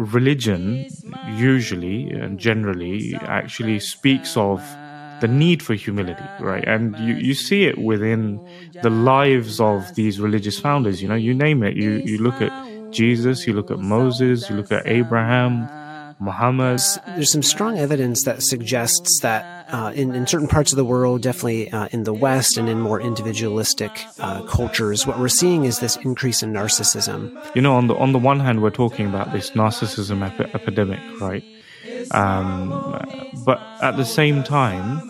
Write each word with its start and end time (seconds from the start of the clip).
religion 0.00 0.86
usually 1.36 2.10
and 2.10 2.38
generally 2.38 3.14
actually 3.22 3.80
speaks 3.80 4.36
of 4.36 4.60
the 5.20 5.28
need 5.28 5.62
for 5.62 5.74
humility, 5.74 6.24
right? 6.40 6.66
And 6.66 6.96
you, 6.98 7.14
you 7.14 7.34
see 7.34 7.64
it 7.64 7.78
within 7.78 8.40
the 8.82 8.90
lives 8.90 9.60
of 9.60 9.94
these 9.94 10.18
religious 10.18 10.58
founders. 10.58 11.02
You 11.02 11.08
know, 11.08 11.14
you 11.14 11.34
name 11.34 11.62
it. 11.62 11.76
You 11.76 12.02
you 12.04 12.18
look 12.18 12.40
at 12.40 12.52
Jesus, 12.90 13.46
you 13.46 13.52
look 13.52 13.70
at 13.70 13.78
Moses, 13.78 14.48
you 14.48 14.56
look 14.56 14.72
at 14.72 14.86
Abraham, 14.86 15.68
Muhammad. 16.20 16.80
There's 17.06 17.32
some 17.32 17.42
strong 17.42 17.78
evidence 17.78 18.24
that 18.24 18.42
suggests 18.42 19.20
that 19.20 19.66
uh, 19.72 19.92
in, 19.94 20.14
in 20.14 20.26
certain 20.26 20.48
parts 20.48 20.72
of 20.72 20.76
the 20.76 20.84
world, 20.84 21.22
definitely 21.22 21.70
uh, 21.70 21.88
in 21.92 22.04
the 22.04 22.12
West 22.12 22.56
and 22.56 22.68
in 22.68 22.80
more 22.80 23.00
individualistic 23.00 24.04
uh, 24.18 24.42
cultures, 24.42 25.06
what 25.06 25.18
we're 25.18 25.28
seeing 25.28 25.64
is 25.64 25.78
this 25.78 25.96
increase 25.96 26.42
in 26.42 26.52
narcissism. 26.52 27.34
You 27.54 27.62
know, 27.62 27.74
on 27.74 27.86
the 27.86 27.94
on 27.96 28.12
the 28.12 28.18
one 28.18 28.40
hand, 28.40 28.62
we're 28.62 28.70
talking 28.70 29.06
about 29.06 29.32
this 29.32 29.50
narcissism 29.50 30.22
epi- 30.26 30.52
epidemic, 30.54 31.00
right? 31.20 31.44
Um, 32.12 32.70
but 33.44 33.60
at 33.80 33.96
the 33.96 34.04
same 34.04 34.42
time, 34.42 35.08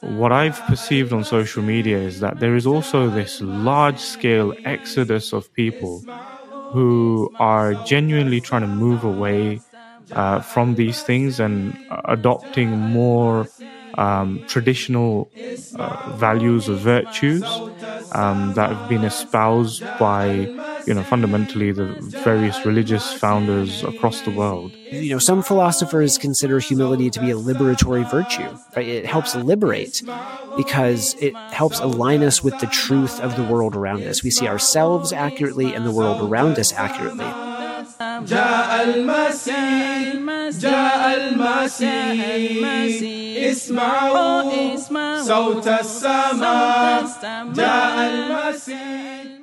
what 0.00 0.32
I've 0.32 0.60
perceived 0.62 1.12
on 1.12 1.24
social 1.24 1.62
media 1.62 1.98
is 1.98 2.20
that 2.20 2.40
there 2.40 2.54
is 2.54 2.66
also 2.66 3.10
this 3.10 3.40
large 3.40 3.98
scale 3.98 4.54
exodus 4.64 5.32
of 5.32 5.52
people 5.54 6.00
who 6.72 7.30
are 7.38 7.74
genuinely 7.84 8.40
trying 8.40 8.62
to 8.62 8.68
move 8.68 9.04
away 9.04 9.60
uh, 10.12 10.40
from 10.40 10.74
these 10.74 11.02
things 11.02 11.40
and 11.40 11.78
adopting 12.06 12.70
more 12.70 13.48
um, 13.98 14.42
traditional 14.46 15.32
uh, 15.78 15.96
values 16.10 16.68
or 16.68 16.74
virtues 16.76 17.62
um, 18.12 18.54
that 18.54 18.70
have 18.70 18.88
been 18.88 19.04
espoused 19.04 19.84
by, 19.98 20.50
you 20.86 20.94
know, 20.94 21.02
fundamentally 21.04 21.72
the 21.72 21.94
various 22.24 22.64
religious 22.64 23.12
founders 23.12 23.82
across 23.84 24.22
the 24.22 24.30
world. 24.30 24.76
You 24.90 25.10
know, 25.10 25.18
some 25.18 25.42
philosophers 25.42 26.18
consider 26.18 26.58
humility 26.58 27.10
to 27.10 27.20
be 27.20 27.30
a 27.30 27.36
liberatory 27.36 28.08
virtue. 28.10 28.58
Right? 28.74 28.88
It 28.88 29.06
helps 29.06 29.34
liberate 29.34 30.02
because 30.56 31.14
it 31.20 31.34
helps 31.52 31.78
align 31.80 32.22
us 32.22 32.42
with 32.42 32.58
the 32.58 32.66
truth 32.66 33.20
of 33.20 33.36
the 33.36 33.44
world 33.44 33.76
around 33.76 34.02
us. 34.04 34.22
We 34.22 34.30
see 34.30 34.48
ourselves 34.48 35.12
accurately 35.12 35.74
and 35.74 35.86
the 35.86 35.92
world 35.92 36.20
around 36.20 36.58
us 36.58 36.72
accurately. 36.72 37.24
جاء 38.25 38.83
المسيح 38.83 40.15
جاء 40.59 41.03
المسيح 41.17 42.19
اسمعوا 43.51 44.75
صوت 45.21 45.67
السماء 45.67 47.05
جاء 47.53 47.95
المسيح 48.13 49.35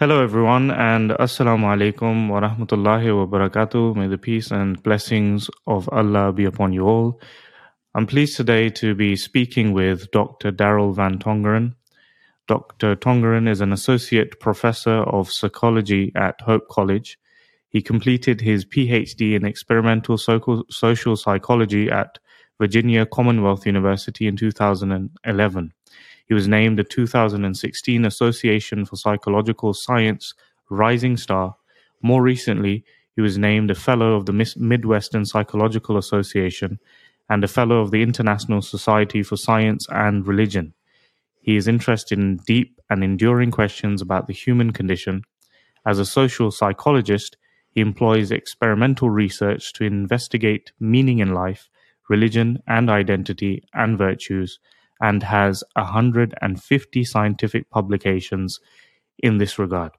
Hello, 0.00 0.22
everyone, 0.22 0.70
and 0.70 1.10
Assalamu 1.10 1.66
alaikum 1.74 2.28
wa 2.28 2.38
rahmatullahi 2.38 3.10
wa 3.18 3.26
barakatuh. 3.26 3.96
May 3.96 4.06
the 4.06 4.16
peace 4.16 4.52
and 4.52 4.80
blessings 4.84 5.50
of 5.66 5.88
Allah 5.90 6.32
be 6.32 6.44
upon 6.44 6.72
you 6.72 6.84
all. 6.86 7.20
I'm 7.96 8.06
pleased 8.06 8.36
today 8.36 8.70
to 8.70 8.94
be 8.94 9.16
speaking 9.16 9.72
with 9.72 10.08
Dr. 10.12 10.52
Daryl 10.52 10.94
Van 10.94 11.18
Tongeren. 11.18 11.74
Dr. 12.47 12.97
Tongeren 12.97 13.47
is 13.47 13.61
an 13.61 13.71
associate 13.71 14.39
professor 14.41 14.97
of 15.03 15.31
psychology 15.31 16.11
at 16.15 16.41
Hope 16.41 16.67
College. 16.67 17.17
He 17.69 17.81
completed 17.81 18.41
his 18.41 18.65
PhD 18.65 19.33
in 19.33 19.45
experimental 19.45 20.17
social 20.17 21.15
psychology 21.15 21.89
at 21.89 22.19
Virginia 22.59 23.05
Commonwealth 23.05 23.65
University 23.65 24.27
in 24.27 24.35
2011. 24.35 25.73
He 26.27 26.33
was 26.33 26.47
named 26.47 26.77
the 26.77 26.83
2016 26.83 28.05
Association 28.05 28.85
for 28.85 28.97
Psychological 28.97 29.73
Science 29.73 30.33
Rising 30.69 31.15
Star. 31.15 31.55
More 32.01 32.21
recently, 32.21 32.83
he 33.15 33.21
was 33.21 33.37
named 33.37 33.71
a 33.71 33.75
Fellow 33.75 34.15
of 34.15 34.25
the 34.25 34.53
Midwestern 34.57 35.25
Psychological 35.25 35.97
Association 35.97 36.79
and 37.29 37.43
a 37.43 37.47
Fellow 37.47 37.79
of 37.79 37.91
the 37.91 38.01
International 38.01 38.61
Society 38.61 39.23
for 39.23 39.37
Science 39.37 39.87
and 39.89 40.27
Religion. 40.27 40.73
He 41.43 41.57
is 41.57 41.67
interested 41.67 42.17
in 42.17 42.37
deep 42.47 42.79
and 42.89 43.03
enduring 43.03 43.51
questions 43.51 44.01
about 44.01 44.27
the 44.27 44.33
human 44.33 44.71
condition. 44.71 45.23
As 45.85 45.99
a 45.99 46.05
social 46.05 46.51
psychologist, 46.51 47.35
he 47.69 47.81
employs 47.81 48.31
experimental 48.31 49.09
research 49.09 49.73
to 49.73 49.83
investigate 49.83 50.71
meaning 50.79 51.19
in 51.19 51.33
life, 51.33 51.69
religion 52.09 52.63
and 52.65 52.89
identity 52.89 53.61
and 53.73 53.97
virtues, 53.97 54.59
and 55.01 55.21
has 55.21 55.65
150 55.75 57.03
scientific 57.03 57.69
publications 57.69 58.61
in 59.19 59.37
this 59.37 59.59
regard. 59.59 59.91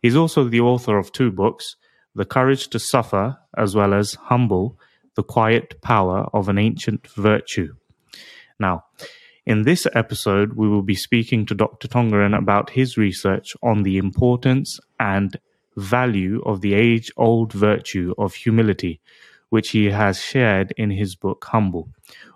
He's 0.00 0.16
also 0.16 0.44
the 0.44 0.60
author 0.60 0.96
of 0.96 1.12
two 1.12 1.30
books, 1.30 1.76
The 2.14 2.24
Courage 2.24 2.68
to 2.68 2.78
Suffer, 2.78 3.36
as 3.54 3.74
well 3.74 3.92
as 3.92 4.14
Humble, 4.14 4.78
The 5.14 5.22
Quiet 5.22 5.82
Power 5.82 6.26
of 6.32 6.48
an 6.48 6.56
Ancient 6.56 7.06
Virtue. 7.08 7.74
Now, 8.58 8.84
in 9.46 9.62
this 9.62 9.86
episode, 9.94 10.54
we 10.54 10.68
will 10.68 10.82
be 10.82 10.96
speaking 10.96 11.46
to 11.46 11.54
Dr. 11.54 11.86
Tongeren 11.86 12.36
about 12.36 12.70
his 12.70 12.96
research 12.96 13.54
on 13.62 13.84
the 13.84 13.96
importance 13.96 14.80
and 14.98 15.36
value 15.76 16.42
of 16.44 16.62
the 16.62 16.74
age 16.74 17.12
old 17.16 17.52
virtue 17.52 18.12
of 18.18 18.34
humility, 18.34 19.00
which 19.50 19.70
he 19.70 19.86
has 19.86 20.20
shared 20.20 20.74
in 20.76 20.90
his 20.90 21.14
book 21.14 21.44
Humble. 21.44 21.88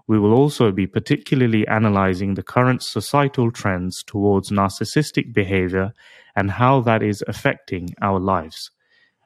We 0.06 0.20
will 0.20 0.32
also 0.32 0.70
be 0.70 0.86
particularly 0.86 1.66
analyzing 1.66 2.34
the 2.34 2.44
current 2.44 2.82
societal 2.82 3.50
trends 3.50 4.04
towards 4.04 4.50
narcissistic 4.50 5.32
behavior 5.32 5.92
and 6.36 6.52
how 6.52 6.80
that 6.82 7.02
is 7.02 7.24
affecting 7.26 7.88
our 8.00 8.20
lives. 8.20 8.70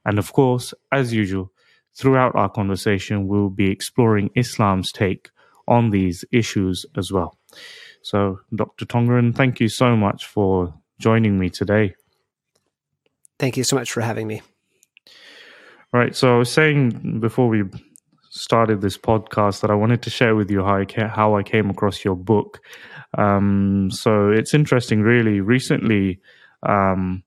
And 0.07 0.19
of 0.19 0.33
course, 0.33 0.73
as 0.91 1.13
usual, 1.13 1.53
throughout 1.95 2.35
our 2.35 2.49
conversation, 2.49 3.27
we'll 3.29 3.51
be 3.51 3.71
exploring 3.71 4.31
Islam's 4.35 4.91
take 4.91 5.31
on 5.69 5.91
these 5.91 6.25
issues 6.33 6.85
as 6.97 7.13
well. 7.13 7.39
So, 8.03 8.41
Dr. 8.55 8.85
Tongeren, 8.85 9.35
thank 9.35 9.61
you 9.61 9.69
so 9.69 9.97
much 9.97 10.27
for 10.27 10.75
joining 10.99 11.39
me 11.39 11.51
today. 11.51 11.95
Thank 13.39 13.57
you 13.57 13.65
so 13.65 13.77
much 13.77 13.91
for 13.91 14.01
having 14.01 14.27
me. 14.27 14.43
Right. 15.93 16.15
So, 16.15 16.35
I 16.35 16.39
was 16.39 16.53
saying 16.53 17.21
before 17.21 17.49
we 17.49 17.65
started 18.35 18.81
this 18.81 18.99
podcast 18.99 19.61
that 19.61 19.71
I 19.71 19.75
wanted 19.75 20.03
to 20.03 20.11
share 20.11 20.35
with 20.35 20.51
you 20.51 20.65
how 20.65 20.79
I, 20.79 20.85
ca- 20.85 21.09
how 21.09 21.37
I 21.37 21.45
came 21.45 21.71
across 21.71 22.05
your 22.05 22.17
book. 22.17 22.61
Um, 23.17 23.91
so 23.93 24.31
it's 24.31 24.55
interesting, 24.55 25.03
really. 25.03 25.41
Recently, 25.41 26.21
um, 26.65 27.23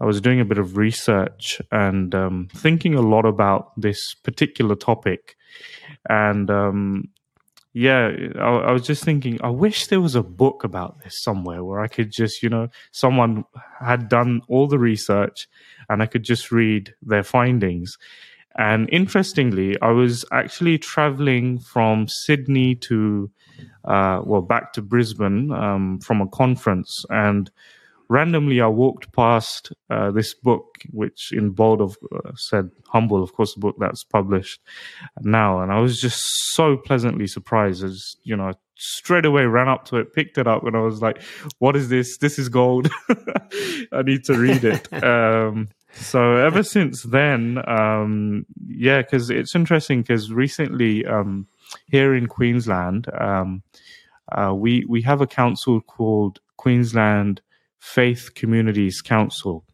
I 0.00 0.04
was 0.04 0.20
doing 0.20 0.40
a 0.40 0.44
bit 0.44 0.58
of 0.58 0.76
research 0.76 1.60
and 1.72 2.14
um, 2.14 2.48
thinking 2.54 2.94
a 2.94 3.00
lot 3.00 3.24
about 3.24 3.72
this 3.76 4.14
particular 4.22 4.76
topic. 4.76 5.36
And 6.08 6.48
um, 6.50 7.08
yeah, 7.72 8.10
I, 8.36 8.48
I, 8.48 8.72
was 8.72 8.86
just 8.86 9.04
thinking, 9.04 9.38
I 9.42 9.50
wish 9.50 9.86
there 9.86 10.00
was 10.00 10.14
a 10.14 10.22
book 10.22 10.64
about 10.64 11.02
this 11.02 11.22
somewhere 11.22 11.62
where 11.62 11.80
I 11.80 11.88
could 11.88 12.10
just, 12.10 12.42
you 12.42 12.48
know, 12.48 12.68
someone 12.92 13.44
had 13.80 14.08
done 14.08 14.40
all 14.48 14.66
the 14.66 14.78
research 14.78 15.48
and 15.88 16.02
I 16.02 16.06
could 16.06 16.22
just 16.22 16.50
read 16.50 16.94
their 17.02 17.22
findings. 17.22 17.98
And 18.56 18.88
interestingly, 18.90 19.80
I 19.80 19.90
was 19.90 20.24
actually 20.32 20.78
traveling 20.78 21.60
from 21.60 22.08
Sydney 22.08 22.74
to, 22.76 23.30
uh, 23.84 24.22
well, 24.24 24.42
back 24.42 24.72
to 24.72 24.82
Brisbane 24.82 25.52
um, 25.52 26.00
from 26.00 26.20
a 26.20 26.26
conference. 26.26 27.04
And 27.10 27.50
randomly, 28.08 28.60
I 28.60 28.66
walked 28.66 29.12
past 29.12 29.72
uh, 29.90 30.10
this 30.10 30.34
book, 30.34 30.78
which 30.90 31.32
in 31.32 31.50
bold 31.50 31.80
of, 31.80 31.96
uh, 32.14 32.32
said 32.34 32.70
Humble, 32.88 33.22
of 33.22 33.32
course, 33.32 33.54
the 33.54 33.60
book 33.60 33.76
that's 33.78 34.04
published 34.04 34.60
now. 35.20 35.60
And 35.60 35.72
I 35.72 35.80
was 35.80 36.00
just 36.00 36.22
so 36.52 36.76
pleasantly 36.76 37.26
surprised. 37.26 37.84
As 37.84 38.16
you 38.22 38.36
know, 38.36 38.52
straight 38.76 39.24
away 39.24 39.44
ran 39.44 39.68
up 39.68 39.84
to 39.86 39.96
it, 39.96 40.14
picked 40.14 40.38
it 40.38 40.46
up, 40.46 40.64
and 40.64 40.76
I 40.76 40.80
was 40.80 41.02
like, 41.02 41.22
what 41.58 41.76
is 41.76 41.88
this? 41.88 42.18
This 42.18 42.38
is 42.38 42.48
gold. 42.48 42.88
I 43.92 44.02
need 44.02 44.24
to 44.24 44.34
read 44.34 44.64
it. 44.64 44.92
um, 45.04 45.68
so 45.92 46.36
ever 46.36 46.62
since 46.62 47.02
then, 47.02 47.58
um, 47.68 48.46
yeah, 48.68 49.02
because 49.02 49.30
it's 49.30 49.54
interesting 49.54 50.02
because 50.02 50.32
recently 50.32 51.04
um, 51.06 51.46
here 51.86 52.14
in 52.14 52.26
Queensland, 52.26 53.08
um, 53.18 53.62
uh, 54.32 54.54
we 54.54 54.84
we 54.88 55.02
have 55.02 55.20
a 55.20 55.26
council 55.26 55.80
called 55.80 56.40
Queensland 56.56 57.40
Faith 57.78 58.34
Communities 58.34 59.00
Council, 59.00 59.64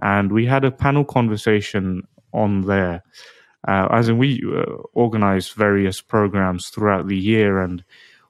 and 0.00 0.32
we 0.32 0.46
had 0.46 0.64
a 0.64 0.70
panel 0.70 1.04
conversation 1.04 2.02
on 2.32 2.62
there. 2.62 3.02
Uh, 3.66 3.88
as 3.90 4.08
in, 4.08 4.18
we 4.18 4.42
uh, 4.46 4.62
organize 4.92 5.48
various 5.50 6.00
programs 6.00 6.68
throughout 6.68 7.08
the 7.08 7.16
year, 7.16 7.60
and 7.60 7.82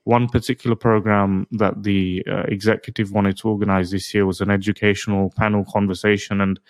one 0.05 0.29
particular 0.29 0.77
program 0.77 1.47
that 1.51 1.83
the 1.83 2.23
uh, 2.31 2.45
executive 2.49 3.13
wanted 3.13 3.37
to 3.37 3.49
organize 3.49 3.91
this 3.91 4.15
year 4.15 4.25
was 4.25 4.41
an 4.41 4.51
educational 4.51 5.33
panel 5.37 5.65
conversation, 5.65 6.41
and 6.41 6.61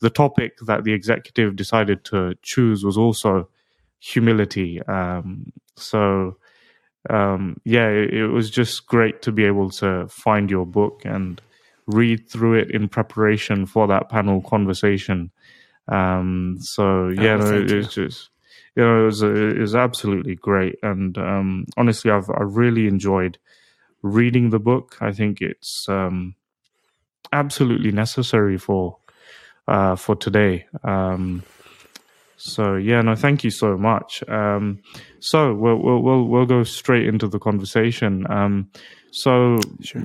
the 0.00 0.10
topic 0.10 0.58
that 0.66 0.84
the 0.84 0.92
executive 0.92 1.56
decided 1.56 2.04
to 2.04 2.34
choose 2.42 2.84
was 2.84 2.96
also 2.96 3.48
humility. 3.98 4.82
Um, 4.82 5.52
so, 5.76 6.36
um, 7.10 7.60
yeah, 7.64 7.88
it, 7.88 8.14
it, 8.14 8.26
was 8.28 8.50
just 8.50 8.86
great 8.86 9.22
to 9.22 9.32
be 9.32 9.44
able 9.44 9.70
to 9.70 10.06
find 10.08 10.50
your 10.50 10.66
book 10.66 11.02
and 11.04 11.40
read 11.86 12.28
through 12.28 12.54
it 12.54 12.70
in 12.70 12.88
preparation 12.88 13.66
for 13.66 13.86
that 13.86 14.08
panel 14.08 14.40
conversation. 14.40 15.30
Um, 15.88 16.56
so 16.60 17.08
yeah, 17.08 17.36
no, 17.36 17.60
it, 17.60 17.70
it's 17.70 17.94
just 17.94 18.30
you 18.76 18.82
know 18.82 19.02
it 19.02 19.04
was 19.04 19.22
it 19.22 19.58
was 19.58 19.74
absolutely 19.74 20.34
great, 20.34 20.76
and 20.82 21.16
um, 21.18 21.66
honestly, 21.76 22.10
I've 22.10 22.30
I 22.30 22.42
really 22.42 22.86
enjoyed 22.86 23.38
reading 24.02 24.50
the 24.50 24.58
book. 24.58 24.96
I 25.00 25.12
think 25.12 25.40
it's 25.40 25.88
um, 25.88 26.34
absolutely 27.32 27.92
necessary 27.92 28.58
for 28.58 28.98
uh, 29.68 29.96
for 29.96 30.16
today. 30.16 30.66
Um, 30.82 31.42
so 32.36 32.76
yeah, 32.76 33.00
no, 33.00 33.14
thank 33.14 33.44
you 33.44 33.50
so 33.50 33.76
much. 33.76 34.22
Um, 34.28 34.80
so 35.20 35.54
we'll, 35.54 35.76
we'll 35.76 36.02
we'll 36.02 36.24
we'll 36.24 36.46
go 36.46 36.64
straight 36.64 37.06
into 37.06 37.28
the 37.28 37.38
conversation. 37.38 38.30
Um, 38.30 38.70
so 39.10 39.58
Sure. 39.82 40.04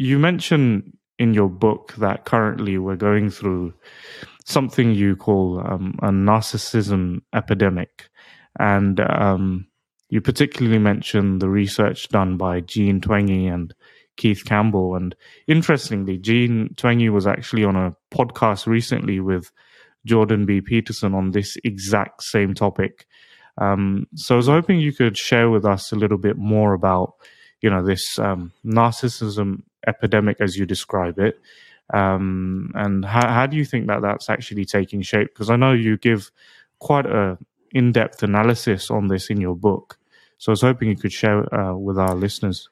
You 0.00 0.18
mentioned 0.18 0.96
in 1.18 1.34
your 1.34 1.50
book 1.50 1.92
that 1.98 2.24
currently 2.24 2.78
we're 2.78 2.96
going 2.96 3.28
through 3.28 3.74
something 4.46 4.94
you 4.94 5.14
call 5.14 5.60
um, 5.60 5.94
a 6.02 6.08
narcissism 6.08 7.20
epidemic, 7.34 8.08
and 8.58 8.98
um, 9.00 9.66
you 10.08 10.22
particularly 10.22 10.78
mentioned 10.78 11.42
the 11.42 11.50
research 11.50 12.08
done 12.08 12.38
by 12.38 12.60
Jean 12.60 13.02
Twenge 13.02 13.52
and 13.52 13.74
Keith 14.16 14.42
Campbell. 14.46 14.96
And 14.96 15.14
interestingly, 15.46 16.16
Jean 16.16 16.70
Twenge 16.76 17.10
was 17.10 17.26
actually 17.26 17.64
on 17.64 17.76
a 17.76 17.94
podcast 18.10 18.66
recently 18.66 19.20
with 19.20 19.52
Jordan 20.06 20.46
B. 20.46 20.62
Peterson 20.62 21.12
on 21.12 21.32
this 21.32 21.58
exact 21.62 22.22
same 22.22 22.54
topic. 22.54 23.04
Um, 23.58 24.06
so 24.14 24.34
I 24.34 24.38
was 24.38 24.46
hoping 24.46 24.80
you 24.80 24.94
could 24.94 25.18
share 25.18 25.50
with 25.50 25.66
us 25.66 25.92
a 25.92 25.96
little 25.96 26.16
bit 26.16 26.38
more 26.38 26.72
about, 26.72 27.16
you 27.60 27.70
know, 27.70 27.84
this 27.84 28.18
um, 28.18 28.52
narcissism 28.64 29.62
epidemic 29.86 30.40
as 30.40 30.56
you 30.56 30.66
describe 30.66 31.18
it, 31.18 31.40
um, 31.92 32.72
and 32.74 33.04
how, 33.04 33.28
how 33.28 33.46
do 33.46 33.56
you 33.56 33.64
think 33.64 33.86
that 33.86 34.02
that's 34.02 34.30
actually 34.30 34.64
taking 34.64 35.02
shape? 35.02 35.28
Because 35.28 35.50
I 35.50 35.56
know 35.56 35.72
you 35.72 35.96
give 35.96 36.30
quite 36.78 37.06
a 37.06 37.38
in-depth 37.72 38.22
analysis 38.22 38.90
on 38.90 39.08
this 39.08 39.30
in 39.30 39.40
your 39.40 39.54
book. 39.54 39.98
So 40.38 40.50
I 40.50 40.54
was 40.54 40.62
hoping 40.62 40.88
you 40.88 40.96
could 40.96 41.12
share 41.12 41.54
uh, 41.54 41.74
with 41.76 41.98
our 41.98 42.14
listeners. 42.14 42.68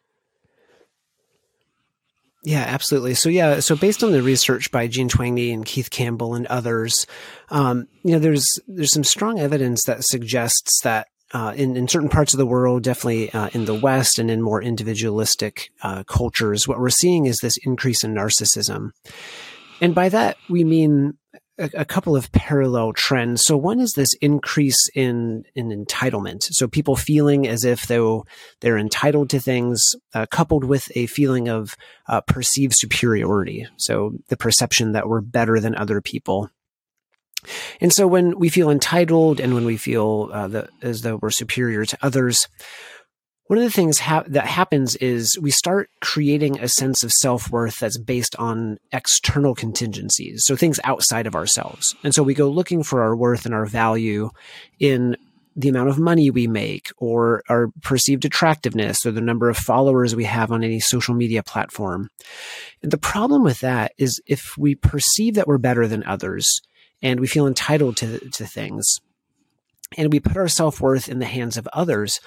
Yeah, 2.45 2.65
absolutely. 2.67 3.15
So 3.15 3.29
yeah, 3.29 3.61
so 3.61 3.77
based 3.77 4.03
on 4.03 4.13
the 4.13 4.23
research 4.23 4.71
by 4.71 4.87
Jean 4.87 5.09
Twenge 5.09 5.53
and 5.53 5.67
Keith 5.67 5.91
Campbell 5.91 6.35
and 6.35 6.47
others, 6.47 7.07
um, 7.51 7.89
you 8.05 8.13
know, 8.13 8.19
there's 8.19 8.47
there's 8.69 8.93
some 8.93 9.05
strong 9.05 9.39
evidence 9.39 9.85
that 9.85 10.05
suggests 10.05 10.81
that 10.83 11.09
uh, 11.33 11.53
in 11.57 11.77
in 11.77 11.89
certain 11.89 12.09
parts 12.09 12.35
of 12.35 12.39
the 12.39 12.47
world, 12.47 12.83
definitely 12.83 13.33
uh, 13.33 13.49
in 13.53 13.65
the 13.65 13.75
West 13.75 14.19
and 14.19 14.31
in 14.31 14.41
more 14.43 14.63
individualistic 14.63 15.71
uh, 15.83 16.03
cultures, 16.05 16.67
what 16.67 16.79
we're 16.79 16.89
seeing 16.89 17.27
is 17.27 17.39
this 17.39 17.59
increase 17.59 18.03
in 18.05 18.15
narcissism, 18.15 18.91
and 19.81 19.95
by 19.95 20.09
that 20.09 20.37
we 20.49 20.65
mean 20.65 21.19
a, 21.59 21.71
a 21.79 21.85
couple 21.85 22.17
of 22.17 22.33
parallel 22.33 22.93
trends. 22.93 23.45
So 23.45 23.57
one 23.57 23.81
is 23.81 23.93
this 23.93 24.15
increase 24.15 24.89
in 24.95 25.45
in 25.55 25.69
entitlement. 25.69 26.45
So 26.45 26.67
people 26.69 26.97
feeling 26.97 27.47
as 27.47 27.65
if 27.65 27.87
though 27.87 28.25
they're 28.61 28.79
entitled 28.79 29.31
to 29.31 29.41
things, 29.41 29.97
uh, 30.15 30.27
coupled 30.31 30.65
with 30.65 30.91
a 30.95 31.07
feeling 31.07 31.49
of 31.49 31.77
uh, 32.09 32.21
perceived 32.23 32.75
superiority. 32.75 33.67
So 33.77 34.13
the 34.29 34.37
perception 34.37 34.93
that 34.93 35.09
we're 35.09 35.21
better 35.21 35.61
than 35.61 35.75
other 35.75 36.01
people. 36.01 36.51
And 37.81 37.93
so 37.93 38.07
when 38.07 38.39
we 38.39 38.49
feel 38.49 38.71
entitled 38.71 39.41
and 39.41 39.55
when 39.55 39.65
we 39.65 39.77
feel 39.77 40.31
uh, 40.33 40.63
as 40.83 41.03
though 41.03 41.19
we're 41.21 41.31
superior 41.31 41.85
to 41.85 41.99
others, 42.03 42.47
one 43.49 43.59
of 43.59 43.65
the 43.65 43.71
things 43.71 43.99
ha- 43.99 44.25
that 44.27 44.47
happens 44.47 44.95
is 44.97 45.39
we 45.41 45.51
start 45.51 45.89
creating 46.03 46.61
a 46.61 46.69
sense 46.69 47.03
of 47.03 47.11
self 47.11 47.51
worth 47.51 47.79
that's 47.79 47.97
based 47.97 48.37
on 48.37 48.79
external 48.93 49.55
contingencies, 49.55 50.45
so 50.45 50.55
things 50.55 50.79
outside 50.85 51.27
of 51.27 51.35
ourselves. 51.35 51.97
And 52.05 52.15
so 52.15 52.23
we 52.23 52.35
go 52.35 52.49
looking 52.49 52.83
for 52.83 53.03
our 53.03 53.17
worth 53.17 53.47
and 53.47 53.55
our 53.55 53.65
value 53.65 54.31
in 54.79 55.17
the 55.57 55.69
amount 55.71 55.89
of 55.89 55.99
money 55.99 56.31
we 56.31 56.47
make 56.47 56.91
or 56.99 57.43
our 57.49 57.69
perceived 57.83 58.25
attractiveness 58.25 59.05
or 59.05 59.11
the 59.11 59.21
number 59.21 59.49
of 59.49 59.57
followers 59.57 60.15
we 60.15 60.25
have 60.25 60.53
on 60.53 60.63
any 60.63 60.79
social 60.79 61.15
media 61.15 61.43
platform. 61.43 62.11
and 62.83 62.93
The 62.93 62.99
problem 62.99 63.43
with 63.43 63.61
that 63.61 63.93
is 63.99 64.21
if 64.27 64.57
we 64.57 64.77
perceive 64.77 65.35
that 65.35 65.49
we're 65.49 65.59
better 65.59 65.89
than 65.89 66.05
others 66.05 66.61
and 67.03 67.21
we 67.21 67.27
feel 67.27 67.47
entitled 67.47 67.97
to, 67.99 68.19
to 68.31 68.47
things 68.47 69.01
and 69.97 70.13
we 70.13 70.21
put 70.21 70.37
our 70.37 70.49
self 70.49 70.81
worth 70.81 71.09
in 71.09 71.19
the 71.19 71.27
hands 71.27 71.57
of 71.57 71.67
others, 71.73 72.21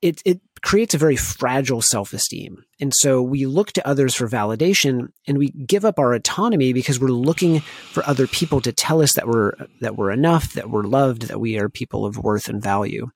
it, 0.00 0.22
it 0.24 0.40
creates 0.62 0.94
a 0.94 0.98
very 0.98 1.16
fragile 1.16 1.82
self 1.82 2.12
esteem. 2.12 2.64
And 2.80 2.92
so 2.94 3.20
we 3.20 3.46
look 3.46 3.72
to 3.72 3.86
others 3.86 4.14
for 4.14 4.28
validation 4.28 5.08
and 5.26 5.38
we 5.38 5.48
give 5.50 5.84
up 5.84 5.98
our 5.98 6.12
autonomy 6.12 6.72
because 6.72 7.00
we're 7.00 7.08
looking 7.08 7.60
for 7.60 8.06
other 8.06 8.26
people 8.26 8.60
to 8.60 8.72
tell 8.72 9.02
us 9.02 9.14
that 9.14 9.26
we're, 9.26 9.52
that 9.80 9.96
we're 9.96 10.12
enough, 10.12 10.52
that 10.52 10.70
we're 10.70 10.84
loved, 10.84 11.22
that 11.22 11.40
we 11.40 11.58
are 11.58 11.68
people 11.68 12.04
of 12.04 12.18
worth 12.18 12.48
and 12.48 12.62
value. 12.62 13.08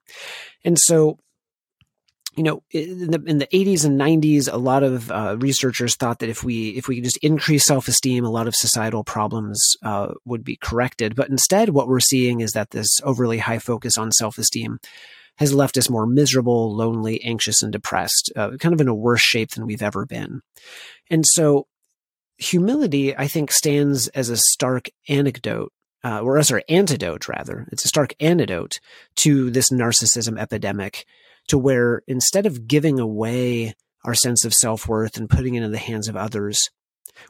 And 0.64 0.78
so, 0.78 1.18
you 2.34 2.42
know, 2.42 2.62
in 2.70 3.10
the, 3.10 3.22
in 3.26 3.38
the 3.38 3.46
80s 3.48 3.84
and 3.84 4.00
90s, 4.00 4.50
a 4.50 4.56
lot 4.56 4.82
of 4.82 5.10
uh, 5.10 5.36
researchers 5.38 5.96
thought 5.96 6.20
that 6.20 6.30
if 6.30 6.42
we 6.42 6.70
if 6.70 6.88
we 6.88 7.00
just 7.00 7.18
increase 7.18 7.66
self 7.66 7.88
esteem, 7.88 8.24
a 8.24 8.30
lot 8.30 8.48
of 8.48 8.54
societal 8.56 9.04
problems 9.04 9.76
uh, 9.82 10.14
would 10.24 10.42
be 10.42 10.56
corrected. 10.56 11.14
But 11.14 11.28
instead, 11.28 11.70
what 11.70 11.88
we're 11.88 12.00
seeing 12.00 12.40
is 12.40 12.52
that 12.52 12.70
this 12.70 13.00
overly 13.04 13.38
high 13.38 13.58
focus 13.58 13.98
on 13.98 14.12
self 14.12 14.38
esteem 14.38 14.78
has 15.36 15.54
left 15.54 15.76
us 15.76 15.90
more 15.90 16.06
miserable, 16.06 16.74
lonely, 16.74 17.22
anxious, 17.22 17.62
and 17.62 17.72
depressed, 17.72 18.32
uh, 18.36 18.50
kind 18.58 18.74
of 18.74 18.80
in 18.80 18.88
a 18.88 18.94
worse 18.94 19.20
shape 19.20 19.50
than 19.50 19.66
we've 19.66 19.82
ever 19.82 20.06
been. 20.06 20.40
And 21.10 21.24
so, 21.26 21.66
humility, 22.38 23.16
I 23.16 23.28
think, 23.28 23.50
stands 23.50 24.08
as 24.08 24.28
a 24.28 24.36
stark 24.36 24.88
anecdote, 25.08 25.72
uh, 26.04 26.20
or 26.20 26.42
sorry, 26.42 26.64
antidote 26.68 27.28
rather. 27.28 27.66
It's 27.72 27.84
a 27.84 27.88
stark 27.88 28.14
antidote 28.20 28.80
to 29.16 29.50
this 29.50 29.70
narcissism 29.70 30.38
epidemic, 30.38 31.06
to 31.48 31.58
where 31.58 32.02
instead 32.06 32.46
of 32.46 32.66
giving 32.66 32.98
away 32.98 33.74
our 34.04 34.14
sense 34.14 34.44
of 34.44 34.54
self 34.54 34.88
worth 34.88 35.16
and 35.16 35.30
putting 35.30 35.54
it 35.54 35.62
in 35.62 35.72
the 35.72 35.78
hands 35.78 36.08
of 36.08 36.16
others, 36.16 36.70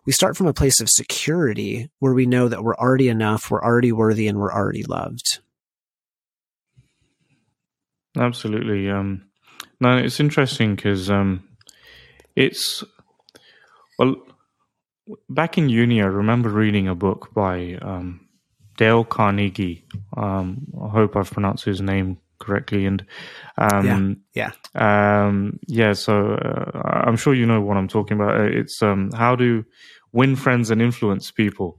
we 0.07 0.13
start 0.13 0.37
from 0.37 0.47
a 0.47 0.55
place 0.55 0.81
of 0.81 0.89
security 0.89 1.91
where 1.99 2.15
we 2.15 2.27
know 2.27 2.49
that 2.49 2.63
we're 2.63 2.77
already 2.77 3.09
enough, 3.09 3.51
we're 3.51 3.63
already 3.63 3.93
worthy, 3.93 4.29
and 4.29 4.39
we're 4.39 4.53
already 4.53 4.85
loved. 4.85 5.41
Absolutely. 8.17 8.91
Um, 8.91 9.27
no, 9.81 9.97
it's 9.97 10.21
interesting 10.21 10.77
because 10.77 11.11
um, 11.11 11.49
it's 12.37 12.85
well 13.99 14.17
back 15.29 15.59
in 15.59 15.69
uni. 15.69 16.03
I 16.03 16.07
remember 16.07 16.51
reading 16.51 16.89
a 16.89 16.95
book 16.95 17.33
by 17.35 17.79
um, 17.83 18.29
Dale 18.77 19.05
Carnegie. 19.05 19.85
Um, 20.17 20.67
I 20.81 20.89
hope 20.89 21.17
I've 21.17 21.31
pronounced 21.31 21.65
his 21.65 21.81
name 21.81 22.19
correctly. 22.43 22.85
And 22.87 23.05
um, 23.59 24.23
yeah, 24.35 24.53
um, 24.75 25.59
yeah. 25.69 25.95
So 25.95 26.35
uh, 26.35 26.79
I'm 27.07 27.17
sure 27.17 27.35
you 27.35 27.47
know 27.47 27.61
what 27.63 27.77
I'm 27.79 27.89
talking 27.89 28.17
about. 28.21 28.41
Uh, 28.41 28.45
It's 28.61 28.83
um, 28.83 29.11
how 29.13 29.37
to 29.37 29.65
win 30.13 30.37
friends 30.37 30.71
and 30.71 30.83
influence 30.83 31.31
people, 31.31 31.79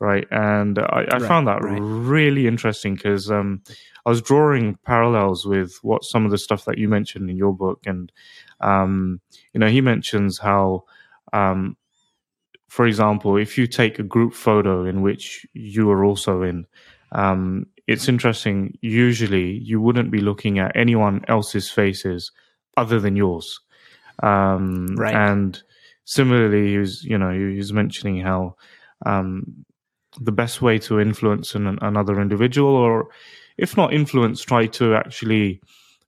right? 0.00 0.26
And 0.30 0.78
I, 0.78 1.06
I 1.12 1.18
Right, 1.18 1.28
found 1.28 1.46
that 1.48 1.62
right. 1.62 1.82
really 1.82 2.46
interesting 2.46 2.94
because 2.96 3.30
um, 3.30 3.62
I 4.06 4.10
was 4.10 4.22
drawing 4.22 4.76
parallels 4.84 5.46
with 5.46 5.78
what 5.82 6.04
some 6.04 6.24
of 6.24 6.30
the 6.32 6.38
stuff 6.38 6.64
that 6.64 6.78
you 6.78 6.88
mentioned 6.88 7.30
in 7.30 7.36
your 7.36 7.54
book, 7.54 7.80
and 7.86 8.12
um, 8.60 9.20
you 9.52 9.60
know, 9.60 9.68
he 9.68 9.80
mentions 9.80 10.38
how. 10.38 10.84
Um, 11.32 11.76
for 12.68 12.86
example, 12.86 13.36
if 13.36 13.56
you 13.58 13.66
take 13.66 13.98
a 13.98 14.02
group 14.02 14.34
photo 14.34 14.84
in 14.84 15.00
which 15.02 15.46
you 15.54 15.90
are 15.90 16.04
also 16.04 16.42
in, 16.42 16.66
um, 17.12 17.66
it's 17.88 18.06
interesting. 18.06 18.76
Usually, 18.82 19.58
you 19.58 19.80
wouldn't 19.80 20.10
be 20.10 20.20
looking 20.20 20.58
at 20.58 20.76
anyone 20.76 21.24
else's 21.26 21.70
faces 21.70 22.30
other 22.76 23.00
than 23.00 23.16
yours. 23.16 23.60
Um, 24.22 24.94
Right. 24.94 25.14
And 25.14 25.60
similarly, 26.04 26.68
he 26.68 26.78
was, 26.78 27.02
you 27.02 27.16
know, 27.16 27.32
he 27.32 27.56
was 27.56 27.72
mentioning 27.72 28.20
how 28.20 28.56
um, 29.06 29.64
the 30.20 30.32
best 30.32 30.60
way 30.60 30.78
to 30.80 31.00
influence 31.00 31.54
an, 31.54 31.78
another 31.80 32.20
individual, 32.20 32.74
or 32.74 33.08
if 33.56 33.76
not 33.76 33.94
influence, 33.94 34.42
try 34.42 34.66
to 34.66 34.94
actually 34.94 35.60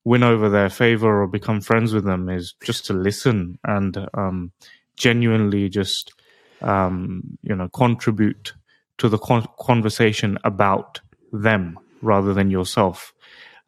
win 0.05 0.23
over 0.23 0.49
their 0.51 0.71
favor 0.71 1.23
or 1.23 1.27
become 1.27 1.61
friends 1.61 1.95
with 1.95 2.05
them, 2.05 2.29
is 2.29 2.55
just 2.63 2.85
to 2.87 2.93
listen 2.93 3.59
and 3.65 4.07
um, 4.15 4.53
genuinely 4.97 5.69
just, 5.69 6.13
um, 6.61 7.23
you 7.43 7.55
know, 7.57 7.69
contribute 7.69 8.53
to 8.99 9.09
the 9.09 9.19
con- 9.19 9.49
conversation 9.59 10.39
about 10.45 11.01
them 11.33 11.79
rather 12.03 12.35
than 12.35 12.51
yourself. 12.51 13.13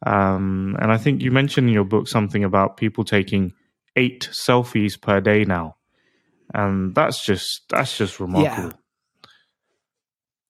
Um, 0.05 0.75
and 0.81 0.91
I 0.91 0.97
think 0.97 1.21
you 1.21 1.31
mentioned 1.31 1.67
in 1.67 1.73
your 1.73 1.85
book 1.85 2.07
something 2.07 2.43
about 2.43 2.77
people 2.77 3.03
taking 3.03 3.53
eight 3.95 4.29
selfies 4.31 4.99
per 4.99 5.21
day 5.21 5.45
now, 5.45 5.77
and 6.53 6.93
that's 6.93 7.23
just 7.25 7.63
that's 7.69 7.97
just 7.97 8.19
remarkable. 8.19 8.69
Yeah. 8.69 8.77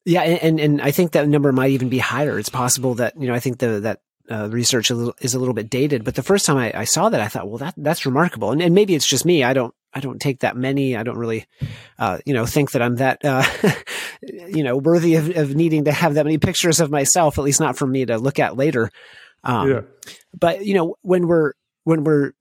Yeah, 0.06 0.22
and, 0.22 0.60
and 0.60 0.82
I 0.82 0.92
think 0.92 1.14
that 1.14 1.30
number 1.30 1.54
might 1.54 1.72
even 1.72 1.88
be 1.88 1.98
higher. 1.98 2.38
It's 2.38 2.50
possible 2.50 2.96
that 2.96 3.14
you 3.18 3.28
know 3.28 3.34
I 3.34 3.40
think 3.40 3.60
the 3.60 3.80
that 3.82 4.02
uh, 4.30 4.50
research 4.50 4.90
a 4.90 4.96
little, 4.96 5.16
is 5.22 5.34
a 5.34 5.40
little 5.40 5.54
bit 5.54 5.70
dated, 5.70 6.04
but 6.04 6.16
the 6.16 6.24
first 6.24 6.46
time 6.46 6.58
I, 6.58 6.74
I 6.76 6.84
saw 6.84 7.08
that, 7.10 7.22
I 7.22 7.30
thought, 7.30 7.48
well, 7.48 7.60
that 7.60 7.74
that's 7.78 8.06
remarkable, 8.06 8.52
and, 8.52 8.62
and 8.62 8.76
maybe 8.76 8.96
it's 8.96 9.08
just 9.08 9.26
me. 9.26 9.46
I 9.46 9.54
don't 9.54 9.74
I 9.94 10.00
don't 10.00 10.20
take 10.20 10.40
that 10.40 10.58
many. 10.58 10.98
I 10.98 11.04
don't 11.04 11.18
really, 11.18 11.46
uh, 12.00 12.18
you 12.26 12.34
know, 12.34 12.46
think 12.46 12.72
that 12.72 12.82
I'm 12.82 12.98
that 12.98 13.24
uh, 13.24 13.44
you 14.28 14.64
know, 14.64 14.78
worthy 14.78 15.16
of, 15.16 15.36
of, 15.36 15.56
needing 15.56 15.86
to 15.86 15.92
have 15.92 16.14
that 16.16 16.26
many 16.26 16.38
pictures 16.38 16.80
of 16.80 16.92
myself, 16.92 17.38
at 17.38 17.44
least 17.44 17.60
not 17.60 17.78
for 17.78 17.88
me 17.88 18.06
to 18.06 18.18
look 18.18 18.40
at 18.40 18.58
later. 18.58 18.90
Um, 19.44 19.70
yeah. 19.70 19.82
But 20.38 20.66
you 20.66 20.74
know, 20.74 20.96
when 21.02 21.28
we're 21.28 21.54
when 21.84 22.04
we're 22.04 22.34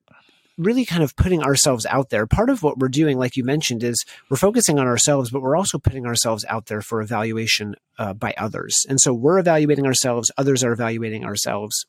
really 0.59 0.85
kind 0.85 1.03
of 1.03 1.17
putting 1.17 1.43
ourselves 1.43 1.87
out 1.87 2.11
there. 2.11 2.27
Part 2.27 2.51
of 2.51 2.63
what 2.63 2.79
we're 2.79 2.89
doing, 2.89 3.19
like 3.19 3.37
you 3.37 3.45
mentioned, 3.45 3.83
is 3.83 4.05
we're 4.29 4.37
focusing 4.37 4.79
on 4.79 4.87
ourselves, 4.87 5.31
but 5.31 5.41
we're 5.41 5.57
also 5.57 5.79
putting 5.79 6.07
ourselves 6.07 6.45
out 6.49 6.67
there 6.67 6.83
for 6.83 7.01
evaluation 7.01 7.75
uh, 7.99 8.13
by 8.13 8.35
others. 8.37 8.85
And 8.89 9.01
so 9.01 9.13
we're 9.13 9.39
evaluating 9.39 9.87
ourselves, 9.87 10.31
others 10.37 10.63
are 10.63 10.73
evaluating 10.73 11.25
ourselves. 11.25 11.87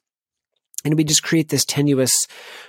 And 0.85 0.95
we 0.95 1.03
just 1.03 1.23
create 1.23 1.49
this 1.49 1.65
tenuous 1.65 2.13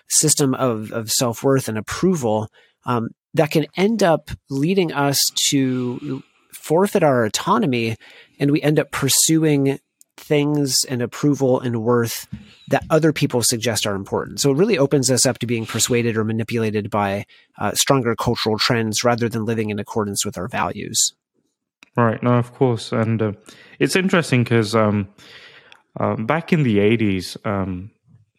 system 0.09 0.55
of, 0.55 0.93
of 0.93 1.11
self 1.11 1.43
worth 1.43 1.69
and 1.69 1.79
approval 1.79 2.49
um, 2.87 3.09
that 3.35 3.51
can 3.51 3.67
end 3.77 4.03
up 4.03 4.31
leading 4.51 4.93
us 4.93 5.21
to 5.49 6.23
forfeit 6.65 7.03
our 7.03 7.25
autonomy 7.27 7.95
and 8.41 8.51
we 8.51 8.63
end 8.63 8.79
up 8.79 8.91
pursuing 8.91 9.79
things 10.17 10.85
and 10.85 11.03
approval 11.03 11.61
and 11.61 11.83
worth 11.83 12.27
that 12.69 12.83
other 12.89 13.13
people 13.13 13.43
suggest 13.43 13.87
are 13.87 13.95
important. 13.95 14.41
So 14.41 14.51
it 14.51 14.57
really 14.57 14.79
opens 14.79 15.11
us 15.11 15.27
up 15.27 15.39
to 15.41 15.47
being 15.47 15.67
persuaded 15.67 16.17
or 16.17 16.25
manipulated 16.25 16.89
by 16.89 17.27
uh, 17.59 17.73
stronger 17.73 18.17
cultural 18.17 18.59
trends 18.59 19.05
rather 19.05 19.29
than 19.29 19.45
living 19.45 19.69
in 19.69 19.79
accordance 19.79 20.25
with 20.25 20.39
our 20.39 20.49
values. 20.49 21.13
Right. 21.97 22.23
No, 22.23 22.33
of 22.33 22.55
course. 22.55 22.93
And 22.93 23.21
uh, 23.21 23.33
it's 23.79 23.95
interesting 23.95 24.43
because 24.43 24.75
um, 24.75 25.09
uh, 26.01 26.17
back 26.17 26.51
in 26.51 26.63
the 26.63 26.79
80s, 26.79 27.37
um, 27.47 27.91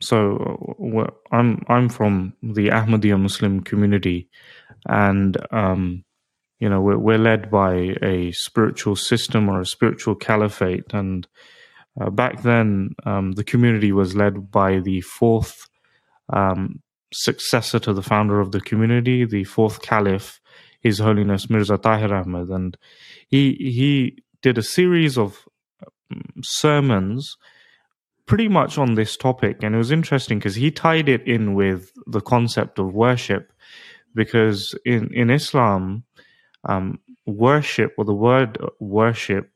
so 0.01 0.75
uh, 0.97 1.11
I'm 1.31 1.63
I'm 1.69 1.89
from 1.89 2.33
the 2.43 2.67
Ahmadiyya 2.67 3.19
Muslim 3.19 3.61
community, 3.61 4.29
and 4.87 5.37
um, 5.51 6.03
you 6.59 6.69
know 6.69 6.81
we're, 6.81 6.97
we're 6.97 7.17
led 7.17 7.51
by 7.51 7.95
a 8.01 8.31
spiritual 8.31 8.95
system 8.95 9.49
or 9.49 9.61
a 9.61 9.65
spiritual 9.65 10.15
caliphate, 10.15 10.93
and 10.93 11.27
uh, 11.99 12.09
back 12.09 12.41
then, 12.43 12.95
um, 13.05 13.33
the 13.33 13.43
community 13.43 13.91
was 13.91 14.15
led 14.15 14.51
by 14.51 14.79
the 14.79 15.01
fourth 15.01 15.67
um, 16.33 16.81
successor 17.13 17.79
to 17.79 17.93
the 17.93 18.01
founder 18.01 18.39
of 18.39 18.51
the 18.51 18.61
community, 18.61 19.25
the 19.25 19.45
fourth 19.45 19.81
caliph, 19.81 20.41
His 20.81 20.99
Holiness 20.99 21.49
Mirza 21.49 21.77
Tahir 21.77 22.13
Ahmad, 22.13 22.49
and 22.49 22.77
he 23.27 23.53
he 23.53 24.23
did 24.41 24.57
a 24.57 24.63
series 24.63 25.17
of 25.17 25.45
um, 26.11 26.41
sermons 26.43 27.37
pretty 28.25 28.47
much 28.47 28.77
on 28.77 28.95
this 28.95 29.15
topic, 29.15 29.63
and 29.63 29.75
it 29.75 29.77
was 29.77 29.91
interesting 29.91 30.39
because 30.39 30.55
he 30.55 30.71
tied 30.71 31.07
it 31.07 31.25
in 31.27 31.53
with 31.53 31.91
the 32.07 32.21
concept 32.21 32.79
of 32.79 32.93
worship, 32.93 33.53
because 34.13 34.77
in 34.85 35.13
in 35.13 35.29
Islam, 35.29 36.03
um, 36.65 36.99
worship 37.25 37.93
or 37.97 38.05
the 38.05 38.13
word 38.13 38.57
worship 38.79 39.49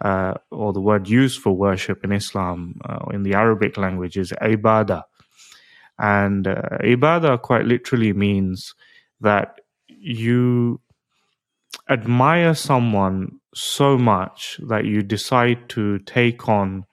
uh, 0.00 0.34
or 0.50 0.72
the 0.72 0.80
word 0.80 1.08
used 1.08 1.40
for 1.40 1.52
worship 1.52 2.04
in 2.04 2.12
Islam 2.12 2.80
uh, 2.88 3.06
in 3.12 3.22
the 3.22 3.34
Arabic 3.34 3.76
language 3.76 4.16
is 4.16 4.32
ibadah. 4.40 5.02
And 5.98 6.46
uh, 6.46 6.78
ibadah 6.82 7.42
quite 7.42 7.64
literally 7.64 8.12
means 8.12 8.74
that 9.20 9.60
you 9.88 10.80
admire 11.90 12.54
someone 12.54 13.40
so 13.54 13.98
much 13.98 14.60
that 14.68 14.84
you 14.84 15.02
decide 15.02 15.68
to 15.70 15.98
take 16.00 16.48
on 16.48 16.84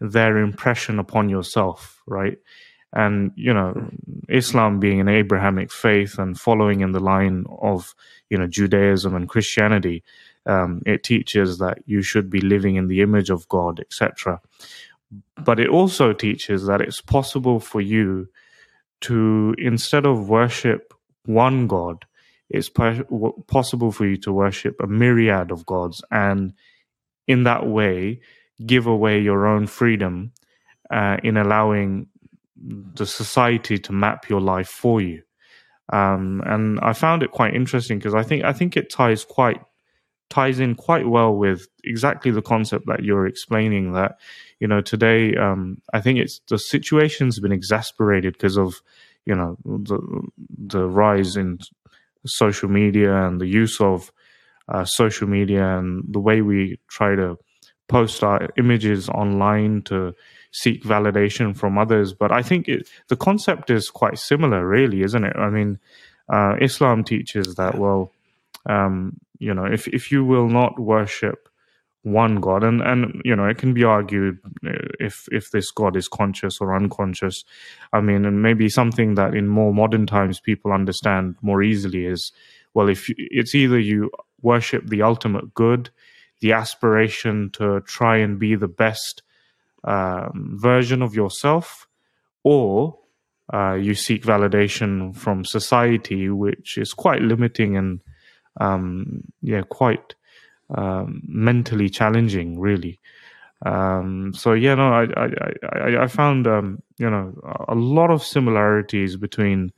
their 0.00 0.38
impression 0.38 0.98
upon 0.98 1.28
yourself, 1.28 2.02
right? 2.06 2.36
And, 2.92 3.32
you 3.36 3.54
know, 3.54 3.90
Islam 4.28 4.80
being 4.80 5.00
an 5.00 5.08
Abrahamic 5.08 5.70
faith 5.72 6.18
and 6.18 6.38
following 6.38 6.80
in 6.80 6.92
the 6.92 7.00
line 7.00 7.44
of, 7.60 7.94
you 8.30 8.38
know, 8.38 8.46
Judaism 8.46 9.14
and 9.14 9.28
Christianity, 9.28 10.02
um, 10.46 10.82
it 10.86 11.04
teaches 11.04 11.58
that 11.58 11.78
you 11.86 12.02
should 12.02 12.30
be 12.30 12.40
living 12.40 12.76
in 12.76 12.88
the 12.88 13.00
image 13.00 13.30
of 13.30 13.48
God, 13.48 13.80
etc. 13.80 14.40
But 15.36 15.60
it 15.60 15.68
also 15.68 16.12
teaches 16.12 16.66
that 16.66 16.80
it's 16.80 17.00
possible 17.00 17.60
for 17.60 17.80
you 17.80 18.28
to, 19.02 19.54
instead 19.58 20.06
of 20.06 20.28
worship 20.28 20.92
one 21.26 21.66
God, 21.68 22.04
it's 22.48 22.68
possible 22.68 23.92
for 23.92 24.06
you 24.06 24.16
to 24.18 24.32
worship 24.32 24.76
a 24.82 24.86
myriad 24.88 25.52
of 25.52 25.64
gods 25.66 26.02
and 26.10 26.52
in 27.28 27.44
that 27.44 27.66
way 27.66 28.20
give 28.66 28.86
away 28.86 29.20
your 29.20 29.46
own 29.46 29.66
freedom 29.66 30.32
uh, 30.90 31.18
in 31.22 31.36
allowing 31.36 32.08
the 32.60 33.06
society 33.06 33.78
to 33.78 33.92
map 33.92 34.28
your 34.28 34.40
life 34.40 34.68
for 34.68 35.00
you. 35.00 35.22
Um, 35.92 36.42
and 36.46 36.78
I 36.80 36.92
found 36.92 37.22
it 37.22 37.32
quite 37.32 37.54
interesting 37.54 37.98
because 37.98 38.14
I 38.14 38.22
think 38.22 38.44
I 38.44 38.52
think 38.52 38.76
it 38.76 38.90
ties 38.90 39.24
quite 39.24 39.60
ties 40.28 40.60
in 40.60 40.76
quite 40.76 41.08
well 41.08 41.34
with 41.34 41.66
exactly 41.82 42.30
the 42.30 42.40
concept 42.40 42.86
that 42.86 43.02
you're 43.02 43.26
explaining 43.26 43.92
that 43.92 44.12
you 44.60 44.68
know 44.68 44.80
today 44.80 45.34
um, 45.34 45.76
i 45.92 46.00
think 46.00 46.20
it's 46.20 46.40
the 46.48 46.56
situation's 46.56 47.40
been 47.40 47.50
exasperated 47.50 48.34
because 48.34 48.56
of 48.56 48.80
you 49.26 49.34
know 49.34 49.56
the 49.64 49.98
the 50.56 50.86
rise 50.86 51.36
in 51.36 51.58
social 52.26 52.68
media 52.68 53.26
and 53.26 53.40
the 53.40 53.46
use 53.46 53.80
of 53.80 54.12
uh, 54.68 54.84
social 54.84 55.26
media 55.26 55.78
and 55.78 56.04
the 56.08 56.20
way 56.20 56.42
we 56.42 56.78
try 56.88 57.16
to 57.16 57.36
post 57.88 58.22
our 58.22 58.48
images 58.56 59.08
online 59.08 59.82
to 59.82 60.14
seek 60.52 60.82
validation 60.84 61.56
from 61.56 61.78
others. 61.78 62.12
But 62.12 62.32
i 62.32 62.42
think 62.42 62.68
it, 62.68 62.88
the 63.08 63.16
concept 63.16 63.70
is 63.70 63.88
quite 63.90 64.18
similar 64.18 64.66
really 64.66 65.02
isn't 65.02 65.24
it? 65.24 65.36
I 65.36 65.50
mean 65.50 65.78
uh, 66.28 66.56
islam 66.60 67.04
teaches 67.04 67.54
that 67.56 67.78
well 67.78 68.12
um, 68.68 69.18
you 69.38 69.54
know, 69.54 69.64
if 69.64 69.88
if 69.88 70.12
you 70.12 70.24
will 70.24 70.48
not 70.48 70.78
worship 70.78 71.48
one 72.02 72.36
God, 72.36 72.62
and 72.62 72.80
and 72.82 73.20
you 73.24 73.34
know, 73.34 73.46
it 73.46 73.58
can 73.58 73.74
be 73.74 73.84
argued 73.84 74.38
uh, 74.66 74.72
if 74.98 75.26
if 75.32 75.50
this 75.50 75.70
God 75.70 75.96
is 75.96 76.08
conscious 76.08 76.60
or 76.60 76.76
unconscious. 76.76 77.44
I 77.92 78.00
mean, 78.00 78.24
and 78.24 78.42
maybe 78.42 78.68
something 78.68 79.14
that 79.14 79.34
in 79.34 79.48
more 79.48 79.72
modern 79.72 80.06
times 80.06 80.40
people 80.40 80.72
understand 80.72 81.36
more 81.42 81.62
easily 81.62 82.06
is, 82.06 82.32
well, 82.74 82.88
if 82.88 83.08
you, 83.08 83.14
it's 83.18 83.54
either 83.54 83.78
you 83.78 84.10
worship 84.42 84.86
the 84.86 85.02
ultimate 85.02 85.54
good, 85.54 85.90
the 86.40 86.52
aspiration 86.52 87.50
to 87.52 87.80
try 87.82 88.18
and 88.18 88.38
be 88.38 88.54
the 88.54 88.68
best 88.68 89.22
um, 89.84 90.56
version 90.58 91.02
of 91.02 91.14
yourself, 91.14 91.86
or 92.44 92.98
uh, 93.52 93.74
you 93.74 93.94
seek 93.94 94.22
validation 94.22 95.16
from 95.16 95.44
society, 95.44 96.28
which 96.28 96.78
is 96.78 96.92
quite 96.92 97.22
limiting 97.22 97.76
and 97.76 98.00
um, 98.60 99.22
yeah, 99.42 99.62
quite 99.62 100.14
um, 100.74 101.22
mentally 101.26 101.88
challenging, 101.88 102.58
really. 102.58 103.00
Um, 103.64 104.32
so 104.34 104.52
yeah, 104.52 104.74
no, 104.74 104.92
I 104.92 105.06
I 105.16 105.28
I, 105.72 106.02
I 106.04 106.06
found 106.06 106.46
um, 106.46 106.82
you 106.98 107.10
know 107.10 107.34
a 107.68 107.74
lot 107.74 108.10
of 108.10 108.22
similarities 108.22 109.16
between 109.16 109.72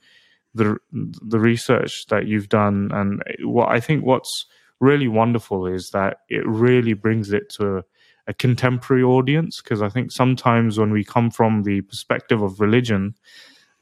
the 0.55 0.77
the 0.93 1.39
research 1.39 2.07
that 2.07 2.27
you've 2.27 2.49
done 2.49 2.91
and 2.93 3.23
what 3.41 3.71
I 3.71 3.81
think 3.81 4.05
what's 4.05 4.47
really 4.81 5.09
wonderful 5.09 5.67
is 5.67 5.91
that 5.91 6.19
it 6.29 6.47
really 6.47 6.93
brings 6.93 7.33
it 7.33 7.49
to 7.49 7.85
a, 8.27 8.35
contemporary 8.35 9.03
audience 9.03 9.61
because 9.61 9.83
I 9.83 9.89
think 9.89 10.13
sometimes 10.13 10.79
when 10.79 10.91
we 10.91 11.05
come 11.05 11.31
from 11.31 11.63
the 11.63 11.81
perspective 11.83 12.43
of 12.43 12.61
religion, 12.61 13.15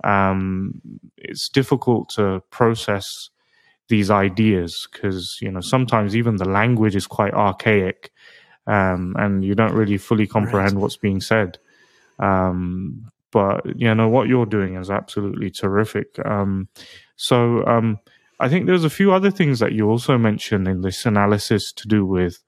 um, 0.05 0.81
it's 1.17 1.49
difficult 1.49 2.09
to 2.11 2.43
process 2.51 3.31
these 3.91 4.11
ideas 4.11 4.89
because 4.91 5.37
you 5.43 5.51
know 5.51 5.61
sometimes 5.61 6.17
even 6.17 6.37
the 6.37 6.49
language 6.49 6.97
is 6.97 7.07
quite 7.07 7.35
archaic 7.35 8.11
um, 8.67 9.15
and 9.19 9.45
you 9.45 9.55
don't 9.55 9.75
really 9.75 9.99
fully 9.99 10.27
comprehend 10.27 10.75
right. 10.75 10.81
what's 10.81 10.97
being 10.97 11.21
said 11.21 11.59
um, 12.21 13.11
but 13.33 13.63
you 13.77 13.93
know 13.95 14.09
what 14.09 14.29
you're 14.29 14.47
doing 14.47 14.77
is 14.77 14.91
absolutely 14.91 15.51
terrific 15.51 16.07
um, 16.25 16.69
so 17.17 17.67
um, 17.67 17.99
i 18.39 18.49
think 18.49 18.67
there's 18.67 18.85
a 18.85 18.91
few 18.91 19.13
other 19.13 19.31
things 19.31 19.59
that 19.59 19.73
you 19.73 19.91
also 19.91 20.17
mentioned 20.17 20.69
in 20.69 20.81
this 20.83 21.05
analysis 21.05 21.73
to 21.73 21.89
do 21.89 22.07
with 22.07 22.39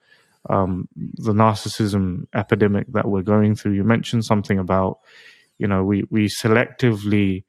um, 0.50 0.88
the 0.94 1.32
narcissism 1.32 2.24
epidemic 2.34 2.86
that 2.92 3.08
we're 3.08 3.22
going 3.22 3.54
through 3.54 3.72
you 3.72 3.84
mentioned 3.84 4.24
something 4.24 4.58
about 4.58 4.98
you 5.58 5.66
know 5.66 5.84
we 5.84 6.04
we 6.10 6.28
selectively 6.28 7.44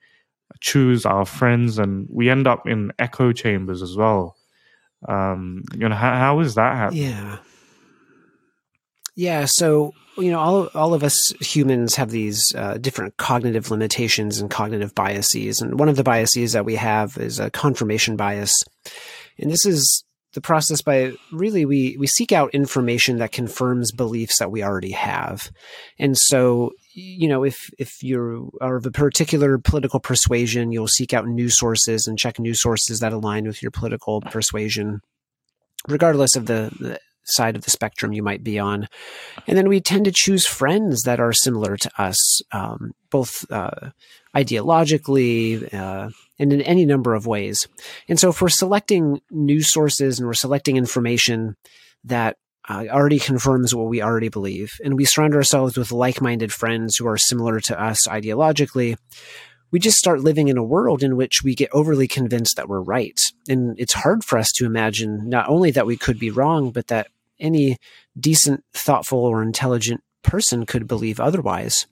choose 0.59 1.05
our 1.05 1.25
friends, 1.25 1.77
and 1.77 2.07
we 2.09 2.29
end 2.29 2.47
up 2.47 2.67
in 2.67 2.91
echo 2.99 3.31
chambers 3.31 3.81
as 3.81 3.95
well. 3.95 4.35
Um, 5.07 5.63
you 5.75 5.87
know, 5.87 5.95
how, 5.95 6.15
how 6.15 6.39
is 6.39 6.55
that 6.55 6.75
happening? 6.75 7.03
Yeah. 7.03 7.37
Yeah, 9.15 9.45
so 9.47 9.93
you 10.17 10.31
know, 10.31 10.39
all 10.39 10.69
all 10.73 10.95
of 10.95 11.03
us 11.03 11.29
humans 11.39 11.95
have 11.95 12.09
these 12.09 12.43
uh, 12.55 12.79
different 12.79 13.17
cognitive 13.17 13.69
limitations 13.69 14.39
and 14.39 14.49
cognitive 14.49 14.95
biases, 14.95 15.61
and 15.61 15.79
one 15.79 15.87
of 15.87 15.97
the 15.97 16.03
biases 16.03 16.53
that 16.53 16.65
we 16.65 16.75
have 16.75 17.17
is 17.17 17.39
a 17.39 17.51
confirmation 17.51 18.15
bias, 18.15 18.51
and 19.37 19.51
this 19.51 19.67
is 19.67 20.03
the 20.33 20.41
process 20.41 20.81
by 20.81 21.13
really 21.31 21.65
we 21.65 21.95
we 21.97 22.07
seek 22.07 22.31
out 22.31 22.53
information 22.53 23.17
that 23.17 23.31
confirms 23.31 23.91
beliefs 23.91 24.39
that 24.39 24.51
we 24.51 24.63
already 24.63 24.91
have 24.91 25.51
and 25.99 26.17
so 26.17 26.71
you 26.93 27.27
know 27.27 27.43
if 27.43 27.69
if 27.77 28.01
you 28.01 28.51
are 28.61 28.77
of 28.77 28.85
a 28.85 28.91
particular 28.91 29.57
political 29.57 29.99
persuasion 29.99 30.71
you'll 30.71 30.87
seek 30.87 31.13
out 31.13 31.27
new 31.27 31.49
sources 31.49 32.07
and 32.07 32.17
check 32.17 32.39
new 32.39 32.53
sources 32.53 32.99
that 32.99 33.13
align 33.13 33.45
with 33.45 33.61
your 33.61 33.71
political 33.71 34.21
persuasion 34.21 34.99
regardless 35.87 36.35
of 36.35 36.45
the, 36.45 36.71
the 36.79 36.99
side 37.25 37.55
of 37.55 37.63
the 37.63 37.71
spectrum 37.71 38.13
you 38.13 38.23
might 38.23 38.43
be 38.43 38.59
on. 38.59 38.87
And 39.47 39.57
then 39.57 39.69
we 39.69 39.81
tend 39.81 40.05
to 40.05 40.11
choose 40.13 40.45
friends 40.45 41.03
that 41.03 41.19
are 41.19 41.33
similar 41.33 41.77
to 41.77 41.91
us, 41.97 42.41
um, 42.51 42.91
both 43.09 43.49
uh, 43.51 43.91
ideologically 44.35 45.73
uh, 45.73 46.09
and 46.39 46.51
in 46.51 46.61
any 46.61 46.85
number 46.85 47.13
of 47.13 47.27
ways. 47.27 47.67
And 48.07 48.19
so, 48.19 48.29
if 48.29 48.41
we're 48.41 48.49
selecting 48.49 49.21
news 49.31 49.71
sources 49.71 50.19
and 50.19 50.27
we're 50.27 50.33
selecting 50.33 50.77
information 50.77 51.55
that 52.03 52.37
uh, 52.69 52.85
already 52.89 53.19
confirms 53.19 53.75
what 53.75 53.87
we 53.89 54.01
already 54.01 54.29
believe, 54.29 54.73
and 54.83 54.95
we 54.95 55.05
surround 55.05 55.35
ourselves 55.35 55.77
with 55.77 55.91
like 55.91 56.21
minded 56.21 56.51
friends 56.51 56.95
who 56.97 57.07
are 57.07 57.17
similar 57.17 57.59
to 57.59 57.81
us 57.81 58.07
ideologically, 58.07 58.97
we 59.71 59.79
just 59.79 59.97
start 59.97 60.21
living 60.21 60.49
in 60.49 60.57
a 60.57 60.63
world 60.63 61.01
in 61.01 61.15
which 61.15 61.43
we 61.43 61.55
get 61.55 61.69
overly 61.73 62.07
convinced 62.07 62.55
that 62.55 62.69
we're 62.69 62.81
right. 62.81 63.19
And 63.49 63.77
it's 63.79 63.93
hard 63.93 64.23
for 64.23 64.37
us 64.37 64.51
to 64.53 64.65
imagine 64.65 65.27
not 65.27 65.49
only 65.49 65.71
that 65.71 65.87
we 65.87 65.97
could 65.97 66.19
be 66.19 66.29
wrong, 66.29 66.71
but 66.71 66.87
that 66.87 67.07
any 67.39 67.77
decent, 68.17 68.63
thoughtful, 68.73 69.19
or 69.19 69.41
intelligent 69.41 70.01
person 70.21 70.67
could 70.67 70.87
believe 70.87 71.19
otherwise. 71.19 71.87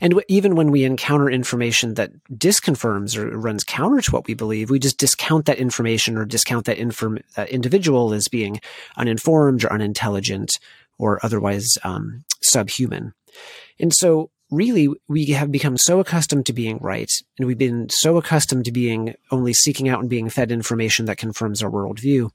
And 0.00 0.22
even 0.28 0.54
when 0.54 0.70
we 0.70 0.84
encounter 0.84 1.30
information 1.30 1.94
that 1.94 2.12
disconfirms 2.32 3.16
or 3.16 3.36
runs 3.36 3.64
counter 3.64 4.00
to 4.00 4.10
what 4.10 4.26
we 4.26 4.34
believe, 4.34 4.70
we 4.70 4.78
just 4.78 4.98
discount 4.98 5.46
that 5.46 5.58
information 5.58 6.16
or 6.16 6.24
discount 6.24 6.66
that, 6.66 6.78
inform- 6.78 7.20
that 7.36 7.50
individual 7.50 8.12
as 8.12 8.28
being 8.28 8.60
uninformed 8.96 9.64
or 9.64 9.72
unintelligent 9.72 10.58
or 10.98 11.18
otherwise 11.22 11.78
um, 11.84 12.24
subhuman. 12.42 13.12
And 13.78 13.94
so, 13.94 14.30
really, 14.50 14.88
we 15.08 15.26
have 15.26 15.52
become 15.52 15.76
so 15.76 16.00
accustomed 16.00 16.46
to 16.46 16.52
being 16.52 16.78
right, 16.78 17.10
and 17.38 17.46
we've 17.46 17.58
been 17.58 17.88
so 17.90 18.16
accustomed 18.16 18.64
to 18.64 18.72
being 18.72 19.14
only 19.30 19.52
seeking 19.52 19.88
out 19.88 20.00
and 20.00 20.08
being 20.08 20.28
fed 20.28 20.50
information 20.50 21.04
that 21.06 21.18
confirms 21.18 21.62
our 21.62 21.70
worldview 21.70 22.30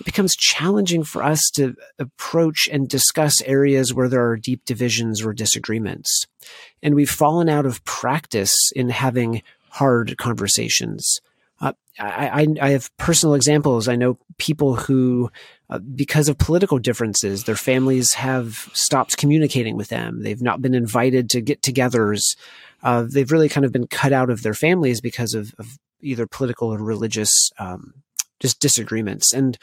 it 0.00 0.06
becomes 0.06 0.34
challenging 0.34 1.04
for 1.04 1.22
us 1.22 1.50
to 1.54 1.74
approach 1.98 2.68
and 2.72 2.88
discuss 2.88 3.42
areas 3.42 3.92
where 3.92 4.08
there 4.08 4.26
are 4.26 4.36
deep 4.36 4.64
divisions 4.64 5.22
or 5.22 5.34
disagreements. 5.34 6.26
And 6.82 6.94
we've 6.94 7.10
fallen 7.10 7.50
out 7.50 7.66
of 7.66 7.84
practice 7.84 8.54
in 8.74 8.88
having 8.88 9.42
hard 9.68 10.16
conversations. 10.16 11.20
Uh, 11.60 11.74
I, 11.98 12.28
I, 12.28 12.46
I, 12.62 12.70
have 12.70 12.96
personal 12.96 13.34
examples. 13.34 13.88
I 13.88 13.96
know 13.96 14.18
people 14.38 14.74
who, 14.74 15.30
uh, 15.68 15.78
because 15.78 16.30
of 16.30 16.38
political 16.38 16.78
differences, 16.78 17.44
their 17.44 17.54
families 17.54 18.14
have 18.14 18.70
stopped 18.72 19.18
communicating 19.18 19.76
with 19.76 19.88
them. 19.88 20.22
They've 20.22 20.40
not 20.40 20.62
been 20.62 20.74
invited 20.74 21.28
to 21.30 21.42
get 21.42 21.60
togethers. 21.60 22.36
Uh, 22.82 23.04
they've 23.06 23.30
really 23.30 23.50
kind 23.50 23.66
of 23.66 23.72
been 23.72 23.86
cut 23.86 24.14
out 24.14 24.30
of 24.30 24.42
their 24.42 24.54
families 24.54 25.02
because 25.02 25.34
of, 25.34 25.54
of 25.58 25.78
either 26.00 26.26
political 26.26 26.72
or 26.72 26.78
religious 26.78 27.50
um, 27.58 27.92
just 28.40 28.60
disagreements. 28.60 29.32
And 29.32 29.56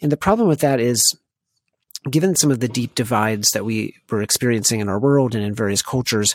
and 0.00 0.10
the 0.10 0.16
problem 0.16 0.48
with 0.48 0.60
that 0.60 0.80
is 0.80 1.16
given 2.10 2.34
some 2.34 2.50
of 2.50 2.60
the 2.60 2.68
deep 2.68 2.94
divides 2.94 3.50
that 3.52 3.64
we 3.64 3.94
were 4.10 4.22
experiencing 4.22 4.80
in 4.80 4.88
our 4.88 4.98
world 4.98 5.34
and 5.34 5.44
in 5.44 5.54
various 5.54 5.82
cultures, 5.82 6.34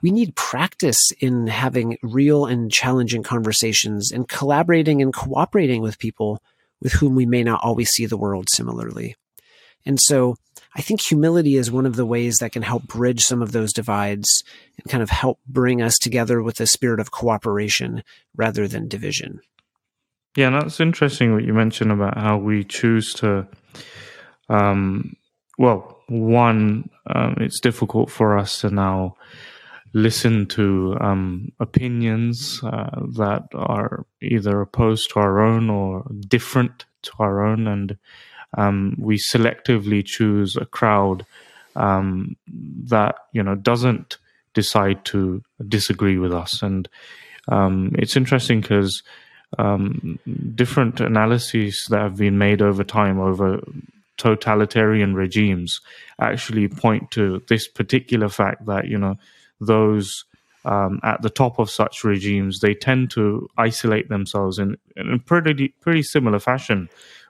we 0.00 0.12
need 0.12 0.36
practice 0.36 1.10
in 1.20 1.48
having 1.48 1.98
real 2.02 2.46
and 2.46 2.70
challenging 2.70 3.24
conversations 3.24 4.12
and 4.12 4.28
collaborating 4.28 5.02
and 5.02 5.12
cooperating 5.12 5.82
with 5.82 5.98
people 5.98 6.40
with 6.80 6.92
whom 6.92 7.16
we 7.16 7.26
may 7.26 7.42
not 7.42 7.60
always 7.64 7.90
see 7.90 8.06
the 8.06 8.16
world 8.16 8.46
similarly. 8.48 9.16
And 9.84 9.98
so 10.00 10.36
I 10.76 10.80
think 10.80 11.00
humility 11.00 11.56
is 11.56 11.70
one 11.70 11.86
of 11.86 11.96
the 11.96 12.06
ways 12.06 12.36
that 12.36 12.52
can 12.52 12.62
help 12.62 12.84
bridge 12.84 13.22
some 13.22 13.42
of 13.42 13.50
those 13.50 13.72
divides 13.72 14.44
and 14.76 14.88
kind 14.88 15.02
of 15.02 15.10
help 15.10 15.40
bring 15.48 15.82
us 15.82 15.98
together 15.98 16.40
with 16.42 16.60
a 16.60 16.66
spirit 16.66 17.00
of 17.00 17.10
cooperation 17.10 18.04
rather 18.36 18.68
than 18.68 18.86
division. 18.86 19.40
Yeah, 20.36 20.48
and 20.48 20.56
that's 20.56 20.80
interesting 20.80 21.32
what 21.32 21.44
you 21.44 21.52
mentioned 21.52 21.90
about 21.90 22.16
how 22.16 22.38
we 22.38 22.64
choose 22.64 23.12
to. 23.14 23.46
Um, 24.48 25.16
well, 25.58 26.02
one, 26.08 26.88
um, 27.06 27.36
it's 27.38 27.60
difficult 27.60 28.10
for 28.10 28.38
us 28.38 28.60
to 28.60 28.70
now 28.70 29.16
listen 29.94 30.46
to 30.46 30.96
um, 31.00 31.50
opinions 31.60 32.60
uh, 32.62 33.00
that 33.16 33.48
are 33.54 34.04
either 34.20 34.60
opposed 34.60 35.10
to 35.10 35.20
our 35.20 35.40
own 35.40 35.70
or 35.70 36.04
different 36.28 36.84
to 37.02 37.12
our 37.18 37.44
own, 37.44 37.66
and 37.66 37.96
um, 38.56 38.96
we 38.98 39.18
selectively 39.18 40.04
choose 40.04 40.56
a 40.56 40.66
crowd 40.66 41.24
um, 41.76 42.36
that 42.84 43.16
you 43.32 43.42
know 43.42 43.54
doesn't 43.54 44.18
decide 44.54 45.04
to 45.06 45.42
disagree 45.68 46.18
with 46.18 46.32
us, 46.32 46.62
and 46.62 46.88
um, 47.48 47.92
it's 47.98 48.16
interesting 48.16 48.60
because 48.60 49.02
um, 49.56 50.18
different 50.54 51.00
analyses 51.00 51.86
that 51.90 52.00
have 52.00 52.16
been 52.16 52.36
made 52.36 52.60
over 52.60 52.84
time 52.84 53.18
over 53.18 53.60
totalitarian 54.18 55.14
regimes 55.14 55.80
actually 56.20 56.68
point 56.68 57.10
to 57.12 57.40
this 57.48 57.68
particular 57.68 58.28
fact 58.28 58.66
that 58.66 58.88
you 58.88 58.98
know 58.98 59.16
those 59.60 60.24
um, 60.64 61.00
at 61.04 61.22
the 61.22 61.30
top 61.30 61.58
of 61.58 61.70
such 61.70 62.04
regimes 62.04 62.60
they 62.60 62.74
tend 62.74 63.10
to 63.12 63.48
isolate 63.56 64.08
themselves 64.08 64.58
in, 64.58 64.76
in 64.96 65.12
a 65.12 65.18
pretty 65.18 65.68
pretty 65.80 66.02
similar 66.02 66.38
fashion 66.38 66.88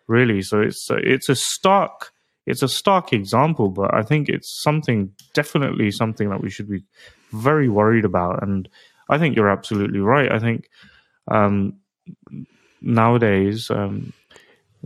really. 0.09 0.43
So 0.43 0.61
it's 0.61 0.89
it's 0.91 1.29
a 1.29 1.37
stark 1.37 2.13
it's 2.47 2.63
a 2.63 2.69
stark 2.69 3.13
example 3.13 3.69
but 3.69 3.93
i 3.93 4.01
think 4.03 4.31
it's 4.31 4.63
something 4.63 5.13
definitely 5.35 5.91
something 5.91 6.31
that 6.31 6.41
we 6.41 6.49
should 6.49 6.69
be 6.69 6.83
very 7.33 7.69
worried 7.69 8.07
about. 8.07 8.43
And 8.43 8.69
i 9.11 9.19
think 9.19 9.37
you're 9.37 9.51
absolutely 9.51 10.01
right. 10.01 10.33
I 10.33 10.39
think 10.39 10.69
um, 11.31 11.75
nowadays 12.81 13.71
um, 13.71 14.13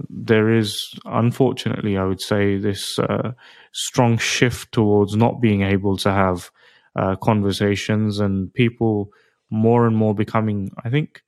there 0.08 0.50
is 0.50 0.94
unfortunately 1.04 1.96
i 1.98 2.04
would 2.04 2.20
say 2.20 2.56
this 2.58 2.98
uh, 2.98 3.32
strong 3.72 4.18
shift 4.18 4.72
towards 4.72 5.16
not 5.16 5.40
being 5.40 5.62
able 5.62 5.96
to 5.96 6.10
have 6.10 6.50
uh, 6.96 7.16
conversations 7.16 8.18
and 8.20 8.52
people 8.54 9.10
more 9.50 9.86
and 9.86 9.96
more 9.96 10.14
becoming 10.14 10.70
i 10.84 10.90
think 10.90 11.22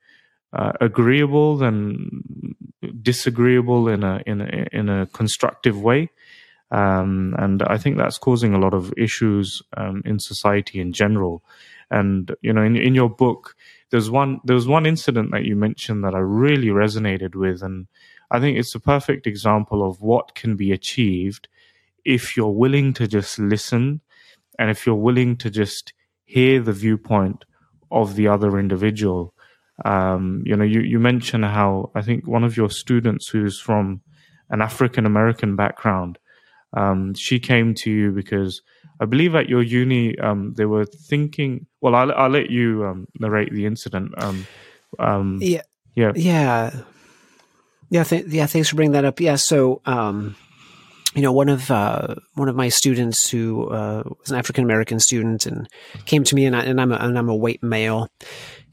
uh, 0.53 0.71
agreeable 0.81 1.57
than 1.57 2.55
disagreeable 3.01 3.87
in 3.89 4.03
a 4.03 4.21
in 4.25 4.41
a 4.41 4.67
in 4.71 4.89
a 4.89 5.05
constructive 5.07 5.81
way 5.81 6.09
um, 6.71 7.35
and 7.37 7.61
I 7.63 7.77
think 7.77 7.97
that's 7.97 8.17
causing 8.17 8.53
a 8.53 8.59
lot 8.59 8.73
of 8.73 8.93
issues 8.97 9.61
um, 9.77 10.01
in 10.05 10.19
society 10.19 10.79
in 10.79 10.93
general. 10.93 11.43
And 11.91 12.35
you 12.41 12.51
know, 12.51 12.63
in 12.63 12.75
in 12.75 12.95
your 12.95 13.09
book, 13.09 13.55
there's 13.91 14.09
one 14.09 14.39
there 14.43 14.55
was 14.55 14.67
one 14.67 14.85
incident 14.85 15.31
that 15.31 15.45
you 15.45 15.55
mentioned 15.55 16.03
that 16.03 16.15
I 16.15 16.19
really 16.19 16.67
resonated 16.67 17.35
with, 17.35 17.61
and 17.61 17.87
I 18.31 18.39
think 18.39 18.57
it's 18.57 18.75
a 18.75 18.79
perfect 18.79 19.27
example 19.27 19.87
of 19.87 20.01
what 20.01 20.35
can 20.35 20.55
be 20.55 20.71
achieved 20.71 21.47
if 22.03 22.37
you're 22.37 22.49
willing 22.49 22.93
to 22.93 23.07
just 23.07 23.39
listen 23.39 24.01
and 24.59 24.69
if 24.69 24.85
you're 24.85 24.95
willing 24.95 25.37
to 25.37 25.49
just 25.49 25.93
hear 26.25 26.61
the 26.61 26.73
viewpoint 26.73 27.45
of 27.91 28.15
the 28.15 28.27
other 28.27 28.59
individual. 28.59 29.33
Um, 29.83 30.41
you 30.45 30.55
know, 30.55 30.63
you, 30.63 30.81
you 30.81 30.99
mentioned 30.99 31.45
how 31.45 31.91
I 31.95 32.01
think 32.01 32.27
one 32.27 32.43
of 32.43 32.55
your 32.55 32.69
students 32.69 33.27
who's 33.27 33.59
from 33.59 34.01
an 34.49 34.61
African 34.61 35.05
American 35.05 35.55
background, 35.55 36.17
um, 36.75 37.13
she 37.13 37.39
came 37.39 37.73
to 37.75 37.89
you 37.89 38.11
because 38.11 38.61
I 38.99 39.05
believe 39.05 39.35
at 39.35 39.49
your 39.49 39.61
uni, 39.61 40.17
um, 40.19 40.53
they 40.55 40.65
were 40.65 40.85
thinking. 40.85 41.67
Well, 41.81 41.95
I'll, 41.95 42.11
I'll 42.13 42.29
let 42.29 42.49
you 42.49 42.85
um, 42.85 43.07
narrate 43.19 43.51
the 43.51 43.65
incident. 43.65 44.13
Um, 44.17 44.47
um, 44.99 45.39
yeah, 45.41 45.61
yeah, 45.95 46.11
yeah, 46.15 46.71
yeah. 47.89 48.03
Th- 48.03 48.25
yeah. 48.27 48.45
Thanks 48.45 48.69
for 48.69 48.75
bringing 48.75 48.93
that 48.93 49.05
up. 49.05 49.19
Yeah. 49.19 49.35
So, 49.35 49.81
um, 49.85 50.35
you 51.13 51.21
know, 51.21 51.31
one 51.31 51.49
of 51.49 51.69
uh, 51.71 52.15
one 52.35 52.49
of 52.49 52.55
my 52.55 52.69
students 52.69 53.29
who 53.29 53.69
uh, 53.69 54.03
was 54.19 54.31
an 54.31 54.37
African 54.37 54.63
American 54.63 54.99
student 54.99 55.45
and 55.45 55.67
came 56.05 56.23
to 56.23 56.35
me, 56.35 56.45
and, 56.45 56.55
I, 56.55 56.63
and 56.63 56.79
I'm 56.79 56.91
a, 56.91 56.95
and 56.95 57.17
I'm 57.17 57.29
a 57.29 57.35
white 57.35 57.63
male, 57.63 58.09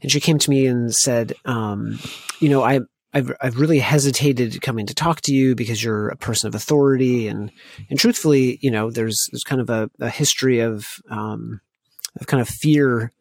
and 0.01 0.11
she 0.11 0.19
came 0.19 0.37
to 0.39 0.49
me 0.49 0.67
and 0.67 0.93
said, 0.93 1.33
you 1.45 2.49
know, 2.49 2.63
I 2.63 2.81
I've 3.13 3.31
I've 3.41 3.59
really 3.59 3.79
hesitated 3.79 4.61
coming 4.61 4.85
to 4.87 4.95
talk 4.95 5.21
to 5.21 5.33
you 5.33 5.55
because 5.55 5.83
you're 5.83 6.09
a 6.09 6.15
person 6.15 6.47
of 6.47 6.55
authority 6.55 7.27
and 7.27 7.51
and 7.89 7.99
truthfully, 7.99 8.57
you 8.61 8.71
know, 8.71 8.89
there's 8.89 9.27
there's 9.31 9.43
kind 9.43 9.61
of 9.61 9.69
a, 9.69 9.89
a 9.99 10.09
history 10.09 10.59
of 10.59 10.87
um, 11.09 11.61
of 12.19 12.27
kind 12.27 12.41
of 12.41 12.49
fear 12.49 13.11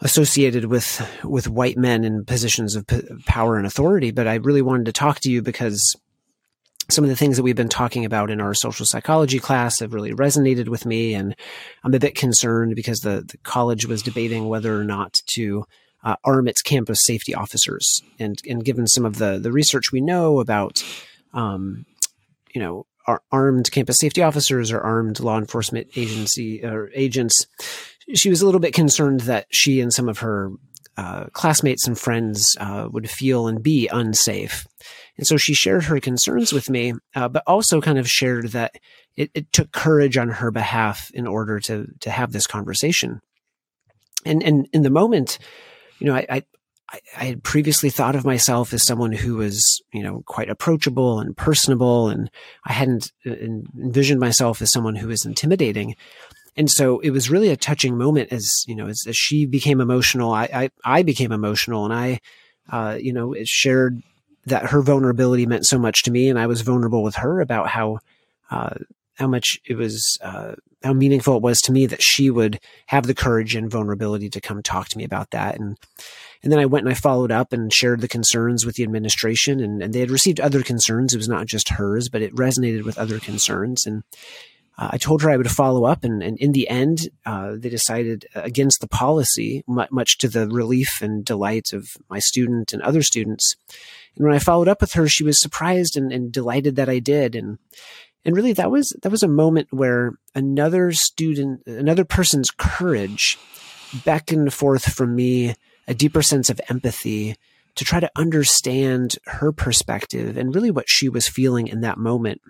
associated 0.00 0.66
with 0.66 1.06
with 1.24 1.48
white 1.48 1.76
men 1.76 2.04
in 2.04 2.24
positions 2.24 2.76
of 2.76 2.86
p- 2.86 3.02
power 3.26 3.56
and 3.56 3.66
authority. 3.66 4.10
But 4.10 4.28
I 4.28 4.34
really 4.36 4.62
wanted 4.62 4.86
to 4.86 4.92
talk 4.92 5.20
to 5.20 5.30
you 5.30 5.42
because 5.42 5.96
some 6.90 7.04
of 7.04 7.10
the 7.10 7.16
things 7.16 7.36
that 7.36 7.42
we've 7.42 7.56
been 7.56 7.68
talking 7.68 8.04
about 8.04 8.30
in 8.30 8.40
our 8.40 8.52
social 8.52 8.84
psychology 8.84 9.38
class 9.38 9.80
have 9.80 9.94
really 9.94 10.12
resonated 10.12 10.68
with 10.68 10.84
me, 10.84 11.14
and 11.14 11.34
I'm 11.82 11.94
a 11.94 11.98
bit 11.98 12.14
concerned 12.14 12.74
because 12.76 13.00
the, 13.00 13.24
the 13.26 13.38
college 13.38 13.86
was 13.86 14.02
debating 14.02 14.48
whether 14.48 14.78
or 14.78 14.84
not 14.84 15.14
to 15.34 15.64
uh, 16.04 16.16
arm 16.22 16.46
its 16.46 16.62
campus 16.62 17.00
safety 17.02 17.34
officers. 17.34 18.02
And 18.18 18.38
and 18.48 18.64
given 18.64 18.86
some 18.86 19.04
of 19.04 19.18
the 19.18 19.38
the 19.38 19.52
research 19.52 19.90
we 19.90 20.00
know 20.00 20.38
about, 20.38 20.84
um, 21.32 21.86
you 22.54 22.60
know, 22.60 22.86
armed 23.32 23.70
campus 23.70 23.98
safety 23.98 24.22
officers 24.22 24.70
or 24.70 24.80
armed 24.80 25.20
law 25.20 25.38
enforcement 25.38 25.88
agency 25.96 26.64
or 26.64 26.90
agents, 26.94 27.46
she 28.14 28.30
was 28.30 28.42
a 28.42 28.46
little 28.46 28.60
bit 28.60 28.74
concerned 28.74 29.20
that 29.22 29.46
she 29.50 29.80
and 29.80 29.92
some 29.92 30.08
of 30.08 30.18
her 30.18 30.52
uh, 30.96 31.24
classmates 31.32 31.88
and 31.88 31.98
friends 31.98 32.56
uh, 32.60 32.88
would 32.90 33.10
feel 33.10 33.48
and 33.48 33.62
be 33.62 33.88
unsafe. 33.88 34.66
And 35.16 35.26
so 35.26 35.36
she 35.36 35.52
shared 35.52 35.84
her 35.84 35.98
concerns 35.98 36.52
with 36.52 36.70
me, 36.70 36.92
uh, 37.16 37.28
but 37.28 37.42
also 37.46 37.80
kind 37.80 37.98
of 37.98 38.08
shared 38.08 38.48
that 38.48 38.76
it, 39.16 39.30
it, 39.34 39.52
took 39.52 39.72
courage 39.72 40.16
on 40.16 40.28
her 40.28 40.50
behalf 40.50 41.10
in 41.12 41.26
order 41.26 41.58
to 41.60 41.86
to 42.00 42.10
have 42.10 42.32
this 42.32 42.46
conversation. 42.46 43.20
And 44.24 44.42
and 44.42 44.68
in 44.72 44.82
the 44.82 44.90
moment, 44.90 45.38
you 45.98 46.06
know, 46.06 46.14
I, 46.14 46.26
I 46.28 46.42
I, 47.16 47.24
had 47.24 47.42
previously 47.42 47.90
thought 47.90 48.14
of 48.14 48.24
myself 48.24 48.72
as 48.72 48.84
someone 48.84 49.12
who 49.12 49.36
was, 49.36 49.82
you 49.92 50.02
know, 50.02 50.22
quite 50.26 50.50
approachable 50.50 51.18
and 51.18 51.36
personable, 51.36 52.08
and 52.08 52.30
I 52.64 52.72
hadn't 52.72 53.10
uh, 53.26 53.32
envisioned 53.32 54.20
myself 54.20 54.62
as 54.62 54.70
someone 54.70 54.94
who 54.94 55.08
was 55.08 55.24
intimidating. 55.24 55.96
And 56.56 56.70
so 56.70 57.00
it 57.00 57.10
was 57.10 57.30
really 57.30 57.48
a 57.48 57.56
touching 57.56 57.96
moment 57.96 58.32
as, 58.32 58.64
you 58.66 58.76
know, 58.76 58.86
as, 58.86 59.04
as 59.08 59.16
she 59.16 59.46
became 59.46 59.80
emotional, 59.80 60.32
I, 60.32 60.48
I, 60.54 60.70
I, 60.84 61.02
became 61.02 61.32
emotional 61.32 61.84
and 61.84 61.92
I, 61.92 62.20
uh, 62.70 62.96
you 63.00 63.12
know, 63.12 63.34
shared 63.44 64.00
that 64.46 64.66
her 64.66 64.80
vulnerability 64.80 65.46
meant 65.46 65.66
so 65.66 65.78
much 65.78 66.04
to 66.04 66.12
me. 66.12 66.28
And 66.28 66.38
I 66.38 66.46
was 66.46 66.60
vulnerable 66.60 67.02
with 67.02 67.16
her 67.16 67.40
about 67.40 67.68
how, 67.68 67.98
uh, 68.50 68.74
how 69.14 69.26
much 69.26 69.60
it 69.64 69.76
was, 69.76 70.18
uh, 70.22 70.54
how 70.82 70.92
meaningful 70.92 71.36
it 71.36 71.42
was 71.42 71.60
to 71.62 71.72
me 71.72 71.86
that 71.86 72.02
she 72.02 72.30
would 72.30 72.60
have 72.86 73.06
the 73.06 73.14
courage 73.14 73.54
and 73.54 73.70
vulnerability 73.70 74.28
to 74.30 74.40
come 74.40 74.62
talk 74.62 74.88
to 74.88 74.98
me 74.98 75.04
about 75.04 75.30
that. 75.30 75.58
And, 75.58 75.78
and 76.42 76.52
then 76.52 76.58
I 76.58 76.66
went 76.66 76.84
and 76.84 76.92
I 76.92 76.98
followed 76.98 77.30
up 77.30 77.52
and 77.52 77.72
shared 77.72 78.00
the 78.00 78.08
concerns 78.08 78.66
with 78.66 78.74
the 78.74 78.82
administration 78.82 79.60
and, 79.60 79.82
and 79.82 79.92
they 79.92 80.00
had 80.00 80.10
received 80.10 80.40
other 80.40 80.62
concerns. 80.62 81.14
It 81.14 81.18
was 81.18 81.28
not 81.28 81.46
just 81.46 81.70
hers, 81.70 82.08
but 82.08 82.22
it 82.22 82.34
resonated 82.34 82.84
with 82.84 82.98
other 82.98 83.18
concerns. 83.18 83.86
And, 83.86 84.02
uh, 84.76 84.88
I 84.92 84.98
told 84.98 85.22
her 85.22 85.30
I 85.30 85.36
would 85.36 85.50
follow 85.50 85.84
up, 85.84 86.02
and, 86.02 86.22
and 86.22 86.36
in 86.38 86.52
the 86.52 86.68
end, 86.68 87.08
uh, 87.24 87.52
they 87.56 87.68
decided 87.68 88.26
against 88.34 88.80
the 88.80 88.88
policy, 88.88 89.62
much 89.68 90.18
to 90.18 90.28
the 90.28 90.48
relief 90.48 91.00
and 91.00 91.24
delight 91.24 91.72
of 91.72 91.90
my 92.10 92.18
student 92.18 92.72
and 92.72 92.82
other 92.82 93.02
students. 93.02 93.54
And 94.16 94.26
when 94.26 94.34
I 94.34 94.40
followed 94.40 94.68
up 94.68 94.80
with 94.80 94.94
her, 94.94 95.06
she 95.08 95.22
was 95.22 95.40
surprised 95.40 95.96
and, 95.96 96.12
and 96.12 96.32
delighted 96.32 96.74
that 96.76 96.88
I 96.88 96.98
did. 96.98 97.36
And 97.36 97.58
and 98.24 98.34
really, 98.34 98.52
that 98.54 98.70
was 98.70 98.96
that 99.02 99.12
was 99.12 99.22
a 99.22 99.28
moment 99.28 99.68
where 99.70 100.12
another 100.34 100.92
student, 100.92 101.62
another 101.66 102.04
person's 102.04 102.50
courage, 102.50 103.38
beckoned 104.04 104.52
forth 104.52 104.92
from 104.92 105.14
me 105.14 105.54
a 105.86 105.94
deeper 105.94 106.22
sense 106.22 106.48
of 106.48 106.60
empathy 106.68 107.36
to 107.74 107.84
try 107.84 108.00
to 108.00 108.10
understand 108.16 109.16
her 109.26 109.52
perspective 109.52 110.36
and 110.36 110.54
really 110.54 110.70
what 110.70 110.88
she 110.88 111.08
was 111.08 111.28
feeling 111.28 111.66
in 111.66 111.80
that 111.82 111.98
moment. 111.98 112.40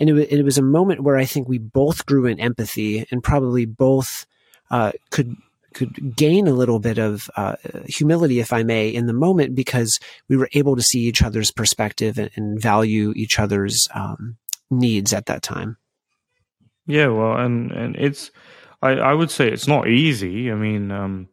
And 0.00 0.08
it, 0.08 0.32
it 0.32 0.44
was 0.44 0.56
a 0.56 0.62
moment 0.62 1.02
where 1.02 1.18
I 1.18 1.24
think 1.24 1.48
we 1.48 1.58
both 1.58 2.06
grew 2.06 2.26
in 2.26 2.40
empathy 2.40 3.06
and 3.10 3.22
probably 3.22 3.66
both 3.66 4.26
uh, 4.70 4.92
could 5.10 5.36
could 5.74 6.14
gain 6.16 6.46
a 6.46 6.52
little 6.52 6.78
bit 6.78 6.98
of 6.98 7.30
uh, 7.34 7.56
humility, 7.86 8.40
if 8.40 8.52
I 8.52 8.62
may, 8.62 8.88
in 8.88 9.06
the 9.06 9.14
moment 9.14 9.54
because 9.54 9.98
we 10.28 10.36
were 10.36 10.50
able 10.52 10.76
to 10.76 10.82
see 10.82 11.00
each 11.00 11.22
other's 11.22 11.50
perspective 11.50 12.18
and, 12.18 12.30
and 12.36 12.60
value 12.60 13.12
each 13.16 13.38
other's 13.38 13.88
um, 13.94 14.36
needs 14.72 15.12
at 15.12 15.26
that 15.26 15.42
time. 15.42 15.76
Yeah, 16.86 17.08
well, 17.08 17.36
and 17.36 17.70
and 17.70 17.96
it's 17.96 18.30
I, 18.80 18.90
I 18.92 19.14
would 19.14 19.30
say 19.30 19.48
it's 19.48 19.68
not 19.68 19.88
easy. 19.88 20.50
I 20.50 20.54
mean, 20.54 20.90
um, 20.90 21.28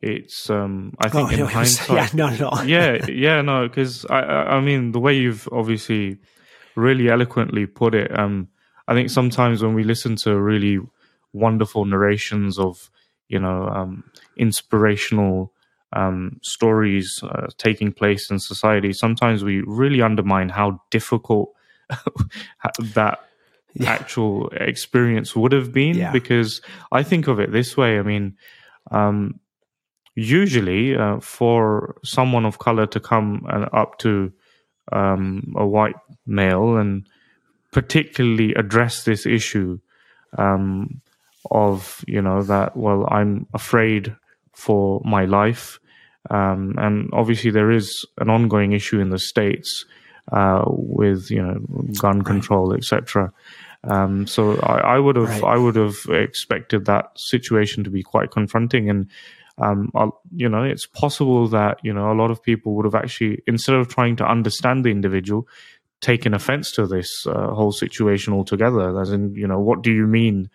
it's 0.00 0.48
um, 0.50 0.94
I 1.00 1.08
think 1.08 1.30
oh, 1.30 1.32
in 1.32 1.40
no, 1.40 1.46
hindsight, 1.46 1.90
yeah, 1.90 2.08
not 2.14 2.32
at 2.34 2.42
all. 2.42 2.64
yeah, 2.64 3.04
yeah, 3.08 3.42
no, 3.42 3.66
because 3.66 4.06
I 4.08 4.20
I 4.20 4.60
mean 4.60 4.92
the 4.92 5.00
way 5.00 5.14
you've 5.14 5.48
obviously 5.50 6.18
really 6.76 7.08
eloquently 7.08 7.66
put 7.66 7.94
it. 7.94 8.16
Um, 8.16 8.48
I 8.86 8.94
think 8.94 9.10
sometimes 9.10 9.62
when 9.62 9.74
we 9.74 9.84
listen 9.84 10.16
to 10.16 10.38
really 10.38 10.78
wonderful 11.32 11.84
narrations 11.84 12.58
of, 12.58 12.90
you 13.28 13.38
know, 13.38 13.68
um, 13.68 14.04
inspirational 14.36 15.52
um, 15.92 16.38
stories 16.42 17.22
uh, 17.22 17.48
taking 17.56 17.92
place 17.92 18.30
in 18.30 18.38
society, 18.38 18.92
sometimes 18.92 19.42
we 19.42 19.62
really 19.66 20.02
undermine 20.02 20.50
how 20.50 20.80
difficult 20.90 21.50
that 22.94 23.20
yeah. 23.74 23.90
actual 23.90 24.48
experience 24.50 25.34
would 25.34 25.52
have 25.52 25.72
been. 25.72 25.96
Yeah. 25.96 26.12
Because 26.12 26.60
I 26.92 27.02
think 27.02 27.28
of 27.28 27.40
it 27.40 27.52
this 27.52 27.76
way. 27.76 27.98
I 27.98 28.02
mean, 28.02 28.36
um, 28.90 29.40
usually 30.14 30.96
uh, 30.96 31.20
for 31.20 31.96
someone 32.04 32.44
of 32.44 32.58
color 32.58 32.86
to 32.86 33.00
come 33.00 33.46
uh, 33.48 33.66
up 33.72 33.98
to 33.98 34.32
um, 34.92 35.54
a 35.56 35.66
white 35.66 35.96
male 36.26 36.76
and 36.76 37.06
particularly 37.72 38.54
address 38.54 39.04
this 39.04 39.26
issue 39.26 39.78
um, 40.38 41.00
of 41.50 42.04
you 42.06 42.22
know 42.22 42.42
that 42.42 42.76
well 42.76 43.06
I'm 43.10 43.46
afraid 43.52 44.14
for 44.52 45.00
my 45.04 45.24
life 45.24 45.80
um, 46.30 46.74
and 46.78 47.10
obviously 47.12 47.50
there 47.50 47.70
is 47.70 48.06
an 48.18 48.30
ongoing 48.30 48.72
issue 48.72 49.00
in 49.00 49.10
the 49.10 49.18
states 49.18 49.84
uh, 50.32 50.64
with 50.66 51.30
you 51.30 51.42
know 51.42 51.60
gun 51.98 52.22
control 52.22 52.74
etc. 52.74 53.32
Um, 53.84 54.26
so 54.26 54.58
I, 54.60 54.94
I 54.94 54.98
would 54.98 55.16
have 55.16 55.28
right. 55.28 55.44
I 55.44 55.56
would 55.58 55.76
have 55.76 55.96
expected 56.08 56.86
that 56.86 57.10
situation 57.16 57.84
to 57.84 57.90
be 57.90 58.02
quite 58.02 58.30
confronting 58.30 58.88
and 58.88 59.10
um, 59.58 59.92
you 60.34 60.48
know, 60.48 60.64
it's 60.64 60.86
possible 60.86 61.46
that 61.48 61.78
you 61.82 61.92
know 61.92 62.10
a 62.10 62.14
lot 62.14 62.30
of 62.30 62.42
people 62.42 62.74
would 62.74 62.84
have 62.84 62.94
actually, 62.94 63.42
instead 63.46 63.76
of 63.76 63.88
trying 63.88 64.16
to 64.16 64.28
understand 64.28 64.84
the 64.84 64.90
individual, 64.90 65.46
taken 66.00 66.34
offense 66.34 66.72
to 66.72 66.86
this 66.86 67.26
uh, 67.26 67.48
whole 67.54 67.72
situation 67.72 68.32
altogether. 68.32 69.00
As 69.00 69.12
in, 69.12 69.34
you 69.34 69.46
know, 69.46 69.60
what 69.60 69.82
do 69.82 69.92
you 69.92 70.06
mean? 70.06 70.50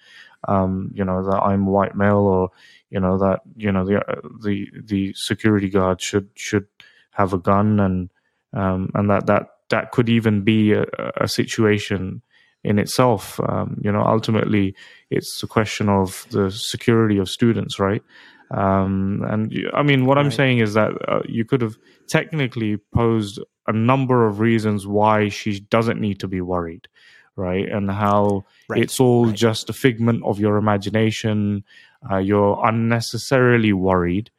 Um, 0.47 0.91
you 0.93 1.03
know 1.03 1.23
that 1.23 1.41
I'm 1.41 1.65
white 1.65 1.95
male, 1.95 2.17
or 2.17 2.51
you 2.89 2.99
know 2.99 3.17
that 3.19 3.41
you 3.55 3.71
know 3.71 3.85
the 3.85 3.99
uh, 3.99 4.21
the 4.43 4.67
the 4.83 5.13
security 5.13 5.69
guard 5.69 6.01
should 6.01 6.29
should 6.35 6.67
have 7.11 7.33
a 7.33 7.37
gun, 7.37 7.79
and 7.79 8.09
um, 8.53 8.91
and 8.95 9.09
that 9.09 9.27
that 9.27 9.47
that 9.69 9.91
could 9.91 10.09
even 10.09 10.41
be 10.41 10.73
a, 10.73 10.85
a 11.17 11.27
situation 11.27 12.21
in 12.63 12.79
itself. 12.79 13.39
Um, 13.47 13.79
you 13.83 13.91
know, 13.91 14.03
ultimately, 14.03 14.75
it's 15.09 15.41
a 15.43 15.47
question 15.47 15.89
of 15.89 16.25
the 16.31 16.51
security 16.51 17.17
of 17.17 17.29
students, 17.29 17.79
right? 17.79 18.03
Um, 18.51 19.23
and 19.29 19.53
I 19.73 19.83
mean, 19.83 20.05
what 20.05 20.17
right. 20.17 20.25
I'm 20.25 20.31
saying 20.31 20.59
is 20.59 20.73
that 20.73 20.91
uh, 21.07 21.21
you 21.27 21.45
could 21.45 21.61
have 21.61 21.77
technically 22.07 22.77
posed 22.93 23.39
a 23.67 23.73
number 23.73 24.25
of 24.25 24.39
reasons 24.39 24.87
why 24.87 25.29
she 25.29 25.59
doesn't 25.59 26.01
need 26.01 26.19
to 26.21 26.27
be 26.27 26.41
worried, 26.41 26.87
right? 27.35 27.69
And 27.69 27.91
how 27.91 28.45
right. 28.67 28.81
it's 28.81 28.99
all 28.99 29.27
right. 29.27 29.35
just 29.35 29.69
a 29.69 29.73
figment 29.73 30.23
of 30.25 30.39
your 30.39 30.57
imagination. 30.57 31.63
Uh, 32.09 32.17
you're 32.17 32.59
unnecessarily 32.65 33.73
worried. 33.73 34.31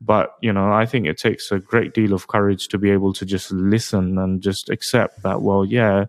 But, 0.00 0.36
you 0.40 0.52
know, 0.52 0.72
I 0.72 0.86
think 0.86 1.06
it 1.06 1.18
takes 1.18 1.50
a 1.50 1.58
great 1.58 1.92
deal 1.92 2.12
of 2.12 2.28
courage 2.28 2.68
to 2.68 2.78
be 2.78 2.90
able 2.90 3.12
to 3.14 3.26
just 3.26 3.50
listen 3.50 4.16
and 4.18 4.40
just 4.40 4.70
accept 4.70 5.22
that, 5.24 5.42
well, 5.42 5.64
yeah, 5.64 6.06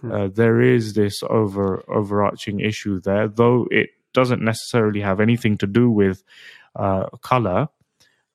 hmm. 0.00 0.12
uh, 0.12 0.28
there 0.28 0.60
is 0.60 0.92
this 0.92 1.22
over 1.28 1.82
overarching 1.88 2.60
issue 2.60 3.00
there, 3.00 3.28
though 3.28 3.66
it 3.70 3.90
doesn't 4.12 4.42
necessarily 4.42 5.00
have 5.00 5.20
anything 5.20 5.58
to 5.58 5.66
do 5.66 5.90
with 5.90 6.22
uh, 6.76 7.08
color, 7.20 7.68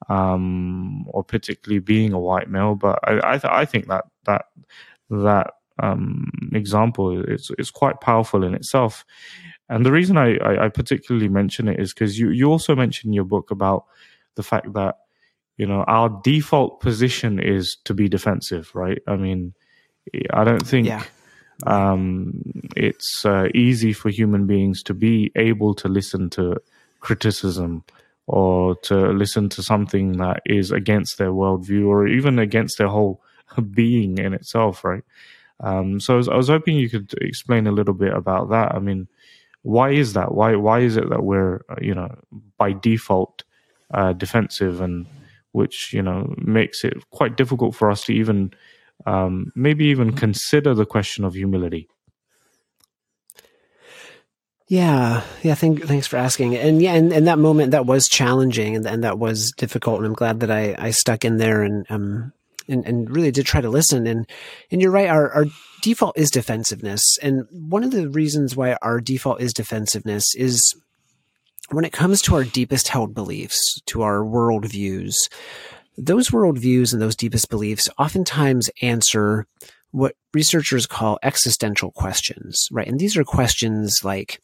um, 0.10 1.06
or 1.08 1.24
particularly 1.24 1.80
being 1.80 2.14
a 2.14 2.20
white 2.20 2.50
male. 2.50 2.76
But 2.76 3.00
I, 3.04 3.20
I, 3.24 3.38
th- 3.38 3.52
I 3.52 3.66
think 3.66 3.88
that 3.88 4.06
that 4.26 4.46
that 5.10 5.54
um, 5.82 6.30
example 6.54 7.24
is 7.24 7.50
is 7.58 7.72
quite 7.72 8.02
powerful 8.02 8.44
in 8.44 8.54
itself. 8.54 9.06
And 9.70 9.86
the 9.86 9.92
reason 9.92 10.18
I, 10.18 10.38
I, 10.38 10.66
I 10.66 10.70
particularly 10.70 11.28
mention 11.28 11.68
it 11.68 11.80
is 11.80 11.94
because 11.94 12.18
you, 12.18 12.30
you 12.30 12.50
also 12.50 12.76
mentioned 12.76 13.10
in 13.10 13.14
your 13.14 13.26
book 13.26 13.52
about 13.52 13.86
the 14.38 14.44
fact 14.44 14.72
that 14.74 14.96
you 15.58 15.66
know 15.66 15.84
our 15.88 16.10
default 16.24 16.80
position 16.80 17.40
is 17.40 17.78
to 17.84 17.94
be 17.94 18.08
defensive, 18.08 18.72
right? 18.74 19.02
I 19.08 19.18
mean, 19.18 19.54
I 20.32 20.46
don't 20.46 20.66
think. 20.66 20.88
Yeah. 20.88 21.04
Um, 21.66 22.40
it's 22.76 23.26
uh, 23.26 23.48
easy 23.56 23.92
for 23.92 24.10
human 24.10 24.46
beings 24.46 24.84
to 24.84 24.94
be 24.94 25.32
able 25.36 25.74
to 25.74 25.88
listen 25.88 26.30
to 26.32 26.62
criticism 27.00 27.84
or 28.28 28.76
to 28.84 29.08
listen 29.08 29.50
to 29.50 29.64
something 29.64 30.18
that 30.18 30.44
is 30.46 30.72
against 30.72 31.18
their 31.18 31.32
worldview 31.32 31.88
or 31.88 32.08
even 32.08 32.38
against 32.38 32.78
their 32.78 32.90
whole 32.90 33.24
being 33.72 34.20
in 34.20 34.36
itself, 34.36 34.84
right? 34.84 35.04
Um, 35.62 36.00
so 36.00 36.14
I 36.14 36.18
was, 36.18 36.30
I 36.30 36.36
was, 36.36 36.50
hoping 36.50 36.78
you 36.78 36.90
could 36.90 37.12
explain 37.20 37.66
a 37.66 37.72
little 37.72 37.96
bit 37.96 38.14
about 38.14 38.52
that. 38.52 38.76
I 38.76 38.80
mean, 38.80 39.08
why 39.64 39.90
is 39.92 40.14
that? 40.14 40.34
Why 40.34 40.56
why 40.56 40.82
is 40.82 40.98
it 40.98 41.10
that 41.10 41.24
we're 41.24 41.62
uh, 41.68 41.76
you 41.82 41.96
know 41.96 42.16
by 42.58 42.74
default 42.74 43.44
uh, 43.94 44.14
defensive 44.14 44.82
and 44.82 45.06
which 45.52 45.94
you 45.94 46.02
know 46.02 46.34
makes 46.38 46.84
it 46.84 46.94
quite 47.12 47.38
difficult 47.38 47.76
for 47.76 47.90
us 47.90 48.04
to 48.06 48.14
even 48.14 48.52
um, 49.06 49.52
maybe 49.56 49.86
even 49.86 50.14
consider 50.14 50.74
the 50.74 50.86
question 50.86 51.24
of 51.24 51.34
humility? 51.34 51.88
Yeah, 54.68 55.24
yeah. 55.44 55.56
Thank, 55.56 55.84
thanks 55.84 56.08
for 56.08 56.18
asking. 56.18 56.58
And 56.58 56.82
yeah, 56.82 56.94
and, 56.94 57.14
and 57.14 57.26
that 57.28 57.40
moment 57.40 57.72
that 57.72 57.86
was 57.86 58.10
challenging 58.10 58.76
and, 58.76 58.86
and 58.86 59.04
that 59.04 59.18
was 59.18 59.54
difficult. 59.56 60.00
And 60.00 60.08
I'm 60.08 60.14
glad 60.14 60.42
that 60.42 60.52
I, 60.52 60.76
I 60.78 60.92
stuck 60.92 61.24
in 61.24 61.38
there 61.38 61.64
and 61.64 61.86
um 61.90 62.34
and, 62.68 62.86
and 62.86 63.10
really 63.10 63.32
did 63.32 63.46
try 63.46 63.62
to 63.62 63.70
listen. 63.70 64.06
And 64.06 64.30
and 64.70 64.82
you're 64.82 64.92
right. 64.92 65.08
Our 65.08 65.32
our 65.32 65.46
default 65.82 66.18
is 66.18 66.30
defensiveness. 66.30 67.02
And 67.22 67.48
one 67.50 67.86
of 67.86 67.92
the 67.92 68.10
reasons 68.10 68.58
why 68.58 68.78
our 68.82 69.00
default 69.00 69.40
is 69.40 69.54
defensiveness 69.54 70.36
is 70.36 70.76
when 71.72 71.86
it 71.86 71.94
comes 71.94 72.22
to 72.24 72.36
our 72.36 72.44
deepest 72.44 72.88
held 72.88 73.14
beliefs, 73.14 73.82
to 73.88 74.02
our 74.02 74.20
worldviews, 74.20 75.16
those 75.98 76.30
worldviews 76.30 76.94
and 76.94 77.02
those 77.02 77.16
deepest 77.16 77.50
beliefs 77.50 77.90
oftentimes 77.98 78.70
answer 78.82 79.48
what 79.92 80.16
researchers 80.34 80.86
call 80.86 81.18
existential 81.24 81.92
questions, 81.92 82.68
right? 82.72 82.88
And 82.88 83.00
these 83.00 83.18
are 83.18 83.24
questions 83.24 84.02
like, 84.04 84.42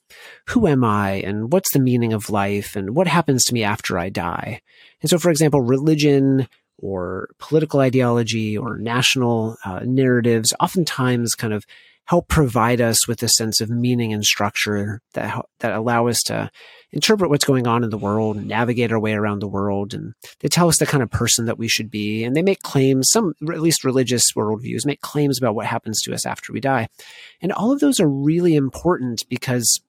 who 0.48 0.68
am 0.68 0.84
I? 0.84 1.16
And 1.16 1.52
what's 1.52 1.74
the 1.74 1.80
meaning 1.80 2.14
of 2.14 2.30
life? 2.30 2.76
And 2.76 2.96
what 2.96 3.08
happens 3.08 3.44
to 3.46 3.54
me 3.54 3.64
after 3.64 4.00
I 4.00 4.10
die? 4.10 4.62
And 5.02 5.10
so, 5.10 5.20
for 5.20 5.30
example, 5.30 5.62
religion 5.62 6.48
or 6.80 7.30
political 7.40 7.82
ideology 7.82 8.58
or 8.58 8.78
national 8.78 9.58
uh, 9.64 9.82
narratives 9.84 10.54
oftentimes 10.60 11.36
kind 11.36 11.54
of 11.54 11.66
help 12.06 12.28
provide 12.28 12.82
us 12.82 13.08
with 13.08 13.24
a 13.24 13.30
sense 13.30 13.62
of 13.62 13.70
meaning 13.70 14.14
and 14.14 14.26
structure 14.26 15.02
that 15.14 15.46
that 15.60 15.74
allow 15.74 16.08
us 16.08 16.22
to 16.24 16.50
interpret 16.92 17.30
what's 17.30 17.46
going 17.46 17.66
on 17.66 17.84
in 17.84 17.90
the 17.90 17.98
world, 17.98 18.38
navigate 18.38 18.92
our 18.92 19.00
way 19.00 19.14
around 19.14 19.40
the 19.40 19.48
world, 19.48 19.94
and 19.94 20.14
they 20.42 20.48
tell 20.48 20.68
us 20.68 20.78
the 20.78 20.86
kind 20.86 21.02
of 21.02 21.10
person 21.10 21.46
that 21.46 21.58
we 21.58 21.68
should 21.68 21.90
be. 21.90 22.24
And 22.24 22.36
they 22.36 22.44
make 22.44 22.62
claims, 22.62 23.10
some 23.12 23.34
at 23.50 23.62
least 23.62 23.84
religious 23.84 24.32
worldviews 24.34 24.86
make 24.86 25.02
claims 25.02 25.38
about 25.38 25.56
what 25.56 25.66
happens 25.66 26.02
to 26.02 26.14
us 26.14 26.26
after 26.26 26.54
we 26.54 26.60
die. 26.60 26.88
And 27.42 27.52
all 27.52 27.72
of 27.72 27.80
those 27.80 28.00
are 28.00 28.10
really 28.10 28.56
important 28.56 29.28
because 29.28 29.82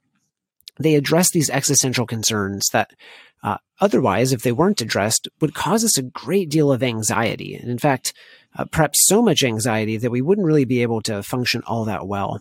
they 0.78 0.94
address 0.94 1.30
these 1.30 1.50
existential 1.50 2.06
concerns 2.06 2.68
that 2.72 2.90
uh, 3.42 3.58
otherwise, 3.80 4.32
if 4.32 4.42
they 4.42 4.52
weren't 4.52 4.80
addressed, 4.80 5.28
would 5.40 5.54
cause 5.54 5.84
us 5.84 5.98
a 5.98 6.02
great 6.02 6.48
deal 6.48 6.72
of 6.72 6.82
anxiety. 6.82 7.54
And 7.54 7.70
in 7.70 7.78
fact, 7.78 8.14
uh, 8.56 8.64
perhaps 8.64 9.06
so 9.06 9.20
much 9.20 9.44
anxiety 9.44 9.98
that 9.98 10.10
we 10.10 10.22
wouldn't 10.22 10.46
really 10.46 10.64
be 10.64 10.82
able 10.82 11.02
to 11.02 11.22
function 11.22 11.62
all 11.66 11.84
that 11.84 12.06
well. 12.06 12.40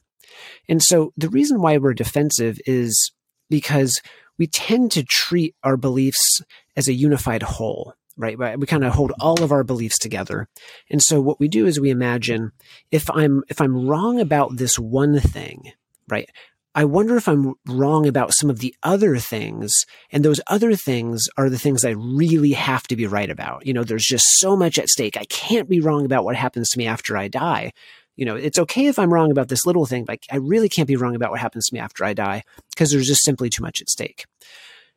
And 0.70 0.82
so 0.82 1.12
the 1.18 1.30
reason 1.30 1.62
why 1.62 1.78
we're 1.78 1.94
defensive 1.94 2.58
is 2.66 3.12
because 3.50 4.02
we 4.38 4.48
tend 4.48 4.92
to 4.94 5.04
treat 5.04 5.56
our 5.64 5.78
beliefs 5.78 6.42
as 6.76 6.88
a 6.88 6.94
unified 6.94 7.44
whole, 7.44 7.94
right? 8.18 8.58
We 8.58 8.66
kind 8.66 8.84
of 8.84 8.94
hold 8.94 9.12
all 9.20 9.44
of 9.44 9.52
our 9.52 9.64
beliefs 9.64 10.00
together. 10.00 10.48
And 10.90 11.04
so 11.04 11.22
what 11.22 11.40
we 11.40 11.48
do 11.48 11.66
is 11.66 11.80
we 11.80 11.90
imagine 11.90 12.52
if 12.92 13.10
I'm, 13.12 13.44
if 13.50 13.60
I'm 13.62 13.88
wrong 13.88 14.20
about 14.20 14.58
this 14.58 14.80
one 14.80 15.20
thing, 15.20 15.72
right? 16.08 16.30
I 16.76 16.86
wonder 16.86 17.16
if 17.16 17.28
I'm 17.28 17.54
wrong 17.68 18.08
about 18.08 18.34
some 18.34 18.50
of 18.50 18.60
the 18.60 18.76
other 18.82 19.18
things. 19.18 19.86
And 20.12 20.26
those 20.26 20.42
other 20.48 20.76
things 20.76 21.28
are 21.38 21.50
the 21.50 21.60
things 21.60 21.86
I 21.86 21.92
really 21.92 22.54
have 22.54 22.84
to 22.88 22.96
be 22.96 23.06
right 23.06 23.30
about. 23.30 23.66
You 23.66 23.74
know, 23.74 23.84
there's 23.84 24.06
just 24.06 24.26
so 24.40 24.56
much 24.56 24.80
at 24.80 24.90
stake. 24.90 25.16
I 25.18 25.26
can't 25.26 25.70
be 25.70 25.80
wrong 25.80 26.06
about 26.06 26.24
what 26.24 26.36
happens 26.36 26.70
to 26.70 26.80
me 26.80 26.88
after 26.88 27.16
I 27.16 27.28
die. 27.28 27.74
You 28.16 28.26
know, 28.26 28.36
it's 28.36 28.60
okay 28.60 28.88
if 28.88 28.98
I'm 28.98 29.14
wrong 29.14 29.32
about 29.32 29.50
this 29.50 29.66
little 29.66 29.86
thing, 29.86 30.06
but 30.06 30.20
I 30.32 30.38
really 30.38 30.70
can't 30.70 30.88
be 30.88 30.96
wrong 30.96 31.16
about 31.16 31.32
what 31.32 31.40
happens 31.40 31.68
to 31.68 31.74
me 31.74 31.80
after 31.80 32.06
I 32.06 32.14
die 32.14 32.44
because 32.72 32.92
there's 32.92 33.08
just 33.08 33.24
simply 33.24 33.50
too 33.50 33.64
much 33.64 33.82
at 33.82 33.90
stake. 33.90 34.26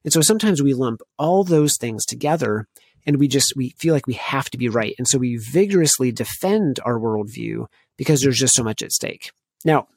And 0.05 0.12
so 0.12 0.21
sometimes 0.21 0.62
we 0.62 0.75
lump 0.75 1.01
all 1.19 1.43
those 1.43 1.77
things 1.79 2.05
together 2.05 2.69
and 3.07 3.19
we 3.19 3.29
just, 3.29 3.55
we 3.57 3.71
feel 3.79 3.95
like 3.95 4.07
we 4.07 4.15
have 4.15 4.51
to 4.51 4.59
be 4.59 4.69
right. 4.69 4.95
And 4.99 5.09
so 5.09 5.19
we 5.19 5.37
vigorously 5.37 6.12
defend 6.12 6.81
our 6.85 6.99
worldview 6.99 7.67
because 7.97 8.21
there's 8.21 8.39
just 8.39 8.55
so 8.55 8.62
much 8.62 8.83
at 8.83 8.93
stake. 8.93 9.31
Now, 9.65 9.89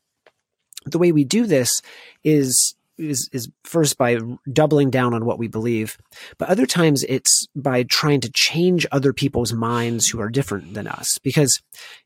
the 0.85 0.99
way 0.99 1.11
we 1.11 1.23
do 1.23 1.45
this 1.45 1.81
is 2.23 2.75
is 2.97 3.29
is 3.31 3.49
first 3.63 3.97
by 3.97 4.19
doubling 4.51 4.89
down 4.89 5.13
on 5.13 5.25
what 5.25 5.39
we 5.39 5.47
believe, 5.47 5.97
but 6.37 6.49
other 6.49 6.65
times 6.65 7.03
it's 7.07 7.47
by 7.55 7.83
trying 7.83 8.19
to 8.21 8.31
change 8.31 8.85
other 8.91 9.13
people's 9.13 9.53
minds 9.53 10.09
who 10.09 10.19
are 10.19 10.29
different 10.29 10.73
than 10.73 10.87
us. 10.87 11.17
Because 11.19 11.61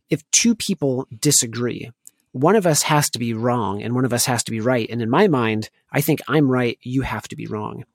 if 0.10 0.30
two 0.32 0.54
people 0.54 1.08
disagree, 1.20 1.90
one 2.32 2.56
of 2.56 2.68
us 2.68 2.84
has 2.84 3.10
to 3.12 3.20
be 3.20 3.34
wrong 3.34 3.82
and 3.82 3.96
one 3.96 4.06
of 4.06 4.14
us 4.14 4.26
has 4.26 4.44
to 4.44 4.52
be 4.52 4.60
right. 4.60 4.90
And 4.90 5.02
in 5.02 5.10
my 5.10 5.28
mind, 5.28 5.70
I 5.92 6.02
think 6.02 6.20
I'm 6.28 6.50
right, 6.50 6.78
you 6.82 7.04
have 7.04 7.28
to 7.30 7.36
be 7.36 7.48
wrong. 7.48 7.86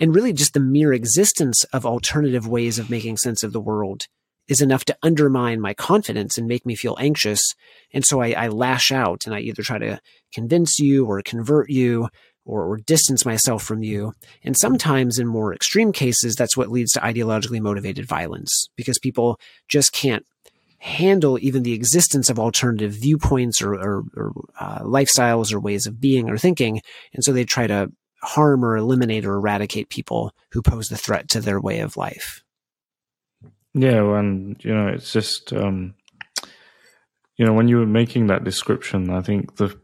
And 0.00 0.14
really 0.14 0.32
just 0.32 0.54
the 0.54 0.60
mere 0.60 0.92
existence 0.92 1.64
of 1.72 1.84
alternative 1.84 2.46
ways 2.46 2.78
of 2.78 2.90
making 2.90 3.16
sense 3.18 3.42
of 3.42 3.52
the 3.52 3.60
world 3.60 4.06
is 4.48 4.60
enough 4.60 4.84
to 4.86 4.96
undermine 5.02 5.60
my 5.60 5.74
confidence 5.74 6.38
and 6.38 6.48
make 6.48 6.66
me 6.66 6.74
feel 6.74 6.96
anxious. 6.98 7.54
And 7.92 8.04
so 8.04 8.20
I, 8.20 8.30
I 8.32 8.48
lash 8.48 8.90
out 8.90 9.26
and 9.26 9.34
I 9.34 9.40
either 9.40 9.62
try 9.62 9.78
to 9.78 10.00
convince 10.32 10.78
you 10.78 11.06
or 11.06 11.22
convert 11.22 11.70
you 11.70 12.08
or, 12.44 12.64
or, 12.64 12.76
distance 12.78 13.26
myself 13.26 13.62
from 13.62 13.82
you. 13.82 14.14
And 14.42 14.56
sometimes 14.56 15.18
in 15.18 15.26
more 15.26 15.54
extreme 15.54 15.92
cases, 15.92 16.34
that's 16.34 16.56
what 16.56 16.70
leads 16.70 16.92
to 16.92 17.00
ideologically 17.00 17.60
motivated 17.60 18.06
violence 18.06 18.68
because 18.74 18.98
people 18.98 19.38
just 19.68 19.92
can't 19.92 20.24
handle 20.78 21.38
even 21.40 21.62
the 21.62 21.74
existence 21.74 22.30
of 22.30 22.38
alternative 22.38 22.92
viewpoints 22.92 23.60
or, 23.60 23.74
or, 23.74 24.04
or 24.16 24.32
uh, 24.58 24.78
lifestyles 24.78 25.52
or 25.52 25.60
ways 25.60 25.86
of 25.86 26.00
being 26.00 26.30
or 26.30 26.38
thinking. 26.38 26.80
And 27.12 27.22
so 27.22 27.32
they 27.32 27.44
try 27.44 27.66
to 27.66 27.92
harm 28.22 28.64
or 28.64 28.76
eliminate 28.76 29.26
or 29.26 29.34
eradicate 29.34 29.90
people 29.90 30.32
who 30.52 30.62
pose 30.62 30.88
the 30.88 30.96
threat 30.96 31.28
to 31.30 31.40
their 31.40 31.60
way 31.60 31.80
of 31.80 31.96
life. 31.96 32.42
Yeah, 33.74 34.18
and 34.18 34.62
you 34.64 34.74
know, 34.74 34.88
it's 34.88 35.12
just 35.12 35.52
um, 35.52 35.94
you 37.36 37.46
know, 37.46 37.52
when 37.52 37.68
you 37.68 37.78
were 37.78 37.86
making 37.86 38.26
that 38.26 38.44
description, 38.44 39.10
I 39.10 39.22
think 39.22 39.56
the 39.56 39.78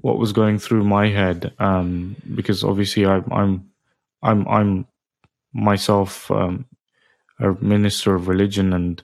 what 0.00 0.18
was 0.18 0.32
going 0.32 0.58
through 0.58 0.84
my 0.84 1.08
head, 1.08 1.52
um, 1.58 2.16
because 2.34 2.64
obviously 2.64 3.06
I, 3.06 3.22
I'm 3.30 3.70
I'm 4.22 4.48
I'm 4.48 4.86
myself 5.52 6.30
um, 6.30 6.66
a 7.40 7.52
minister 7.60 8.14
of 8.14 8.28
religion, 8.28 8.72
and 8.72 9.02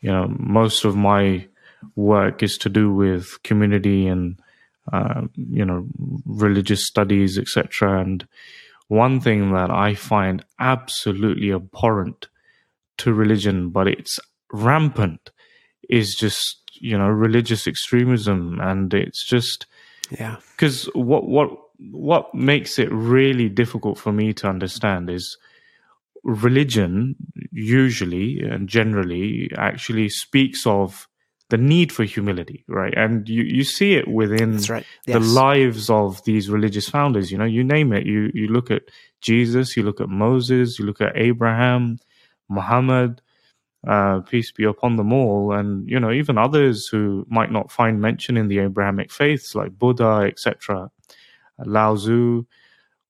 you 0.00 0.10
know, 0.10 0.28
most 0.38 0.84
of 0.84 0.96
my 0.96 1.46
work 1.96 2.42
is 2.42 2.56
to 2.58 2.68
do 2.68 2.92
with 2.92 3.42
community 3.42 4.06
and 4.06 4.40
uh, 4.92 5.22
you 5.34 5.64
know 5.64 5.86
religious 6.24 6.86
studies, 6.86 7.36
etc. 7.36 8.00
And 8.00 8.26
one 8.86 9.20
thing 9.20 9.52
that 9.52 9.70
I 9.70 9.94
find 9.94 10.44
absolutely 10.58 11.52
abhorrent 11.52 12.28
to 12.98 13.12
religion, 13.12 13.70
but 13.70 13.88
it's 13.88 14.18
rampant, 14.52 15.30
is 15.88 16.14
just 16.14 16.62
you 16.74 16.96
know 16.96 17.08
religious 17.08 17.66
extremism, 17.66 18.58
and 18.60 18.92
it's 18.94 19.24
just 19.24 19.66
yeah. 20.10 20.36
Because 20.52 20.84
what 20.94 21.28
what 21.28 21.50
what 21.78 22.34
makes 22.34 22.78
it 22.78 22.90
really 22.92 23.48
difficult 23.48 23.98
for 23.98 24.12
me 24.12 24.32
to 24.34 24.48
understand 24.48 25.10
is 25.10 25.36
religion 26.24 27.14
usually 27.52 28.40
and 28.40 28.68
generally 28.68 29.50
actually 29.56 30.08
speaks 30.08 30.66
of 30.66 31.06
the 31.50 31.56
need 31.56 31.90
for 31.90 32.04
humility, 32.04 32.64
right? 32.68 32.92
And 32.94 33.26
you, 33.28 33.42
you 33.42 33.64
see 33.64 33.94
it 33.94 34.06
within 34.06 34.58
right. 34.68 34.84
yes. 35.06 35.14
the 35.14 35.20
lives 35.20 35.88
of 35.88 36.22
these 36.24 36.50
religious 36.50 36.88
founders. 36.88 37.32
You 37.32 37.38
know, 37.38 37.44
you 37.44 37.64
name 37.64 37.92
it. 37.92 38.04
You 38.04 38.30
you 38.34 38.48
look 38.48 38.70
at 38.70 38.82
Jesus, 39.22 39.76
you 39.76 39.82
look 39.82 40.00
at 40.00 40.10
Moses, 40.10 40.78
you 40.78 40.84
look 40.84 41.00
at 41.00 41.16
Abraham, 41.16 41.98
Muhammad, 42.48 43.20
uh, 43.86 44.20
peace 44.20 44.50
be 44.52 44.64
upon 44.64 44.96
them 44.96 45.12
all, 45.12 45.52
and 45.52 45.88
you 45.88 46.00
know 46.00 46.10
even 46.10 46.38
others 46.38 46.88
who 46.88 47.26
might 47.28 47.52
not 47.52 47.70
find 47.70 48.00
mention 48.00 48.36
in 48.36 48.48
the 48.48 48.58
Abrahamic 48.58 49.12
faiths 49.12 49.54
like 49.54 49.78
Buddha, 49.78 50.24
etc., 50.26 50.90
Lao 51.64 51.94
Tzu. 51.94 52.44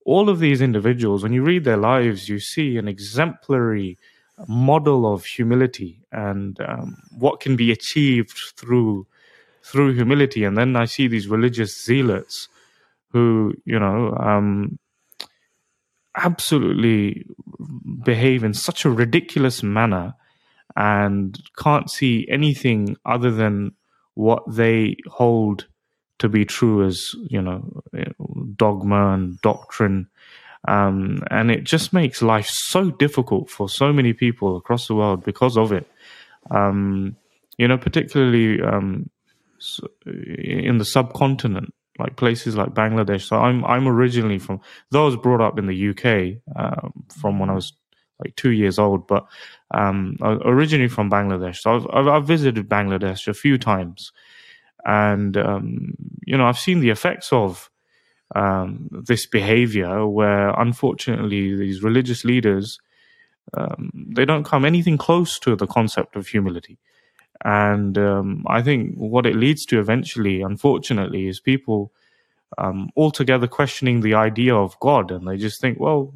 All 0.04 0.28
of 0.30 0.38
these 0.38 0.62
individuals, 0.62 1.22
when 1.22 1.32
you 1.32 1.42
read 1.42 1.64
their 1.64 1.76
lives, 1.76 2.28
you 2.28 2.38
see 2.38 2.78
an 2.78 2.88
exemplary 2.88 3.98
model 4.46 5.12
of 5.12 5.24
humility 5.24 6.00
and 6.12 6.58
um, 6.60 6.96
what 7.18 7.40
can 7.40 7.56
be 7.56 7.72
achieved 7.72 8.38
through 8.56 9.06
through 9.62 9.94
humility. 9.94 10.44
And 10.44 10.56
then 10.56 10.76
I 10.76 10.84
see 10.86 11.08
these 11.08 11.28
religious 11.28 11.84
zealots 11.84 12.48
who, 13.10 13.54
you 13.64 13.78
know, 13.78 14.14
um, 14.18 14.78
absolutely 16.16 17.26
behave 18.04 18.44
in 18.44 18.54
such 18.54 18.84
a 18.84 18.90
ridiculous 18.90 19.62
manner 19.62 20.14
and 20.76 21.38
can't 21.56 21.90
see 21.90 22.26
anything 22.28 22.96
other 23.04 23.30
than 23.30 23.72
what 24.14 24.42
they 24.48 24.96
hold 25.06 25.66
to 26.18 26.28
be 26.28 26.44
true 26.44 26.84
as 26.84 27.14
you 27.28 27.40
know 27.40 27.82
dogma 28.56 29.12
and 29.14 29.40
doctrine. 29.40 30.08
Um, 30.66 31.22
and 31.30 31.50
it 31.50 31.62
just 31.64 31.92
makes 31.92 32.20
life 32.20 32.48
so 32.48 32.90
difficult 32.90 33.48
for 33.48 33.68
so 33.68 33.92
many 33.92 34.12
people 34.12 34.56
across 34.56 34.88
the 34.88 34.94
world 34.96 35.24
because 35.24 35.56
of 35.56 35.72
it. 35.72 35.88
Um, 36.50 37.16
you 37.58 37.68
know 37.68 37.76
particularly 37.76 38.62
um, 38.62 39.10
in 40.06 40.78
the 40.78 40.84
subcontinent 40.84 41.74
like 41.98 42.16
places 42.16 42.56
like 42.56 42.74
Bangladesh. 42.74 43.22
So 43.22 43.36
I'm 43.36 43.64
I'm 43.64 43.88
originally 43.88 44.38
from 44.38 44.60
though 44.90 45.02
I 45.02 45.06
was 45.06 45.16
brought 45.16 45.40
up 45.40 45.58
in 45.58 45.66
the 45.66 45.88
UK 45.90 46.42
uh, 46.56 46.88
from 47.20 47.38
when 47.38 47.50
I 47.50 47.54
was 47.54 47.72
like 48.18 48.34
two 48.36 48.50
years 48.50 48.78
old, 48.78 49.06
but 49.06 49.26
um, 49.72 50.16
originally 50.22 50.88
from 50.88 51.10
Bangladesh. 51.10 51.58
So 51.58 51.88
I've, 51.92 52.08
I've, 52.08 52.26
visited 52.26 52.68
Bangladesh 52.68 53.28
a 53.28 53.34
few 53.34 53.58
times, 53.58 54.12
and 54.84 55.36
um, 55.36 55.94
you 56.26 56.36
know 56.36 56.46
I've 56.46 56.58
seen 56.58 56.80
the 56.80 56.90
effects 56.90 57.32
of 57.32 57.70
um, 58.34 58.88
this 58.90 59.26
behavior, 59.26 60.06
where 60.06 60.50
unfortunately 60.50 61.54
these 61.56 61.82
religious 61.82 62.24
leaders 62.24 62.78
um, 63.54 63.90
they 63.94 64.24
don't 64.24 64.44
come 64.44 64.64
anything 64.64 64.98
close 64.98 65.38
to 65.40 65.56
the 65.56 65.66
concept 65.66 66.16
of 66.16 66.26
humility. 66.26 66.78
And 67.44 67.96
um, 67.96 68.44
I 68.48 68.62
think 68.62 68.96
what 68.96 69.26
it 69.26 69.36
leads 69.36 69.64
to 69.66 69.78
eventually, 69.78 70.42
unfortunately, 70.42 71.28
is 71.28 71.40
people 71.40 71.92
um, 72.56 72.90
altogether 72.96 73.46
questioning 73.46 74.00
the 74.00 74.14
idea 74.14 74.54
of 74.54 74.78
God, 74.80 75.10
and 75.10 75.28
they 75.28 75.36
just 75.36 75.60
think, 75.60 75.78
well, 75.78 76.12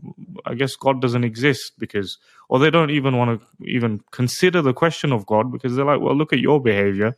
I 0.47 0.55
guess 0.55 0.75
God 0.77 1.01
doesn't 1.01 1.25
exist 1.25 1.75
because, 1.79 2.19
or 2.49 2.59
they 2.59 2.71
don't 2.71 2.91
even 2.91 3.17
want 3.17 3.41
to 3.41 3.47
even 3.65 4.01
consider 4.11 4.63
the 4.63 4.73
question 4.73 5.13
of 5.13 5.27
God 5.27 5.53
because 5.53 5.77
they're 5.77 5.85
like, 5.85 6.01
well, 6.01 6.17
look 6.17 6.33
at 6.33 6.41
your 6.41 6.61
behavior. 6.61 7.17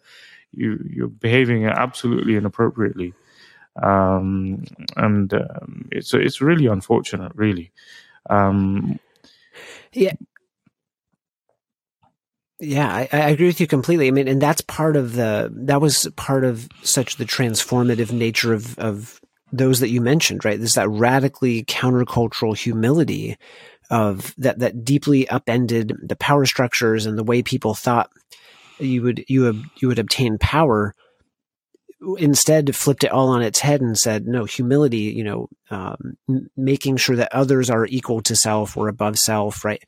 You, 0.52 0.78
you're 0.88 1.08
behaving 1.08 1.66
absolutely 1.66 2.36
inappropriately. 2.36 3.14
Um, 3.82 4.64
and 4.96 5.32
um, 5.32 5.88
it's, 5.90 6.12
it's 6.14 6.40
really 6.40 6.66
unfortunate, 6.66 7.32
really. 7.34 7.72
Um, 8.30 9.00
yeah. 9.92 10.12
Yeah, 12.60 12.88
I, 12.88 13.08
I, 13.12 13.30
agree 13.30 13.46
with 13.46 13.60
you 13.60 13.66
completely. 13.66 14.06
I 14.06 14.12
mean, 14.12 14.28
and 14.28 14.40
that's 14.40 14.60
part 14.60 14.96
of 14.96 15.14
the 15.14 15.50
that 15.52 15.80
was 15.80 16.08
part 16.16 16.44
of 16.44 16.68
such 16.82 17.16
the 17.16 17.24
transformative 17.24 18.12
nature 18.12 18.52
of 18.52 18.78
of 18.78 19.20
those 19.52 19.80
that 19.80 19.90
you 19.90 20.00
mentioned, 20.00 20.44
right? 20.44 20.58
There's 20.58 20.74
that 20.74 20.88
radically 20.88 21.64
countercultural 21.64 22.56
humility 22.56 23.36
of 23.90 24.34
that 24.38 24.60
that 24.60 24.84
deeply 24.84 25.28
upended 25.28 25.94
the 26.02 26.16
power 26.16 26.46
structures 26.46 27.06
and 27.06 27.18
the 27.18 27.24
way 27.24 27.42
people 27.42 27.74
thought 27.74 28.10
you 28.78 29.02
would 29.02 29.24
you 29.28 29.42
would 29.42 29.62
you 29.80 29.88
would 29.88 29.98
obtain 29.98 30.38
power 30.38 30.94
instead 32.18 32.74
flipped 32.74 33.04
it 33.04 33.10
all 33.10 33.28
on 33.28 33.42
its 33.42 33.60
head 33.60 33.80
and 33.80 33.98
said 33.98 34.26
no 34.26 34.44
humility 34.44 34.98
you 34.98 35.24
know 35.24 35.48
um, 35.70 36.16
making 36.56 36.96
sure 36.96 37.16
that 37.16 37.32
others 37.32 37.70
are 37.70 37.86
equal 37.86 38.20
to 38.20 38.36
self 38.36 38.76
or 38.76 38.88
above 38.88 39.18
self 39.18 39.64
right? 39.64 39.82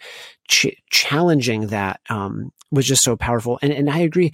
Ch- 0.48 0.76
challenging 0.90 1.68
that 1.68 2.00
um, 2.08 2.52
was 2.70 2.86
just 2.86 3.02
so 3.02 3.16
powerful. 3.16 3.58
And 3.62 3.72
and 3.72 3.90
i 3.90 3.98
agree 3.98 4.32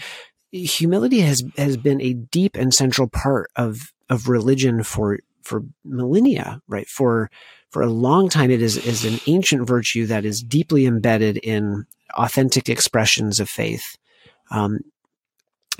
humility 0.52 1.20
has 1.20 1.42
has 1.56 1.76
been 1.76 2.00
a 2.00 2.12
deep 2.12 2.56
and 2.56 2.72
central 2.72 3.08
part 3.08 3.50
of 3.56 3.92
of 4.10 4.28
religion 4.28 4.82
for 4.82 5.18
for 5.42 5.64
millennia, 5.84 6.60
right? 6.68 6.86
For 6.86 7.30
for 7.70 7.82
a 7.82 7.90
long 7.90 8.28
time, 8.28 8.50
it 8.50 8.62
is 8.62 8.76
is 8.76 9.04
an 9.04 9.18
ancient 9.26 9.66
virtue 9.66 10.06
that 10.06 10.24
is 10.24 10.42
deeply 10.42 10.86
embedded 10.86 11.38
in 11.38 11.86
authentic 12.14 12.68
expressions 12.68 13.40
of 13.40 13.48
faith, 13.48 13.96
um, 14.50 14.80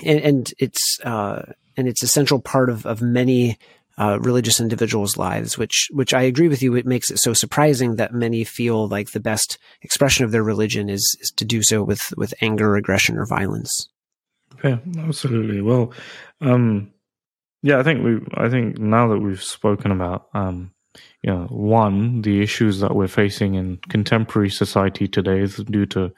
and, 0.05 0.21
and, 0.21 0.55
it's 0.59 0.99
uh, 1.05 1.43
and 1.77 1.89
it's 1.89 2.03
a 2.03 2.09
central 2.09 2.41
part 2.41 2.71
of 2.71 2.87
of 2.87 3.03
many 3.03 3.59
uh, 3.99 4.19
religious 4.21 4.61
individuals' 4.61 5.17
lives, 5.17 5.59
which 5.59 5.89
which 5.93 6.15
I 6.15 6.23
agree 6.23 6.49
with 6.49 6.63
you. 6.63 6.75
It 6.75 6.87
makes 6.87 7.11
it 7.11 7.19
so 7.19 7.33
surprising 7.33 7.97
that 7.97 8.15
many 8.15 8.45
feel 8.45 8.89
like 8.89 9.13
the 9.13 9.21
best 9.21 9.59
expression 9.83 10.25
of 10.25 10.33
their 10.33 10.43
religion 10.43 10.89
is 10.89 11.17
is 11.21 11.31
to 11.33 11.45
do 11.45 11.63
so 11.63 11.83
with 11.83 12.13
with 12.17 12.35
anger, 12.41 12.77
aggression, 12.77 13.19
or 13.19 13.27
violence. 13.27 13.89
Yeah, 14.65 14.79
absolutely. 14.99 15.61
Well, 15.61 15.93
um, 16.41 16.93
yeah, 17.63 17.79
I 17.79 17.83
think 17.83 18.05
we. 18.05 18.21
I 18.35 18.49
think 18.49 18.79
now 18.79 19.09
that 19.09 19.19
we've 19.19 19.43
spoken 19.43 19.91
about, 19.91 20.29
um, 20.35 20.73
you 21.23 21.31
know, 21.31 21.47
one 21.51 22.23
the 22.23 22.43
issues 22.43 22.81
that 22.81 22.95
we're 22.95 23.09
facing 23.09 23.55
in 23.55 23.77
contemporary 23.89 24.51
society 24.51 25.07
today 25.07 25.41
is 25.41 25.57
due 25.57 25.87
to 25.87 26.13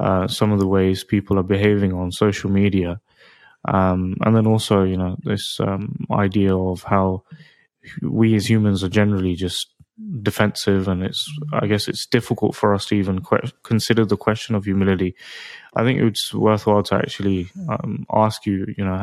uh, 0.00 0.28
some 0.28 0.50
of 0.50 0.58
the 0.58 0.66
ways 0.66 1.04
people 1.04 1.38
are 1.38 1.44
behaving 1.44 1.92
on 1.92 2.10
social 2.10 2.50
media, 2.50 3.00
um, 3.72 4.16
and 4.22 4.34
then 4.34 4.46
also, 4.46 4.82
you 4.82 4.96
know, 4.96 5.16
this 5.24 5.58
um, 5.60 6.06
idea 6.10 6.56
of 6.56 6.82
how 6.82 7.22
we 8.02 8.34
as 8.34 8.48
humans 8.48 8.82
are 8.82 8.88
generally 8.88 9.34
just 9.34 9.68
defensive, 10.22 10.88
and 10.88 11.02
it's. 11.02 11.28
I 11.52 11.66
guess 11.66 11.88
it's 11.88 12.06
difficult 12.06 12.54
for 12.54 12.74
us 12.74 12.86
to 12.86 12.94
even 12.94 13.22
que- 13.22 13.52
consider 13.62 14.04
the 14.04 14.16
question 14.16 14.54
of 14.54 14.64
humility. 14.64 15.14
I 15.74 15.84
think 15.84 16.00
it's 16.00 16.32
worthwhile 16.32 16.82
to 16.84 16.96
actually 16.96 17.48
um, 17.68 18.06
ask 18.12 18.46
you, 18.46 18.74
you 18.76 18.84
know, 18.84 18.96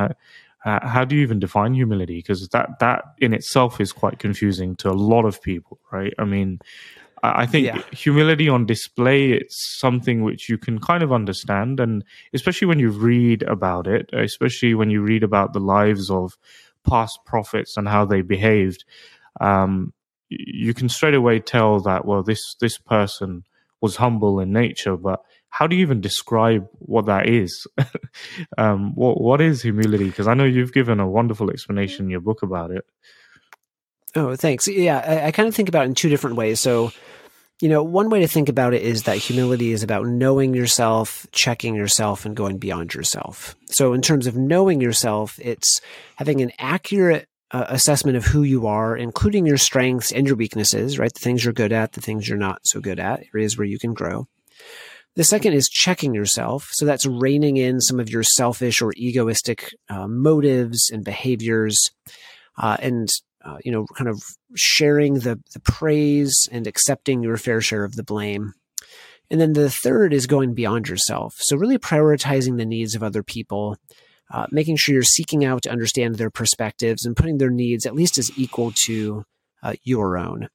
how, 0.59 0.79
how 0.81 1.05
do 1.05 1.15
you 1.15 1.21
even 1.21 1.39
define 1.39 1.73
humility? 1.73 2.17
Because 2.17 2.47
that 2.49 2.79
that 2.79 3.03
in 3.19 3.33
itself 3.33 3.79
is 3.79 3.93
quite 3.93 4.19
confusing 4.19 4.75
to 4.77 4.89
a 4.89 4.93
lot 4.93 5.25
of 5.25 5.41
people, 5.41 5.79
right? 5.91 6.13
I 6.17 6.25
mean, 6.25 6.59
I 7.35 7.45
think 7.45 7.65
yeah. 7.65 7.81
humility 7.91 8.49
on 8.49 8.65
display 8.65 9.31
it's 9.31 9.79
something 9.79 10.23
which 10.23 10.49
you 10.49 10.57
can 10.57 10.79
kind 10.79 11.03
of 11.03 11.13
understand, 11.13 11.79
and 11.79 12.03
especially 12.33 12.67
when 12.67 12.79
you 12.79 12.89
read 12.89 13.43
about 13.43 13.87
it, 13.87 14.09
especially 14.13 14.73
when 14.73 14.89
you 14.89 15.01
read 15.01 15.23
about 15.23 15.53
the 15.53 15.59
lives 15.59 16.09
of 16.09 16.37
past 16.87 17.19
prophets 17.25 17.77
and 17.77 17.87
how 17.87 18.05
they 18.05 18.21
behaved, 18.21 18.83
um, 19.41 19.93
you 20.29 20.73
can 20.73 20.89
straight 20.89 21.13
away 21.13 21.39
tell 21.39 21.79
that 21.81 22.05
well, 22.05 22.23
this 22.23 22.55
this 22.59 22.77
person 22.77 23.43
was 23.81 23.97
humble 23.97 24.39
in 24.39 24.51
nature, 24.51 24.97
but 24.97 25.21
how 25.49 25.67
do 25.67 25.75
you 25.75 25.81
even 25.83 26.01
describe 26.01 26.67
what 26.79 27.05
that 27.05 27.29
is? 27.29 27.67
um, 28.57 28.93
what 28.95 29.21
what 29.21 29.41
is 29.41 29.61
humility? 29.61 30.05
Because 30.05 30.27
I 30.27 30.33
know 30.33 30.43
you've 30.43 30.73
given 30.73 30.99
a 30.99 31.07
wonderful 31.07 31.49
explanation 31.49 32.05
in 32.05 32.11
your 32.11 32.21
book 32.21 32.43
about 32.43 32.71
it. 32.71 32.85
Oh, 34.15 34.35
thanks. 34.35 34.67
Yeah, 34.67 35.03
I, 35.05 35.27
I 35.27 35.31
kind 35.31 35.47
of 35.47 35.55
think 35.55 35.69
about 35.69 35.85
it 35.85 35.89
in 35.89 35.95
two 35.95 36.09
different 36.09 36.37
ways. 36.37 36.59
So, 36.59 36.91
you 37.61 37.67
know, 37.69 37.83
one 37.83 38.09
way 38.09 38.21
to 38.21 38.27
think 38.27 38.49
about 38.49 38.73
it 38.73 38.81
is 38.81 39.03
that 39.03 39.17
humility 39.17 39.71
is 39.71 39.83
about 39.83 40.07
knowing 40.07 40.53
yourself, 40.53 41.27
checking 41.31 41.75
yourself, 41.75 42.25
and 42.25 42.35
going 42.35 42.57
beyond 42.57 42.93
yourself. 42.93 43.55
So, 43.67 43.93
in 43.93 44.01
terms 44.01 44.27
of 44.27 44.37
knowing 44.37 44.79
yourself, 44.79 45.37
it's 45.41 45.81
having 46.15 46.41
an 46.41 46.51
accurate 46.59 47.27
uh, 47.51 47.65
assessment 47.69 48.17
of 48.17 48.25
who 48.25 48.43
you 48.43 48.67
are, 48.67 48.95
including 48.95 49.45
your 49.45 49.57
strengths 49.57 50.11
and 50.11 50.25
your 50.25 50.35
weaknesses, 50.35 50.97
right? 50.97 51.13
The 51.13 51.19
things 51.19 51.43
you're 51.43 51.53
good 51.53 51.73
at, 51.73 51.93
the 51.93 52.01
things 52.01 52.27
you're 52.27 52.37
not 52.37 52.59
so 52.63 52.79
good 52.79 52.99
at, 52.99 53.23
areas 53.33 53.57
where 53.57 53.67
you 53.67 53.79
can 53.79 53.93
grow. 53.93 54.27
The 55.15 55.23
second 55.23 55.53
is 55.53 55.69
checking 55.69 56.13
yourself. 56.13 56.69
So 56.73 56.85
that's 56.85 57.05
reining 57.05 57.55
in 57.55 57.79
some 57.79 58.01
of 58.01 58.09
your 58.09 58.23
selfish 58.23 58.81
or 58.81 58.91
egoistic 58.97 59.73
uh, 59.89 60.07
motives 60.07 60.89
and 60.91 61.05
behaviors, 61.05 61.91
uh, 62.57 62.75
and 62.81 63.07
uh, 63.45 63.57
you 63.63 63.71
know, 63.71 63.85
kind 63.95 64.09
of 64.09 64.23
sharing 64.55 65.15
the 65.15 65.39
the 65.53 65.59
praise 65.59 66.49
and 66.51 66.67
accepting 66.67 67.21
your 67.23 67.37
fair 67.37 67.61
share 67.61 67.83
of 67.83 67.95
the 67.95 68.03
blame. 68.03 68.53
And 69.29 69.41
then 69.41 69.53
the 69.53 69.69
third 69.69 70.13
is 70.13 70.27
going 70.27 70.53
beyond 70.53 70.87
yourself. 70.87 71.35
So 71.39 71.57
really 71.57 71.77
prioritizing 71.77 72.57
the 72.57 72.65
needs 72.65 72.95
of 72.95 73.03
other 73.03 73.23
people, 73.23 73.77
uh, 74.31 74.45
making 74.51 74.77
sure 74.77 74.93
you're 74.93 75.03
seeking 75.03 75.43
out 75.43 75.63
to 75.63 75.71
understand 75.71 76.15
their 76.15 76.29
perspectives 76.29 77.05
and 77.05 77.15
putting 77.15 77.37
their 77.37 77.49
needs 77.49 77.85
at 77.85 77.95
least 77.95 78.17
as 78.17 78.37
equal 78.37 78.71
to 78.71 79.25
uh, 79.63 79.73
your 79.83 80.17
own. 80.17 80.47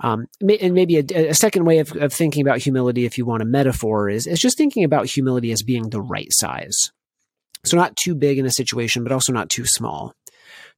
Um, 0.00 0.26
and 0.40 0.74
maybe 0.74 0.96
a, 0.96 1.28
a 1.28 1.34
second 1.34 1.64
way 1.64 1.78
of, 1.78 1.94
of, 1.94 2.12
thinking 2.12 2.42
about 2.42 2.58
humility, 2.58 3.04
if 3.04 3.18
you 3.18 3.24
want 3.24 3.42
a 3.42 3.46
metaphor, 3.46 4.08
is, 4.08 4.26
is 4.26 4.40
just 4.40 4.58
thinking 4.58 4.82
about 4.82 5.06
humility 5.06 5.52
as 5.52 5.62
being 5.62 5.90
the 5.90 6.00
right 6.00 6.26
size. 6.30 6.90
So 7.64 7.76
not 7.76 7.94
too 7.94 8.16
big 8.16 8.38
in 8.38 8.46
a 8.46 8.50
situation, 8.50 9.04
but 9.04 9.12
also 9.12 9.32
not 9.32 9.48
too 9.48 9.64
small. 9.64 10.12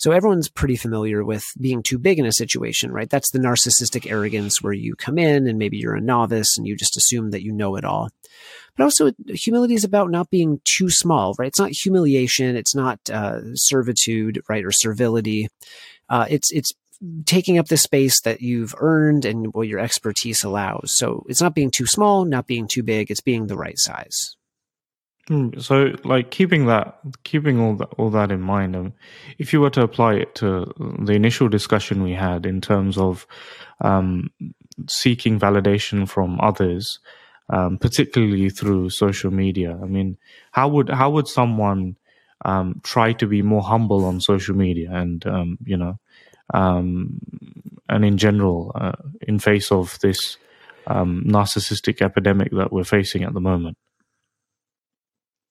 So 0.05 0.13
everyone's 0.13 0.51
pretty 0.51 0.77
familiar 0.77 1.25
with 1.25 1.51
being 1.59 1.83
too 1.83 1.99
big 1.99 2.19
in 2.19 2.27
a 2.27 2.33
situation, 2.33 2.93
right? 2.93 3.09
That's 3.09 3.31
the 3.31 3.39
narcissistic 3.39 4.07
arrogance 4.07 4.63
where 4.63 4.75
you 4.75 4.95
come 4.97 5.17
in 5.17 5.47
and 5.47 5.59
maybe 5.59 5.79
you're 5.79 5.95
a 5.95 6.01
novice 6.03 6.59
and 6.59 6.67
you 6.67 6.77
just 6.77 6.99
assume 6.99 7.31
that 7.31 7.43
you 7.43 7.53
know 7.53 7.75
it 7.77 7.87
all. 7.87 8.11
But 8.77 8.85
also, 8.85 9.13
humility 9.29 9.73
is 9.73 9.83
about 9.83 10.11
not 10.11 10.29
being 10.29 10.61
too 10.65 10.91
small, 10.91 11.35
right? 11.39 11.47
It's 11.47 11.59
not 11.59 11.71
humiliation. 11.71 12.55
It's 12.55 12.75
not 12.75 13.01
uh, 13.09 13.55
servitude, 13.55 14.43
right, 14.47 14.63
or 14.63 14.73
servility. 14.73 15.49
Uh, 16.11 16.27
it's 16.29 16.53
it's 16.53 16.75
taking 17.25 17.57
up 17.57 17.69
the 17.69 17.79
space 17.79 18.21
that 18.21 18.43
you've 18.43 18.75
earned 18.77 19.25
and 19.25 19.55
what 19.55 19.69
your 19.69 19.81
expertise 19.81 20.45
allows. 20.45 20.93
So 20.93 21.25
it's 21.31 21.41
not 21.41 21.55
being 21.55 21.71
too 21.71 21.87
small, 21.87 22.27
not 22.27 22.47
being 22.47 22.69
too 22.69 22.83
big. 22.83 23.11
It's 23.11 23.23
being 23.23 23.47
the 23.47 23.57
right 23.57 23.79
size. 23.79 24.37
Hmm, 25.29 25.59
so, 25.59 25.95
like 26.05 26.31
keeping 26.31 26.67
that, 26.67 26.99
keeping 27.25 27.59
all 27.59 27.77
that, 27.77 27.89
all 27.97 28.11
that 28.11 28.31
in 28.31 28.43
mind, 28.43 28.77
um, 28.77 28.93
if 29.39 29.53
you 29.55 29.61
were 29.61 29.71
to 29.71 29.83
apply 29.83 30.15
it 30.15 30.35
to 30.37 30.71
the 31.01 31.13
initial 31.15 31.49
discussion 31.49 32.03
we 32.03 32.13
had 32.13 32.45
in 32.45 32.61
terms 32.61 32.99
of 32.99 33.27
um, 33.81 34.31
seeking 34.89 35.41
validation 35.41 36.07
from 36.07 36.39
others, 36.43 36.99
um, 37.49 37.79
particularly 37.79 38.51
through 38.51 38.91
social 38.91 39.31
media, 39.31 39.79
I 39.83 39.87
mean, 39.87 40.19
how 40.53 40.69
would 40.69 40.91
how 40.91 41.09
would 41.11 41.29
someone 41.29 41.97
um, 42.45 42.81
try 42.83 43.15
to 43.15 43.27
be 43.27 43.41
more 43.41 43.63
humble 43.63 44.05
on 44.05 44.21
social 44.21 44.55
media 44.55 44.91
and 44.93 45.27
um, 45.27 45.59
you 45.65 45.79
know 45.79 45.99
um, 46.53 47.19
and 47.89 48.05
in 48.05 48.19
general, 48.19 48.73
uh, 48.75 48.93
in 49.23 49.39
face 49.39 49.73
of 49.73 49.99
this 50.01 50.37
um, 50.87 51.25
narcissistic 51.27 52.03
epidemic 52.03 52.51
that 52.53 52.73
we're 52.73 52.85
facing 52.85 53.23
at 53.25 53.33
the 53.33 53.41
moment? 53.41 53.77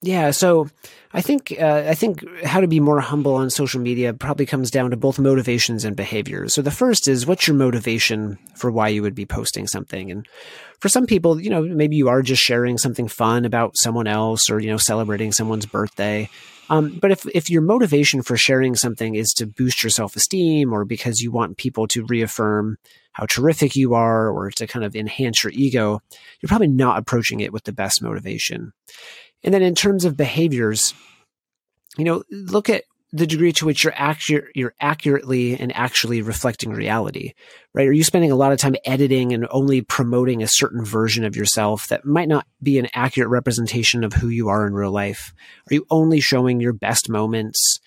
Yeah, 0.06 0.32
so 0.32 0.68
I 1.14 1.22
think 1.22 1.56
uh, 1.58 1.86
I 1.88 1.94
think 1.96 2.28
how 2.44 2.60
to 2.60 2.68
be 2.68 2.82
more 2.82 3.00
humble 3.00 3.36
on 3.36 3.50
social 3.50 3.80
media 3.80 4.14
probably 4.14 4.46
comes 4.46 4.70
down 4.70 4.90
to 4.90 4.98
both 4.98 5.18
motivations 5.18 5.86
and 5.86 5.96
behaviors. 5.96 6.54
So 6.54 6.62
the 6.62 6.72
first 6.72 7.08
is 7.08 7.26
what's 7.26 7.48
your 7.48 7.56
motivation 7.56 8.38
for 8.56 8.70
why 8.70 8.90
you 8.90 9.02
would 9.02 9.16
be 9.16 9.26
posting 9.26 9.66
something, 9.66 10.12
and 10.12 10.28
for 10.82 10.90
some 10.90 11.06
people, 11.06 11.40
you 11.40 11.50
know, 11.50 11.62
maybe 11.62 11.96
you 11.96 12.10
are 12.10 12.22
just 12.22 12.44
sharing 12.44 12.78
something 12.78 13.08
fun 13.08 13.46
about 13.46 13.78
someone 13.78 14.08
else, 14.08 14.50
or 14.50 14.60
you 14.60 14.70
know, 14.70 14.78
celebrating 14.78 15.32
someone's 15.32 15.66
birthday. 15.66 16.30
Um, 16.70 16.98
but 17.02 17.12
if 17.12 17.26
if 17.28 17.50
your 17.50 17.62
motivation 17.62 18.22
for 18.22 18.36
sharing 18.36 18.76
something 18.76 19.16
is 19.16 19.32
to 19.36 19.46
boost 19.46 19.84
your 19.84 19.90
self 19.90 20.18
esteem 20.18 20.74
or 20.74 20.84
because 20.84 21.22
you 21.22 21.32
want 21.32 21.58
people 21.58 21.88
to 21.88 22.06
reaffirm 22.08 22.78
how 23.14 23.26
terrific 23.26 23.76
you 23.76 23.94
are 23.94 24.30
or 24.30 24.50
to 24.52 24.68
kind 24.68 24.84
of 24.84 24.96
enhance 24.96 25.44
your 25.44 25.54
ego, 25.54 26.02
you're 26.42 26.48
probably 26.50 26.68
not 26.68 26.98
approaching 26.98 27.40
it 27.40 27.54
with 27.54 27.64
the 27.64 27.72
best 27.72 28.02
motivation. 28.02 28.74
And 29.44 29.54
then 29.54 29.62
in 29.62 29.76
terms 29.76 30.06
of 30.06 30.18
behaviors, 30.18 30.94
you 31.98 32.06
know, 32.06 32.24
look 32.32 32.70
at 32.70 32.84
the 33.16 33.28
degree 33.28 33.52
to 33.54 33.66
which 33.66 33.84
you're 33.84 33.94
accurate, 33.96 34.50
you're 34.56 34.74
accurately 34.82 35.56
and 35.56 35.72
actually 35.76 36.24
reflecting 36.24 36.72
reality, 36.72 37.34
right? 37.76 37.88
Are 37.88 37.94
you 37.94 38.04
spending 38.04 38.32
a 38.32 38.36
lot 38.36 38.52
of 38.52 38.58
time 38.58 38.76
editing 38.86 39.34
and 39.34 39.46
only 39.52 39.82
promoting 39.82 40.42
a 40.42 40.48
certain 40.48 40.84
version 40.84 41.24
of 41.24 41.36
yourself 41.36 41.88
that 41.90 42.06
might 42.06 42.28
not 42.28 42.48
be 42.64 42.80
an 42.80 42.88
accurate 42.96 43.30
representation 43.30 44.04
of 44.04 44.14
who 44.14 44.30
you 44.30 44.50
are 44.50 44.66
in 44.66 44.74
real 44.74 44.92
life? 44.92 45.32
Are 45.70 45.76
you 45.76 45.86
only 45.92 46.22
showing 46.22 46.60
your 46.60 46.74
best 46.74 47.08
moments, 47.08 47.80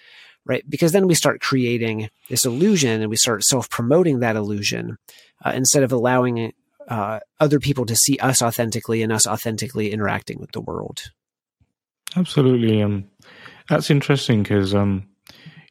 right? 0.44 0.62
Because 0.70 0.92
then 0.92 1.08
we 1.08 1.14
start 1.14 1.40
creating 1.40 2.08
this 2.28 2.46
illusion 2.46 3.00
and 3.00 3.10
we 3.10 3.16
start 3.16 3.42
self 3.42 3.68
promoting 3.68 4.20
that 4.20 4.36
illusion 4.36 4.96
uh, 5.44 5.50
instead 5.56 5.82
of 5.82 5.90
allowing 5.90 6.52
uh, 6.86 7.18
other 7.40 7.58
people 7.58 7.84
to 7.86 7.96
see 7.96 8.16
us 8.18 8.42
authentically 8.42 9.02
and 9.02 9.12
us 9.12 9.26
authentically 9.26 9.90
interacting 9.90 10.38
with 10.38 10.52
the 10.52 10.60
world. 10.60 11.10
Absolutely. 12.16 12.82
Um, 12.82 13.08
that's 13.68 13.90
interesting 13.90 14.42
because, 14.42 14.74
um, 14.74 15.08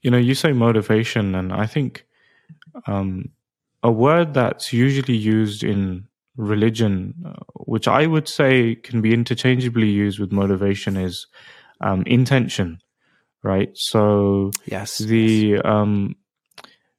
you 0.01 0.11
know, 0.11 0.17
you 0.17 0.35
say 0.35 0.51
motivation, 0.51 1.33
and 1.33 1.51
I 1.51 1.65
think 1.65 2.05
um, 2.87 3.29
a 3.81 3.91
word 3.91 4.33
that's 4.33 4.71
usually 4.71 5.17
used 5.17 5.63
in 5.63 6.07
religion, 6.37 7.13
uh, 7.25 7.43
which 7.65 7.87
I 7.87 8.05
would 8.05 8.27
say 8.27 8.75
can 8.75 9.01
be 9.01 9.13
interchangeably 9.13 9.89
used 9.89 10.19
with 10.19 10.31
motivation, 10.31 10.97
is 10.97 11.27
um, 11.81 12.03
intention, 12.05 12.79
right? 13.43 13.69
So, 13.73 14.51
yes, 14.65 14.99
the 14.99 15.59
um, 15.59 16.15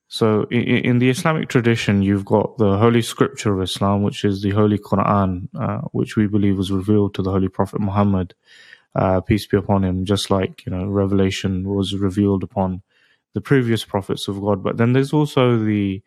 so 0.09 0.47
in, 0.51 0.63
in, 0.63 0.99
the 0.99 1.11
Islamic 1.11 1.49
tradition, 1.49 2.03
you've 2.03 2.25
got 2.25 2.59
the 2.59 2.79
Holy 2.79 3.03
Scripture 3.03 3.55
of 3.55 3.63
Islam, 3.63 4.03
which 4.03 4.25
is 4.25 4.43
the 4.43 4.51
Holy 4.51 4.79
Quran, 4.79 5.49
uh, 5.59 5.79
which 5.93 6.17
we 6.17 6.27
believe 6.27 6.57
was 6.57 6.71
revealed 6.71 7.15
to 7.15 7.23
the 7.23 7.31
Holy 7.31 7.49
Prophet 7.49 7.81
Muhammad 7.81 8.35
uh, 8.95 9.21
peace 9.21 9.47
be 9.47 9.57
upon 9.57 9.85
him, 9.85 10.05
just 10.05 10.31
like 10.31 10.65
you 10.65 10.73
know 10.73 10.87
revelation 10.87 11.69
was 11.69 11.95
revealed 11.95 12.43
upon 12.43 12.83
the 13.35 13.41
previous 13.41 13.85
prophets 13.85 14.29
of 14.29 14.41
God. 14.41 14.63
But 14.63 14.79
then 14.79 14.93
there's 14.93 15.13
also 15.13 15.59
the 15.59 16.03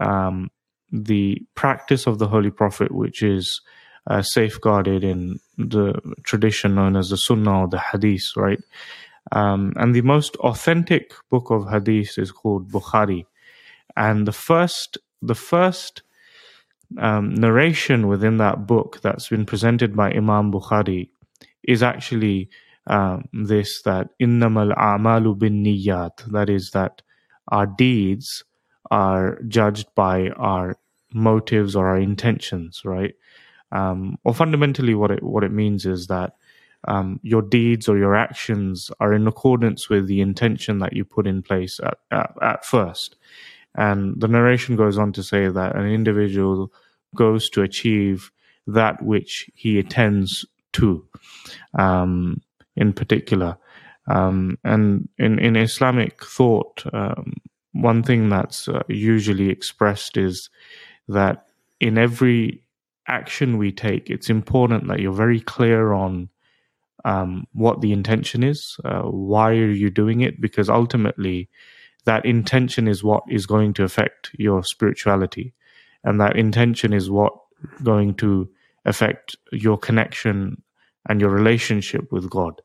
um, 0.00 0.50
the 0.90 1.42
practice 1.54 2.06
of 2.06 2.18
the 2.18 2.28
Holy 2.28 2.50
Prophet, 2.50 2.92
which 2.92 3.22
is 3.22 3.60
uh, 4.06 4.22
safeguarded 4.22 5.02
in 5.04 5.38
the 5.56 5.94
tradition 6.24 6.74
known 6.74 6.96
as 6.96 7.08
the 7.08 7.16
Sunnah 7.16 7.60
or 7.62 7.68
the 7.68 7.78
Hadith, 7.78 8.36
right? 8.36 8.60
Um, 9.32 9.72
and 9.76 9.94
the 9.94 10.02
most 10.02 10.36
authentic 10.36 11.12
book 11.30 11.50
of 11.50 11.70
Hadith 11.70 12.18
is 12.18 12.30
called 12.30 12.70
Bukhari, 12.70 13.24
and 13.96 14.26
the 14.26 14.32
first 14.32 14.98
the 15.22 15.34
first 15.34 16.02
um, 16.98 17.34
narration 17.34 18.06
within 18.08 18.36
that 18.38 18.66
book 18.66 19.00
that's 19.02 19.28
been 19.28 19.46
presented 19.46 19.96
by 19.96 20.10
Imam 20.10 20.52
Bukhari 20.52 21.08
is 21.66 21.82
actually 21.82 22.48
um, 22.86 23.24
this 23.32 23.82
that 23.82 24.08
innamal 24.20 24.74
a'malu 24.76 25.38
bin 25.38 25.64
niyat 25.64 26.24
that 26.32 26.50
is 26.50 26.70
that 26.72 27.02
our 27.48 27.66
deeds 27.66 28.44
are 28.90 29.38
judged 29.48 29.88
by 29.94 30.28
our 30.30 30.76
motives 31.12 31.74
or 31.74 31.88
our 31.88 31.98
intentions 31.98 32.82
right? 32.84 33.14
Um, 33.72 34.18
or 34.24 34.34
fundamentally 34.34 34.94
what 34.94 35.10
it 35.10 35.22
what 35.22 35.44
it 35.44 35.52
means 35.52 35.86
is 35.86 36.06
that 36.08 36.34
um, 36.86 37.18
your 37.22 37.42
deeds 37.42 37.88
or 37.88 37.96
your 37.96 38.14
actions 38.14 38.90
are 39.00 39.14
in 39.14 39.26
accordance 39.26 39.88
with 39.88 40.06
the 40.06 40.20
intention 40.20 40.78
that 40.80 40.92
you 40.92 41.04
put 41.04 41.26
in 41.26 41.42
place 41.42 41.80
at, 41.82 41.98
at, 42.10 42.34
at 42.42 42.64
first. 42.64 43.16
And 43.74 44.20
the 44.20 44.28
narration 44.28 44.76
goes 44.76 44.98
on 44.98 45.12
to 45.14 45.22
say 45.22 45.48
that 45.48 45.76
an 45.76 45.86
individual 45.86 46.72
goes 47.14 47.48
to 47.50 47.62
achieve 47.62 48.30
that 48.66 49.02
which 49.02 49.50
he 49.54 49.78
attends 49.78 50.44
to, 50.74 51.04
um, 51.78 52.40
in 52.76 52.92
particular. 52.92 53.56
Um, 54.06 54.58
and 54.64 55.08
in, 55.18 55.38
in 55.38 55.56
Islamic 55.56 56.24
thought, 56.24 56.84
um, 56.92 57.34
one 57.72 58.02
thing 58.02 58.28
that's 58.28 58.68
uh, 58.68 58.82
usually 58.88 59.50
expressed 59.50 60.16
is 60.16 60.50
that 61.08 61.46
in 61.80 61.98
every 61.98 62.62
action 63.08 63.58
we 63.58 63.72
take, 63.72 64.10
it's 64.10 64.30
important 64.30 64.88
that 64.88 65.00
you're 65.00 65.12
very 65.12 65.40
clear 65.40 65.92
on 65.92 66.28
um, 67.04 67.46
what 67.52 67.80
the 67.80 67.92
intention 67.92 68.42
is. 68.42 68.76
Uh, 68.84 69.02
why 69.02 69.50
are 69.50 69.70
you 69.70 69.90
doing 69.90 70.20
it? 70.20 70.40
Because 70.40 70.68
ultimately, 70.68 71.48
that 72.04 72.24
intention 72.24 72.86
is 72.88 73.02
what 73.02 73.22
is 73.28 73.46
going 73.46 73.74
to 73.74 73.84
affect 73.84 74.30
your 74.38 74.62
spirituality, 74.62 75.54
and 76.02 76.20
that 76.20 76.36
intention 76.36 76.92
is 76.92 77.10
what 77.10 77.32
going 77.82 78.14
to 78.14 78.48
affect 78.84 79.36
your 79.52 79.78
connection 79.78 80.62
and 81.08 81.20
your 81.20 81.30
relationship 81.30 82.10
with 82.12 82.28
God, 82.30 82.60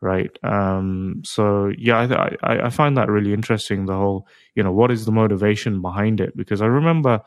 right? 0.00 0.30
Um, 0.42 1.22
so 1.24 1.72
yeah, 1.78 2.34
I, 2.42 2.66
I, 2.66 2.70
find 2.70 2.96
that 2.96 3.08
really 3.08 3.32
interesting. 3.32 3.86
The 3.86 3.94
whole, 3.94 4.26
you 4.54 4.62
know, 4.62 4.72
what 4.72 4.90
is 4.90 5.04
the 5.04 5.12
motivation 5.12 5.82
behind 5.82 6.20
it? 6.20 6.36
Because 6.36 6.62
I 6.62 6.66
remember 6.66 7.20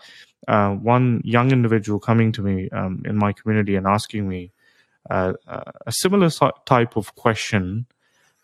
uh, 0.47 0.71
one 0.71 1.21
young 1.23 1.51
individual 1.51 1.99
coming 1.99 2.31
to 2.33 2.41
me 2.41 2.69
um, 2.69 3.03
in 3.05 3.17
my 3.17 3.33
community 3.33 3.75
and 3.75 3.87
asking 3.87 4.27
me 4.27 4.51
uh, 5.09 5.33
a 5.85 5.91
similar 5.91 6.29
type 6.65 6.95
of 6.95 7.15
question 7.15 7.85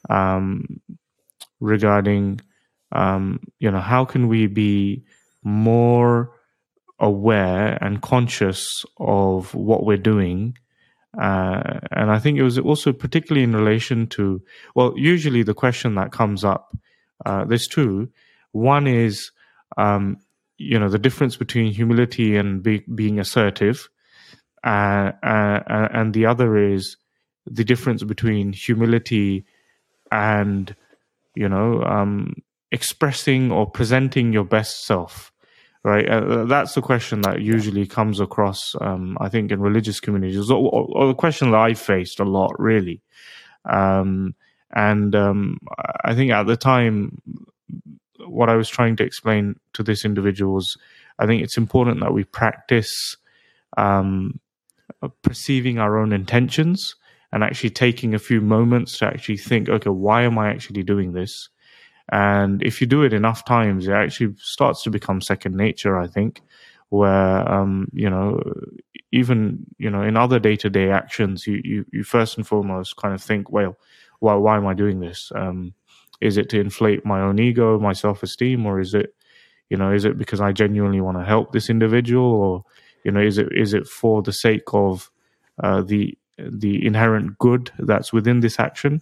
um, 0.10 0.82
regarding, 1.60 2.40
um, 2.92 3.40
you 3.60 3.70
know, 3.70 3.80
how 3.80 4.06
can 4.06 4.28
we 4.28 4.48
be 4.48 5.04
more 5.44 6.33
aware 7.00 7.78
and 7.82 8.02
conscious 8.02 8.86
of 9.00 9.54
what 9.54 9.86
we're 9.86 9.98
doing 9.98 10.56
uh, 11.20 11.80
and 11.92 12.10
I 12.12 12.20
think 12.20 12.38
it 12.38 12.44
was 12.44 12.58
also 12.58 12.92
particularly 12.92 13.44
in 13.44 13.56
relation 13.56 14.08
to, 14.08 14.42
well, 14.74 14.94
usually 14.98 15.44
the 15.44 15.54
question 15.54 15.96
that 15.96 16.12
comes 16.12 16.44
up, 16.44 16.76
uh, 17.26 17.46
there's 17.46 17.68
two. 17.68 18.10
One 18.52 18.88
is, 18.88 19.32
um, 19.78 20.18
you 20.58 20.80
know, 20.80 20.90
the 20.90 21.00
difference 21.00 21.36
between 21.36 21.72
humility 21.72 22.36
and 22.36 22.64
be, 22.64 22.84
being 22.96 23.20
assertive. 23.20 23.90
Uh, 24.64 25.12
uh 25.22 25.90
and 25.92 26.14
the 26.14 26.26
other 26.26 26.58
is 26.58 26.96
the 27.46 27.66
difference 27.66 28.02
between 28.02 28.54
humility 28.54 29.46
and, 30.10 30.74
you 31.36 31.50
know, 31.50 31.84
um, 31.84 32.34
expressing 32.72 33.52
or 33.52 33.70
presenting 33.70 34.32
your 34.32 34.46
best 34.46 34.86
self 34.86 35.33
right? 35.84 36.10
Uh, 36.10 36.22
uh, 36.22 36.46
that's 36.46 36.74
the 36.74 36.82
question 36.82 37.22
that 37.22 37.42
usually 37.42 37.86
comes 37.86 38.20
across, 38.20 38.76
um, 38.82 39.18
I 39.20 39.30
think, 39.30 39.52
in 39.52 39.60
religious 39.60 40.00
communities, 40.00 40.50
or, 40.50 40.70
or, 40.72 41.08
the 41.08 41.14
question 41.14 41.52
that 41.52 41.60
I 41.60 41.74
faced 41.74 42.20
a 42.20 42.26
lot, 42.26 42.52
really. 42.58 43.02
Um, 43.66 44.36
and 44.74 45.16
um, 45.16 45.60
I 46.04 46.16
think 46.16 46.32
at 46.32 46.48
the 46.48 46.58
time, 46.58 47.22
what 48.26 48.50
I 48.50 48.56
was 48.56 48.70
trying 48.70 48.96
to 48.98 49.04
explain 49.04 49.56
to 49.74 49.84
this 49.84 50.06
individual 50.06 50.54
was, 50.56 50.78
I 51.20 51.26
think 51.26 51.44
it's 51.44 51.58
important 51.58 52.00
that 52.00 52.14
we 52.14 52.24
practice 52.24 53.18
um, 53.78 54.40
perceiving 55.22 55.80
our 55.80 55.98
own 55.98 56.14
intentions 56.14 56.96
and 57.32 57.44
actually 57.44 57.72
taking 57.72 58.14
a 58.14 58.20
few 58.20 58.42
moments 58.42 59.00
to 59.00 59.08
actually 59.08 59.38
think, 59.38 59.70
okay, 59.70 59.90
why 59.90 60.24
am 60.24 60.38
I 60.38 60.50
actually 60.50 60.84
doing 60.84 61.14
this? 61.14 61.50
And 62.12 62.62
if 62.64 62.82
you 62.82 62.88
do 62.88 63.04
it 63.04 63.14
enough 63.14 63.46
times, 63.46 63.88
it 63.88 63.94
actually 63.94 64.36
starts 64.38 64.84
to 64.84 64.90
become 64.90 65.22
second 65.22 65.56
nature, 65.56 65.98
I 65.98 66.08
think, 66.08 66.42
where, 66.90 67.50
um, 67.52 67.88
you 67.94 68.10
know, 68.10 68.42
even, 69.12 69.66
you 69.78 69.90
know, 69.90 70.02
in 70.02 70.18
other 70.18 70.40
day 70.40 70.56
to 70.58 70.70
day 70.70 70.90
actions, 70.92 71.48
you, 71.48 71.62
you, 71.64 71.86
you 71.92 72.04
first 72.04 72.38
and 72.38 72.46
foremost 72.46 72.98
kind 72.98 73.14
of 73.14 73.22
think, 73.22 73.52
well, 73.52 73.78
why, 74.20 74.36
why 74.36 74.58
am 74.58 74.68
I 74.68 74.74
doing 74.74 75.00
this? 75.00 75.32
Um, 75.36 75.74
is 76.22 76.38
it 76.38 76.50
to 76.50 76.60
inflate 76.60 77.06
my 77.06 77.22
own 77.22 77.40
ego, 77.40 77.80
my 77.80 77.94
self 77.94 78.22
esteem, 78.24 78.66
or 78.66 78.80
is 78.80 78.94
it, 78.94 79.16
you 79.70 79.78
know, 79.78 79.92
is 79.92 80.06
it 80.06 80.18
because 80.18 80.42
I 80.42 80.52
genuinely 80.52 81.02
want 81.02 81.18
to 81.18 81.24
help 81.26 81.52
this 81.52 81.70
individual, 81.70 82.26
or, 82.26 82.64
you 83.04 83.12
know, 83.12 83.22
is 83.22 83.38
it, 83.38 83.48
is 83.52 83.74
it 83.74 83.88
for 83.88 84.22
the 84.22 84.34
sake 84.34 84.64
of, 84.74 85.10
uh, 85.64 85.82
the, 85.82 86.18
the 86.38 86.86
inherent 86.86 87.38
good 87.38 87.72
that's 87.80 88.12
within 88.14 88.42
this 88.42 88.60
action? 88.60 89.02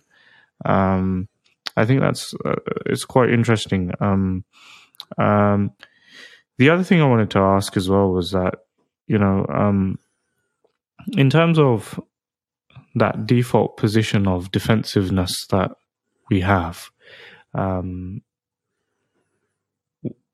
Um, 0.66 1.28
I 1.78 1.86
think 1.86 2.02
that's 2.02 2.34
uh, 2.46 2.56
it's 2.86 3.06
quite 3.06 3.32
interesting. 3.32 3.92
Um, 4.00 4.44
um, 5.18 5.72
the 6.58 6.70
other 6.70 6.84
thing 6.84 7.02
I 7.02 7.08
wanted 7.08 7.32
to 7.32 7.40
ask 7.40 7.76
as 7.78 7.90
well 7.90 8.12
was 8.12 8.32
that 8.32 8.56
you 9.08 9.18
know, 9.18 9.46
um, 9.50 10.00
in 11.18 11.30
terms 11.30 11.60
of 11.60 12.00
that 12.96 13.28
default 13.28 13.76
position 13.76 14.26
of 14.26 14.52
defensiveness 14.52 15.46
that 15.48 15.72
we 16.30 16.40
have, 16.40 16.90
um, 17.54 18.22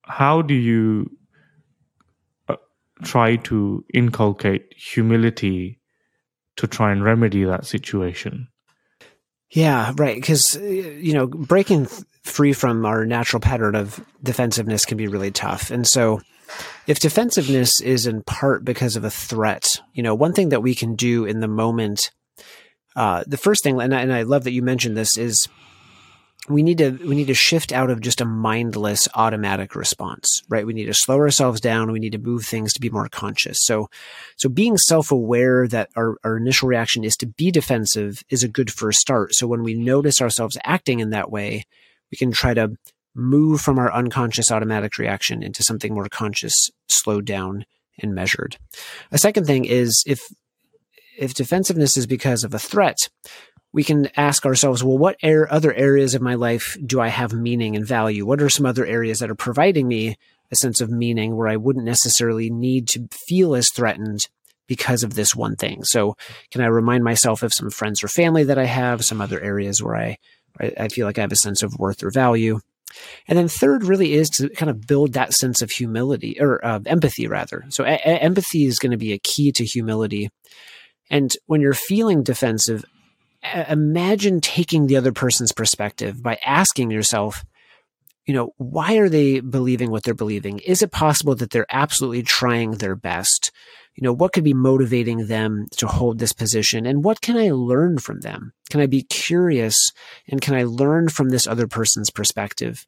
how 0.03 0.43
do 0.43 0.53
you 0.53 1.09
uh, 2.47 2.55
try 3.03 3.35
to 3.35 3.83
inculcate 3.93 4.73
humility 4.75 5.79
to 6.57 6.67
try 6.67 6.91
and 6.91 7.03
remedy 7.03 7.43
that 7.43 7.65
situation? 7.65 8.47
Yeah, 9.51 9.93
right. 9.95 10.15
Because, 10.15 10.55
you 10.55 11.13
know, 11.13 11.27
breaking 11.27 11.87
free 12.23 12.53
from 12.53 12.85
our 12.85 13.05
natural 13.05 13.39
pattern 13.39 13.75
of 13.75 14.03
defensiveness 14.21 14.85
can 14.85 14.97
be 14.97 15.07
really 15.07 15.31
tough. 15.31 15.71
And 15.71 15.87
so, 15.87 16.21
if 16.85 16.99
defensiveness 16.99 17.81
is 17.81 18.07
in 18.07 18.23
part 18.23 18.63
because 18.63 18.95
of 18.95 19.03
a 19.03 19.09
threat, 19.09 19.67
you 19.93 20.03
know, 20.03 20.15
one 20.15 20.33
thing 20.33 20.49
that 20.49 20.63
we 20.63 20.75
can 20.75 20.95
do 20.95 21.25
in 21.25 21.39
the 21.39 21.47
moment, 21.47 22.11
uh, 22.95 23.23
the 23.27 23.37
first 23.37 23.63
thing, 23.63 23.79
and 23.81 23.93
I, 23.93 24.01
and 24.01 24.13
I 24.13 24.23
love 24.23 24.45
that 24.45 24.51
you 24.51 24.61
mentioned 24.61 24.95
this, 24.95 25.17
is 25.17 25.47
we 26.49 26.63
need 26.63 26.77
to 26.77 26.91
we 26.91 27.15
need 27.15 27.27
to 27.27 27.33
shift 27.33 27.71
out 27.71 27.89
of 27.89 28.01
just 28.01 28.21
a 28.21 28.25
mindless 28.25 29.07
automatic 29.15 29.75
response 29.75 30.43
right? 30.49 30.65
We 30.65 30.73
need 30.73 30.85
to 30.85 30.93
slow 30.93 31.17
ourselves 31.17 31.59
down. 31.59 31.91
We 31.91 31.99
need 31.99 32.13
to 32.13 32.17
move 32.17 32.45
things 32.45 32.73
to 32.73 32.81
be 32.81 32.89
more 32.89 33.09
conscious. 33.09 33.59
So 33.61 33.89
so 34.37 34.49
being 34.49 34.77
self-aware 34.77 35.67
that 35.67 35.89
our, 35.95 36.17
our 36.23 36.37
initial 36.37 36.69
reaction 36.69 37.03
is 37.03 37.17
to 37.17 37.27
be 37.27 37.51
defensive 37.51 38.23
is 38.29 38.43
a 38.43 38.47
good 38.47 38.71
first 38.71 38.99
start. 38.99 39.35
So 39.35 39.47
when 39.47 39.63
we 39.63 39.73
notice 39.73 40.21
ourselves 40.21 40.57
acting 40.63 40.99
in 40.99 41.09
that 41.11 41.31
way 41.31 41.65
we 42.11 42.17
can 42.17 42.31
try 42.31 42.53
to 42.53 42.75
move 43.15 43.59
from 43.59 43.79
our 43.79 43.91
unconscious 43.91 44.51
automatic 44.51 44.97
reaction 44.97 45.41
into 45.43 45.63
something 45.63 45.93
more 45.93 46.07
conscious 46.07 46.69
slowed 46.87 47.25
down 47.25 47.65
and 47.99 48.13
measured. 48.13 48.57
A 49.11 49.17
second 49.17 49.45
thing 49.45 49.65
is 49.65 50.03
if 50.05 50.21
if 51.17 51.33
defensiveness 51.33 51.97
is 51.97 52.05
because 52.05 52.43
of 52.43 52.53
a 52.53 52.59
threat 52.59 53.09
we 53.74 53.84
can 53.84 54.09
ask 54.18 54.45
ourselves, 54.45 54.84
well, 54.84 54.97
what 54.97 55.18
er- 55.24 55.47
other 55.51 55.74
areas 55.74 56.15
of 56.15 56.22
my 56.22 56.36
life 56.36 56.78
do 56.86 56.99
I 56.99 57.09
have 57.09 57.34
meaning 57.34 57.76
and 57.76 57.86
value? 57.86 58.26
What 58.26 58.41
are 58.41 58.49
some 58.49 58.65
other 58.65 58.86
areas 58.86 59.20
that 59.20 59.30
are 59.30 59.36
providing 59.36 59.88
me 59.88 60.18
a 60.51 60.55
sense 60.55 60.80
of 60.82 60.89
meaning 60.89 61.36
where 61.36 61.47
I 61.47 61.57
wouldn't 61.57 61.86
necessarily 61.86 62.49
need 62.49 62.88
to 62.89 63.07
feel 63.28 63.55
as 63.55 63.70
threatened 63.72 64.28
because 64.68 65.03
of 65.03 65.13
this 65.13 65.36
one 65.36 65.55
thing? 65.55 65.84
So, 65.84 66.15
can 66.51 66.61
I 66.61 66.68
remind 66.68 67.03
myself 67.03 67.43
of 67.43 67.53
some 67.53 67.70
friends 67.70 68.03
or 68.03 68.07
family 68.07 68.45
that 68.45 68.57
I 68.57 68.65
have, 68.65 69.03
some 69.03 69.22
other 69.22 69.39
areas 69.39 69.84
where 69.84 69.95
I, 69.95 70.18
I 70.59 70.88
feel 70.88 71.05
like 71.05 71.18
I 71.18 71.22
have 71.22 71.32
a 71.32 71.38
sense 71.38 71.61
of 71.63 71.78
worth 71.78 72.03
or 72.03 72.11
value? 72.11 72.59
And 73.28 73.38
then 73.38 73.47
third 73.49 73.84
really 73.84 74.13
is 74.13 74.30
to 74.32 74.49
kind 74.49 74.70
of 74.70 74.88
build 74.88 75.13
that 75.13 75.34
sense 75.34 75.61
of 75.61 75.72
humility 75.72 76.38
or 76.39 76.65
uh, 76.65 76.80
empathy 76.86 77.28
rather. 77.28 77.65
So 77.70 77.84
a- 77.84 77.99
a- 78.05 78.24
empathy 78.24 78.65
is 78.65 78.80
going 78.80 78.91
to 78.91 78.97
be 78.97 79.13
a 79.13 79.20
key 79.20 79.51
to 79.51 79.65
humility. 79.65 80.30
And 81.09 81.36
when 81.45 81.61
you're 81.61 81.74
feeling 81.74 82.24
defensive, 82.24 82.86
imagine 83.43 84.41
taking 84.41 84.88
the 84.88 84.97
other 84.97 85.11
person's 85.11 85.51
perspective 85.51 86.21
by 86.21 86.39
asking 86.45 86.91
yourself, 86.91 87.45
you 88.25 88.33
know, 88.33 88.53
why 88.57 88.97
are 88.97 89.09
they 89.09 89.39
believing 89.39 89.89
what 89.89 90.03
they're 90.03 90.13
believing? 90.13 90.59
Is 90.59 90.81
it 90.81 90.91
possible 90.91 91.33
that 91.35 91.51
they're 91.51 91.65
absolutely 91.69 92.23
trying 92.23 92.71
their 92.71 92.95
best? 92.95 93.51
You 93.95 94.03
know, 94.03 94.13
what 94.13 94.33
could 94.33 94.43
be 94.43 94.53
motivating 94.53 95.27
them 95.27 95.67
to 95.77 95.88
hold 95.88 96.19
this 96.19 96.33
position? 96.33 96.85
And 96.85 97.03
what 97.03 97.21
can 97.21 97.38
I 97.38 97.51
learn 97.51 97.97
from 97.97 98.19
them? 98.19 98.53
Can 98.69 98.81
I 98.81 98.85
be 98.85 99.01
curious 99.01 99.91
and 100.27 100.41
can 100.41 100.55
I 100.55 100.63
learn 100.63 101.09
from 101.09 101.29
this 101.29 101.47
other 101.47 101.67
person's 101.67 102.11
perspective? 102.11 102.85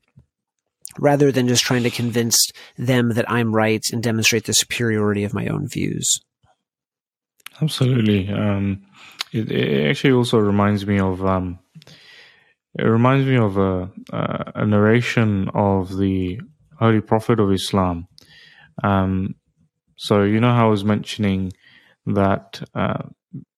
Rather 1.00 1.32
than 1.32 1.48
just 1.48 1.64
trying 1.64 1.84
to 1.84 1.90
convince 1.90 2.52
them 2.78 3.10
that 3.10 3.30
I'm 3.30 3.56
right 3.56 3.84
and 3.94 4.04
demonstrate 4.04 4.44
the 4.44 4.54
superiority 4.54 5.24
of 5.24 5.34
my 5.34 5.48
own 5.48 5.68
views. 5.68 6.20
Absolutely. 7.62 8.30
Um, 8.32 8.84
it, 9.32 9.52
it 9.52 9.90
actually 9.90 10.14
also 10.14 10.40
reminds 10.40 10.86
me 10.86 11.00
of 11.00 11.26
um, 11.26 11.60
it 12.78 12.84
reminds 12.84 13.26
me 13.26 13.38
of 13.38 13.58
a, 13.58 13.90
a 14.12 14.66
narration 14.66 15.50
of 15.54 15.98
the 15.98 16.40
Holy 16.80 17.02
Prophet 17.02 17.40
of 17.40 17.52
Islam. 17.52 18.08
Um, 18.84 19.36
so 19.98 20.24
you 20.24 20.40
know 20.40 20.54
how 20.54 20.68
I 20.68 20.70
was 20.70 20.86
mentioning 20.86 21.52
that 22.06 22.62
uh, 22.74 23.04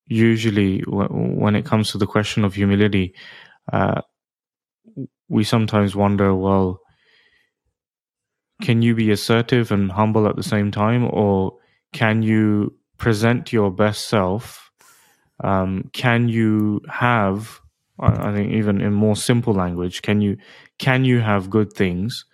usually 0.07 0.79
w- 0.81 1.07
when 1.09 1.55
it 1.55 1.65
comes 1.65 1.91
to 1.91 1.97
the 1.97 2.07
question 2.07 2.43
of 2.43 2.55
humility, 2.55 3.13
uh, 3.71 4.01
we 5.29 5.43
sometimes 5.43 5.95
wonder, 5.95 6.33
well, 6.33 6.79
can 8.61 8.81
you 8.81 8.95
be 8.95 9.11
assertive 9.11 9.71
and 9.71 9.91
humble 9.91 10.27
at 10.27 10.35
the 10.35 10.43
same 10.43 10.71
time, 10.71 11.07
or 11.11 11.57
can 11.93 12.21
you 12.23 12.75
present 12.97 13.53
your 13.53 13.71
best 13.71 14.07
self 14.07 14.70
um, 15.43 15.89
can 15.93 16.29
you 16.29 16.81
have 16.89 17.61
I 18.01 18.33
think 18.33 18.53
even 18.53 18.81
in 18.81 18.93
more 18.93 19.15
simple 19.15 19.53
language, 19.53 20.01
can 20.01 20.21
you 20.21 20.37
can 20.79 21.05
you 21.05 21.19
have 21.19 21.49
good 21.49 21.71
things 21.73 22.25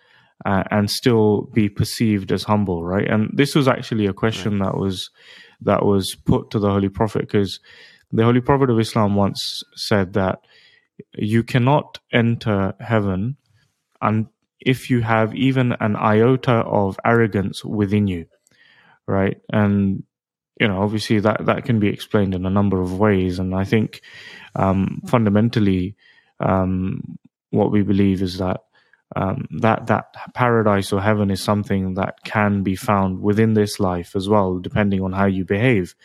uh, 0.46 0.64
and 0.72 0.90
still 0.90 1.50
be 1.54 1.68
perceived 1.68 2.32
as 2.32 2.44
humble, 2.44 2.86
right? 2.86 3.08
And 3.08 3.30
this 3.34 3.54
was 3.54 3.68
actually 3.68 4.06
a 4.06 4.14
question 4.14 4.60
right. 4.60 4.72
that 4.72 4.78
was 4.78 5.10
that 5.62 5.86
was 5.86 6.16
put 6.16 6.52
to 6.52 6.60
the 6.60 6.70
Holy 6.70 6.90
Prophet 6.90 7.22
because 7.22 7.60
the 8.12 8.24
Holy 8.24 8.40
Prophet 8.40 8.70
of 8.70 8.80
Islam 8.80 9.16
once 9.16 9.64
said 9.76 10.14
that 10.14 10.40
you 11.14 11.44
cannot 11.44 12.00
enter 12.14 12.74
heaven 12.80 13.36
and 14.02 14.28
if 14.60 14.90
you 14.90 15.02
have 15.02 15.36
even 15.36 15.74
an 15.80 15.96
iota 15.96 16.54
of 16.54 16.98
arrogance 17.06 17.64
within 17.64 18.08
you, 18.08 18.26
right? 19.06 19.40
And 19.52 20.04
you 20.60 20.68
know, 20.68 20.82
obviously 20.82 21.20
that 21.20 21.46
that 21.46 21.66
can 21.66 21.80
be 21.80 21.90
explained 21.90 22.34
in 22.34 22.46
a 22.46 22.50
number 22.50 22.82
of 22.82 23.00
ways, 23.00 23.40
and 23.40 23.54
I 23.54 23.64
think 23.64 24.02
um, 24.56 25.02
fundamentally, 25.08 25.96
um, 26.40 27.18
what 27.52 27.72
we 27.72 27.84
believe 27.84 28.22
is 28.22 28.38
that 28.40 28.62
um, 29.16 29.48
that 29.62 29.88
that 29.88 30.34
paradise 30.34 30.92
or 30.92 31.02
heaven 31.02 31.32
is 31.32 31.42
something 31.42 31.94
that 31.94 32.24
can 32.24 32.64
be 32.64 32.76
found 32.76 33.22
within 33.22 33.54
this 33.54 33.80
life 33.80 34.16
as 34.16 34.28
well, 34.28 34.60
depending 34.60 35.02
on 35.02 35.14
how 35.14 35.26
you 35.26 35.46
behave. 35.46 35.96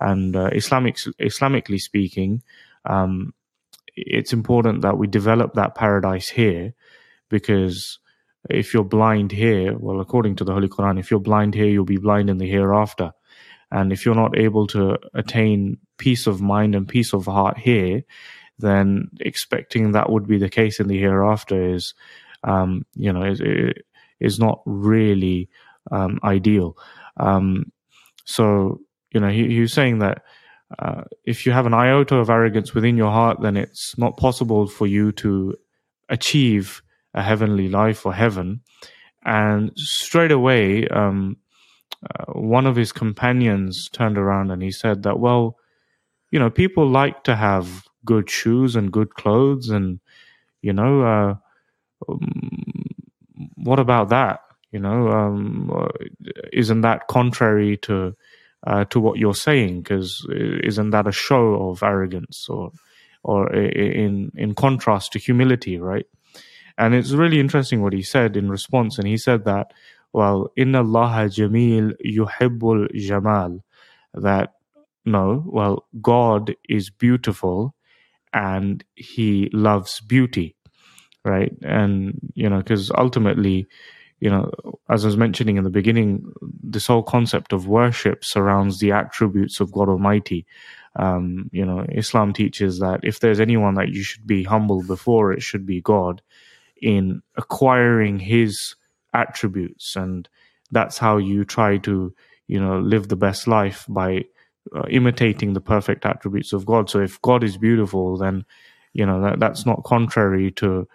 And 0.00 0.34
uh, 0.34 0.50
Islamic 0.52 0.96
Islamically 0.96 1.78
speaking, 1.78 2.42
um, 2.84 3.34
it's 3.96 4.32
important 4.32 4.82
that 4.82 4.98
we 4.98 5.06
develop 5.06 5.54
that 5.54 5.74
paradise 5.74 6.28
here, 6.28 6.74
because 7.28 7.98
if 8.48 8.72
you're 8.72 8.84
blind 8.84 9.32
here, 9.32 9.76
well, 9.76 10.00
according 10.00 10.36
to 10.36 10.44
the 10.44 10.52
Holy 10.52 10.68
Quran, 10.68 10.98
if 10.98 11.10
you're 11.10 11.20
blind 11.20 11.54
here, 11.54 11.66
you'll 11.66 11.84
be 11.84 11.98
blind 11.98 12.30
in 12.30 12.38
the 12.38 12.48
hereafter. 12.48 13.12
And 13.70 13.92
if 13.92 14.04
you're 14.04 14.14
not 14.14 14.36
able 14.36 14.66
to 14.68 14.98
attain 15.14 15.78
peace 15.98 16.26
of 16.26 16.40
mind 16.40 16.74
and 16.74 16.88
peace 16.88 17.12
of 17.12 17.26
heart 17.26 17.58
here, 17.58 18.02
then 18.58 19.08
expecting 19.20 19.92
that 19.92 20.10
would 20.10 20.26
be 20.26 20.38
the 20.38 20.48
case 20.48 20.80
in 20.80 20.88
the 20.88 20.98
hereafter 20.98 21.74
is, 21.74 21.94
um, 22.44 22.84
you 22.94 23.12
know, 23.12 23.22
is, 23.22 23.40
is 24.18 24.38
not 24.38 24.60
really 24.66 25.48
um, 25.90 26.18
ideal. 26.24 26.76
Um, 27.16 27.72
so, 28.24 28.80
you 29.12 29.20
know, 29.20 29.28
he, 29.28 29.48
he 29.48 29.60
was 29.60 29.72
saying 29.72 30.00
that 30.00 30.22
uh, 30.78 31.02
if 31.24 31.46
you 31.46 31.52
have 31.52 31.66
an 31.66 31.74
iota 31.74 32.16
of 32.16 32.30
arrogance 32.30 32.74
within 32.74 32.96
your 32.96 33.10
heart, 33.10 33.40
then 33.40 33.56
it's 33.56 33.96
not 33.98 34.16
possible 34.16 34.66
for 34.66 34.86
you 34.86 35.12
to 35.12 35.56
achieve 36.08 36.82
a 37.14 37.22
heavenly 37.22 37.68
life 37.68 38.06
or 38.06 38.14
heaven. 38.14 38.60
And 39.24 39.72
straight 39.76 40.32
away, 40.32 40.86
um, 40.88 41.36
uh, 42.02 42.32
one 42.32 42.66
of 42.66 42.76
his 42.76 42.92
companions 42.92 43.88
turned 43.90 44.18
around 44.18 44.50
and 44.50 44.62
he 44.62 44.70
said 44.70 45.02
that, 45.02 45.18
well, 45.18 45.56
you 46.30 46.38
know, 46.38 46.50
people 46.50 46.88
like 46.88 47.24
to 47.24 47.36
have 47.36 47.84
good 48.04 48.30
shoes 48.30 48.76
and 48.76 48.92
good 48.92 49.14
clothes, 49.14 49.68
and 49.68 50.00
you 50.62 50.72
know, 50.72 51.02
uh, 51.02 51.34
um, 52.08 52.52
what 53.56 53.78
about 53.78 54.08
that? 54.10 54.40
You 54.72 54.80
know, 54.80 55.08
um, 55.08 55.70
uh, 55.74 55.88
isn't 56.52 56.82
that 56.82 57.08
contrary 57.08 57.76
to 57.78 58.16
uh, 58.66 58.84
to 58.86 59.00
what 59.00 59.18
you're 59.18 59.34
saying? 59.34 59.82
Because 59.82 60.26
isn't 60.30 60.90
that 60.90 61.06
a 61.06 61.12
show 61.12 61.70
of 61.70 61.82
arrogance, 61.82 62.48
or 62.48 62.70
or 63.24 63.52
in 63.52 64.32
in 64.36 64.54
contrast 64.54 65.12
to 65.12 65.18
humility, 65.18 65.78
right? 65.78 66.06
And 66.78 66.94
it's 66.94 67.12
really 67.12 67.40
interesting 67.40 67.82
what 67.82 67.92
he 67.92 68.02
said 68.02 68.36
in 68.36 68.50
response, 68.50 68.98
and 68.98 69.06
he 69.06 69.16
said 69.16 69.44
that 69.44 69.72
well, 70.12 70.52
inna 70.56 70.78
Allah 70.80 71.28
jamil 71.28 71.92
yuhibbul 72.04 72.94
jamal. 72.94 73.64
That 74.14 74.54
no, 75.04 75.42
well, 75.46 75.86
God 76.00 76.54
is 76.68 76.90
beautiful 76.90 77.74
and 78.32 78.84
he 78.94 79.48
loves 79.52 80.00
beauty, 80.00 80.56
right? 81.24 81.52
And, 81.62 82.18
you 82.34 82.48
know, 82.48 82.58
because 82.58 82.90
ultimately, 82.90 83.66
you 84.20 84.30
know, 84.30 84.50
as 84.90 85.04
I 85.04 85.08
was 85.08 85.16
mentioning 85.16 85.56
in 85.56 85.64
the 85.64 85.70
beginning, 85.70 86.30
this 86.62 86.86
whole 86.86 87.02
concept 87.02 87.52
of 87.52 87.66
worship 87.66 88.24
surrounds 88.24 88.78
the 88.78 88.92
attributes 88.92 89.60
of 89.60 89.72
God 89.72 89.88
Almighty. 89.88 90.46
Um, 90.96 91.48
you 91.52 91.64
know, 91.64 91.86
Islam 91.90 92.32
teaches 92.32 92.80
that 92.80 93.00
if 93.02 93.20
there's 93.20 93.40
anyone 93.40 93.74
that 93.74 93.88
you 93.88 94.02
should 94.02 94.26
be 94.26 94.42
humble 94.42 94.82
before, 94.82 95.32
it 95.32 95.42
should 95.42 95.64
be 95.64 95.80
God 95.80 96.20
in 96.82 97.22
acquiring 97.36 98.18
His 98.18 98.74
attributes 99.14 99.96
and 99.96 100.28
that's 100.70 100.98
how 100.98 101.16
you 101.16 101.44
try 101.44 101.76
to 101.78 102.14
you 102.46 102.60
know 102.60 102.78
live 102.78 103.08
the 103.08 103.16
best 103.16 103.46
life 103.46 103.86
by 103.88 104.24
uh, 104.74 104.82
imitating 104.88 105.54
the 105.54 105.60
perfect 105.60 106.04
attributes 106.04 106.52
of 106.52 106.66
god. 106.66 106.90
So 106.90 107.00
if 107.00 107.20
god 107.22 107.42
is 107.44 107.56
beautiful 107.56 108.16
then 108.16 108.44
you 108.92 109.06
know 109.06 109.20
that, 109.22 109.40
that's 109.40 109.66
not 109.66 109.84
contrary 109.84 110.50
to 110.52 110.86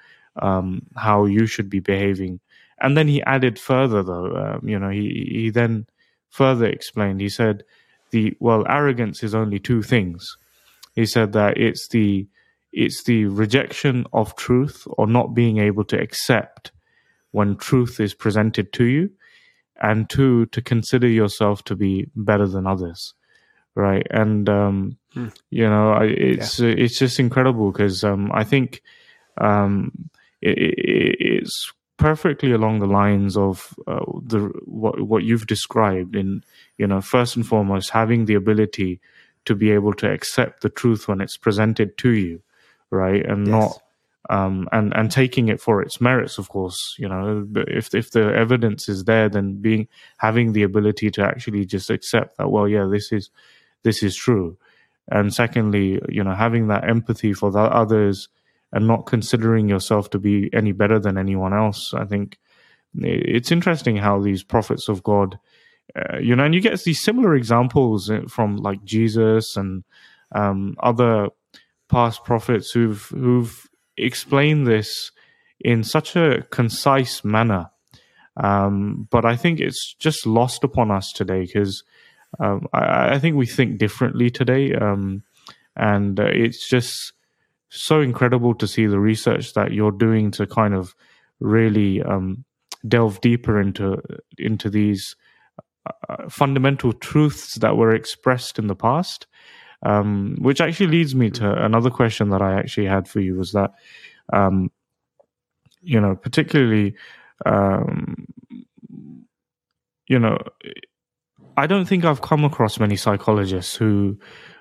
um, 0.41 0.81
how 0.95 1.25
you 1.25 1.45
should 1.45 1.69
be 1.69 1.79
behaving. 1.79 2.41
And 2.81 2.97
then 2.97 3.07
he 3.07 3.23
added 3.23 3.57
further 3.57 4.03
though 4.03 4.35
um, 4.35 4.67
you 4.67 4.77
know 4.77 4.89
he 4.89 5.29
he 5.31 5.49
then 5.49 5.87
further 6.29 6.65
explained. 6.65 7.21
He 7.21 7.29
said 7.29 7.63
the 8.11 8.35
well 8.39 8.65
arrogance 8.67 9.23
is 9.23 9.33
only 9.33 9.59
two 9.59 9.81
things. 9.81 10.37
He 10.93 11.05
said 11.05 11.33
that 11.33 11.57
it's 11.57 11.87
the 11.87 12.27
it's 12.71 13.03
the 13.03 13.25
rejection 13.25 14.05
of 14.11 14.35
truth 14.35 14.85
or 14.97 15.07
not 15.07 15.33
being 15.33 15.59
able 15.59 15.85
to 15.85 15.99
accept 15.99 16.71
when 17.35 17.57
truth 17.57 17.99
is 17.99 18.13
presented 18.13 18.71
to 18.71 18.85
you, 18.85 19.11
and 19.81 20.09
two, 20.09 20.45
to 20.47 20.61
consider 20.61 21.05
yourself 21.05 21.65
to 21.65 21.75
be 21.75 22.09
better 22.15 22.47
than 22.47 22.65
others, 22.65 23.13
right? 23.75 24.07
And 24.09 24.47
um, 24.47 24.97
hmm. 25.13 25.27
you 25.49 25.69
know, 25.69 25.97
it's 26.01 26.61
yeah. 26.61 26.69
it's 26.69 26.97
just 26.97 27.19
incredible 27.19 27.73
because 27.73 28.05
um, 28.05 28.31
I 28.33 28.45
think 28.45 28.81
um, 29.37 29.91
it, 30.41 30.57
it, 30.57 31.15
it's 31.19 31.73
perfectly 31.97 32.53
along 32.53 32.79
the 32.79 32.87
lines 32.87 33.35
of 33.35 33.75
uh, 33.85 34.05
the 34.23 34.39
what, 34.63 35.01
what 35.01 35.23
you've 35.23 35.47
described 35.47 36.15
in 36.15 36.41
you 36.77 36.87
know 36.87 37.01
first 37.01 37.35
and 37.35 37.45
foremost 37.45 37.89
having 37.89 38.25
the 38.25 38.35
ability 38.35 39.01
to 39.43 39.55
be 39.55 39.71
able 39.71 39.93
to 39.93 40.09
accept 40.09 40.61
the 40.61 40.69
truth 40.69 41.09
when 41.09 41.19
it's 41.19 41.37
presented 41.37 41.97
to 41.97 42.11
you 42.11 42.41
right 42.91 43.25
and 43.25 43.47
yes. 43.47 43.51
not 43.51 43.81
um, 44.29 44.67
and 44.71 44.95
and 44.95 45.11
taking 45.11 45.49
it 45.49 45.61
for 45.61 45.81
its 45.81 46.01
merits 46.01 46.37
of 46.37 46.49
course 46.49 46.95
you 46.97 47.07
know 47.07 47.47
if 47.67 47.93
if 47.93 48.11
the 48.11 48.33
evidence 48.35 48.89
is 48.89 49.03
there 49.03 49.29
then 49.29 49.55
being 49.61 49.87
having 50.17 50.53
the 50.53 50.63
ability 50.63 51.11
to 51.11 51.23
actually 51.23 51.65
just 51.65 51.89
accept 51.89 52.37
that 52.37 52.49
well 52.49 52.67
yeah 52.67 52.87
this 52.89 53.11
is 53.11 53.29
this 53.83 54.01
is 54.01 54.15
true 54.15 54.57
and 55.09 55.33
secondly 55.33 55.99
you 56.09 56.23
know 56.23 56.33
having 56.33 56.67
that 56.67 56.89
empathy 56.89 57.33
for 57.33 57.51
the 57.51 57.59
others 57.59 58.29
and 58.75 58.87
not 58.87 59.05
considering 59.05 59.69
yourself 59.69 60.09
to 60.09 60.19
be 60.19 60.49
any 60.53 60.73
better 60.73 60.99
than 60.99 61.17
anyone 61.17 61.53
else. 61.53 61.93
I 61.93 62.03
think 62.03 62.37
it's 62.93 63.51
interesting 63.51 63.95
how 63.95 64.19
these 64.19 64.43
prophets 64.43 64.89
of 64.89 65.01
God, 65.01 65.39
uh, 65.95 66.17
you 66.17 66.35
know, 66.35 66.43
and 66.43 66.53
you 66.53 66.59
get 66.59 66.83
these 66.83 66.99
similar 66.99 67.35
examples 67.35 68.09
uh, 68.09 68.23
from 68.27 68.57
like 68.57 68.83
Jesus 68.83 69.55
and 69.55 69.85
um, 70.33 70.75
other 70.79 71.29
past 71.87 72.25
prophets 72.25 72.71
who've 72.71 73.03
who've 73.09 73.69
explained 73.97 74.67
this 74.67 75.11
in 75.59 75.83
such 75.83 76.15
a 76.15 76.43
concise 76.51 77.23
manner. 77.23 77.69
Um, 78.37 79.07
but 79.11 79.25
I 79.25 79.35
think 79.35 79.59
it's 79.59 79.93
just 79.93 80.25
lost 80.25 80.63
upon 80.63 80.91
us 80.91 81.11
today 81.11 81.41
because 81.41 81.83
um, 82.39 82.67
I, 82.73 83.15
I, 83.15 83.19
think 83.19 83.37
we 83.37 83.45
think 83.45 83.77
differently 83.77 84.29
today, 84.29 84.73
um, 84.73 85.23
and 85.77 86.19
uh, 86.19 86.25
it's 86.25 86.67
just 86.67 87.13
so 87.69 88.01
incredible 88.01 88.53
to 88.55 88.67
see 88.67 88.87
the 88.87 88.99
research 88.99 89.53
that 89.53 89.71
you're 89.71 89.91
doing 89.91 90.31
to 90.31 90.45
kind 90.45 90.73
of 90.73 90.93
really 91.39 92.01
um, 92.01 92.43
delve 92.87 93.21
deeper 93.21 93.59
into 93.59 94.01
into 94.37 94.69
these 94.69 95.15
uh, 96.09 96.29
fundamental 96.29 96.91
truths 96.91 97.55
that 97.55 97.77
were 97.77 97.93
expressed 97.93 98.59
in 98.59 98.67
the 98.67 98.75
past. 98.75 99.27
Um, 99.83 100.37
which 100.39 100.61
actually 100.61 100.87
leads 100.87 101.13
me 101.13 101.29
to 101.31 101.63
another 101.63 101.89
question 101.89 102.29
that 102.29 102.41
I 102.41 102.57
actually 102.57 102.87
had 102.87 103.07
for 103.07 103.19
you 103.19 103.35
was 103.35 103.51
that, 103.51 103.71
um, 104.33 104.71
you 105.81 105.99
know, 105.99 106.15
particularly, 106.15 106.95
um, 107.45 108.25
you 110.07 110.17
know, 110.17 110.39
I 111.57 111.67
don't 111.67 111.85
think 111.85 112.03
I've 112.03 112.21
come 112.21 112.43
across 112.43 112.79
many 112.79 112.95
psychologists 112.95 113.75
who 113.75 114.17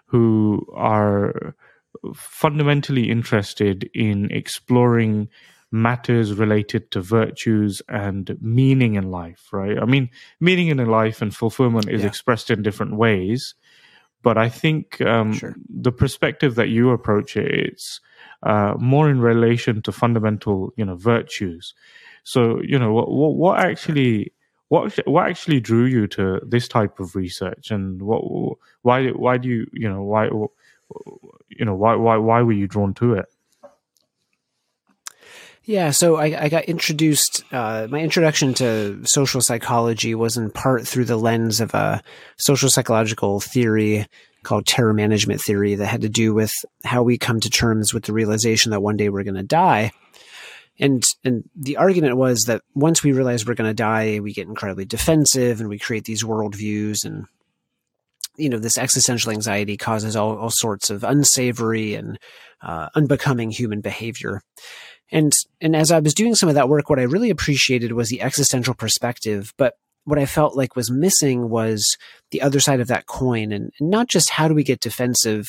who 0.07 0.67
are 0.75 1.55
fundamentally 2.15 3.11
interested 3.11 3.89
in 3.95 4.31
exploring 4.31 5.29
matters 5.75 6.33
related 6.33 6.91
to 6.93 7.01
virtues 7.01 7.83
and 7.89 8.37
meaning 8.41 8.95
in 8.95 9.11
life, 9.11 9.49
right? 9.53 9.77
I 9.77 9.85
mean, 9.85 10.09
meaning 10.41 10.69
in 10.69 10.79
life 10.87 11.21
and 11.21 11.35
fulfillment 11.35 11.89
is 11.89 12.03
yeah. 12.03 12.07
expressed 12.07 12.51
in 12.51 12.63
different 12.63 12.97
ways, 12.97 13.55
but 14.25 14.39
I 14.39 14.49
think 14.49 15.01
um, 15.03 15.35
sure. 15.35 15.55
the 15.69 15.93
perspective 15.93 16.57
that 16.57 16.69
you 16.69 16.91
approach 16.91 17.37
it's 17.37 18.01
uh, 18.43 18.75
more 18.79 19.09
in 19.11 19.21
relation 19.21 19.83
to 19.83 19.93
fundamental, 19.93 20.73
you 20.77 20.85
know, 20.85 20.97
virtues. 20.97 21.75
So, 22.25 22.61
you 22.63 22.79
know, 22.79 22.93
what, 22.93 23.09
what 23.11 23.61
actually 23.61 24.33
what 24.69 24.99
what 25.07 25.29
actually 25.29 25.61
drew 25.61 25.85
you 25.85 26.07
to 26.09 26.41
this 26.43 26.67
type 26.67 26.99
of 26.99 27.15
research, 27.15 27.71
and 27.71 28.03
what 28.03 28.23
why 28.83 29.09
why 29.11 29.37
do 29.37 29.49
you 29.49 29.67
you 29.73 29.89
know 29.89 30.03
why 30.03 30.27
you 30.27 31.65
know 31.65 31.75
why 31.75 31.95
why 31.95 32.17
why 32.17 32.41
were 32.41 32.53
you 32.53 32.67
drawn 32.67 32.95
to 32.95 33.15
it? 33.15 33.27
Yeah, 35.67 35.93
so 35.93 36.17
I, 36.17 36.45
I 36.45 36.49
got 36.51 36.65
introduced. 36.65 37.43
Uh, 37.51 37.87
my 37.91 38.01
introduction 38.01 38.53
to 38.55 39.05
social 39.07 39.41
psychology 39.41 40.15
was 40.15 40.37
in 40.37 40.51
part 40.51 40.87
through 40.87 41.07
the 41.07 41.17
lens 41.17 41.61
of 41.61 41.73
a 41.73 42.03
social 42.37 42.69
psychological 42.69 43.41
theory 43.41 44.07
called 44.43 44.67
terror 44.67 44.93
management 44.93 45.41
theory 45.41 45.75
that 45.75 45.87
had 45.87 46.03
to 46.03 46.09
do 46.11 46.35
with 46.35 46.53
how 46.85 47.03
we 47.03 47.17
come 47.17 47.41
to 47.41 47.49
terms 47.49 47.95
with 47.95 48.05
the 48.05 48.13
realization 48.13 48.71
that 48.71 48.83
one 48.83 48.99
day 48.99 49.09
we're 49.09 49.25
going 49.25 49.35
to 49.37 49.43
die. 49.43 49.91
And 50.79 51.03
and 51.25 51.49
the 51.57 51.79
argument 51.79 52.17
was 52.17 52.43
that 52.43 52.61
once 52.75 53.03
we 53.03 53.13
realize 53.13 53.47
we're 53.47 53.55
going 53.55 53.71
to 53.71 53.75
die, 53.75 54.21
we 54.21 54.35
get 54.35 54.49
incredibly 54.49 54.85
defensive 54.85 55.61
and 55.61 55.71
we 55.71 55.79
create 55.79 56.05
these 56.05 56.25
worldviews 56.25 57.07
and 57.07 57.27
you 58.37 58.49
know, 58.49 58.59
this 58.59 58.79
existential 58.79 59.31
anxiety 59.31 59.77
causes 59.77 60.17
all, 60.17 60.37
all 60.37 60.51
sorts 60.51 60.91
of 60.91 61.05
unsavory 61.05 61.95
and 61.95 62.19
uh, 62.63 62.89
unbecoming 62.95 63.51
human 63.51 63.81
behavior. 63.81 64.43
And 65.13 65.33
and 65.61 65.77
as 65.77 65.91
I 65.91 66.01
was 66.01 66.15
doing 66.15 66.35
some 66.35 66.49
of 66.49 66.55
that 66.55 66.69
work, 66.69 66.89
what 66.89 66.99
I 66.99 67.05
really 67.05 67.31
appreciated 67.31 67.93
was 67.93 68.09
the 68.09 68.23
existential 68.23 68.75
perspective, 68.75 69.53
but 69.57 69.75
what 70.05 70.19
I 70.19 70.27
felt 70.27 70.57
like 70.57 70.77
was 70.77 70.91
missing 70.91 71.49
was 71.49 71.97
the 72.31 72.43
other 72.43 72.61
side 72.61 72.81
of 72.81 72.89
that 72.89 73.07
coin, 73.07 73.53
and, 73.53 73.71
not 73.81 74.09
just 74.09 74.31
how 74.31 74.49
do 74.49 74.55
we 74.55 74.65
get 74.65 74.81
defensive 74.81 75.47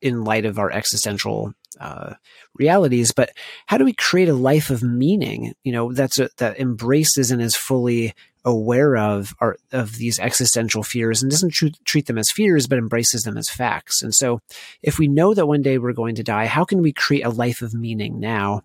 in 0.00 0.24
light 0.24 0.44
of 0.44 0.58
our 0.58 0.70
existential 0.70 1.52
uh, 1.80 2.14
realities, 2.54 3.12
but 3.12 3.30
how 3.66 3.78
do 3.78 3.84
we 3.84 3.92
create 3.92 4.28
a 4.28 4.34
life 4.34 4.70
of 4.70 4.82
meaning? 4.82 5.54
You 5.64 5.72
know, 5.72 5.92
that's 5.92 6.18
a, 6.18 6.28
that 6.38 6.58
embraces 6.58 7.30
and 7.30 7.40
is 7.42 7.56
fully 7.56 8.14
aware 8.44 8.96
of 8.96 9.34
are 9.40 9.56
of 9.72 9.96
these 9.96 10.20
existential 10.20 10.82
fears 10.82 11.22
and 11.22 11.30
doesn't 11.30 11.52
tr- 11.52 11.66
treat 11.84 12.06
them 12.06 12.18
as 12.18 12.30
fears 12.30 12.66
but 12.66 12.78
embraces 12.78 13.22
them 13.22 13.38
as 13.38 13.48
facts 13.48 14.02
and 14.02 14.14
so 14.14 14.38
if 14.82 14.98
we 14.98 15.08
know 15.08 15.32
that 15.32 15.46
one 15.46 15.62
day 15.62 15.78
we're 15.78 15.94
going 15.94 16.14
to 16.14 16.22
die 16.22 16.44
how 16.44 16.62
can 16.62 16.82
we 16.82 16.92
create 16.92 17.24
a 17.24 17.30
life 17.30 17.62
of 17.62 17.72
meaning 17.72 18.20
now 18.20 18.60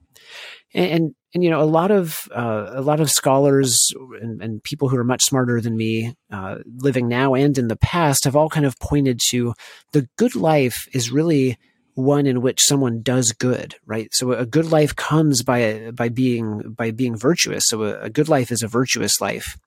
and 0.73 0.91
and, 0.91 1.15
and 1.33 1.43
you 1.43 1.49
know 1.49 1.61
a 1.61 1.63
lot 1.63 1.91
of 1.91 2.27
uh, 2.35 2.71
a 2.73 2.81
lot 2.81 2.99
of 2.99 3.09
scholars 3.09 3.93
and, 4.21 4.41
and, 4.41 4.63
people 4.63 4.89
who 4.89 4.97
are 4.97 5.03
much 5.03 5.23
smarter 5.23 5.61
than 5.61 5.77
me 5.77 6.13
uh, 6.31 6.57
living 6.77 7.07
now 7.07 7.33
and 7.33 7.57
in 7.57 7.67
the 7.67 7.75
past 7.77 8.25
have 8.25 8.35
all 8.35 8.49
kind 8.49 8.65
of 8.65 8.77
pointed 8.79 9.19
to 9.29 9.53
the 9.93 10.07
good 10.17 10.35
life 10.35 10.87
is 10.93 11.11
really 11.11 11.57
one 11.99 12.25
in 12.25 12.41
which 12.41 12.63
someone 12.63 13.01
does 13.01 13.31
good, 13.31 13.75
right? 13.85 14.09
So 14.13 14.31
a 14.31 14.45
good 14.45 14.71
life 14.71 14.95
comes 14.95 15.43
by 15.43 15.91
by 15.91 16.09
being 16.09 16.73
by 16.75 16.91
being 16.91 17.15
virtuous. 17.15 17.67
So 17.67 17.83
a, 17.83 18.01
a 18.01 18.09
good 18.09 18.29
life 18.29 18.51
is 18.51 18.63
a 18.63 18.67
virtuous 18.67 19.21
life, 19.21 19.57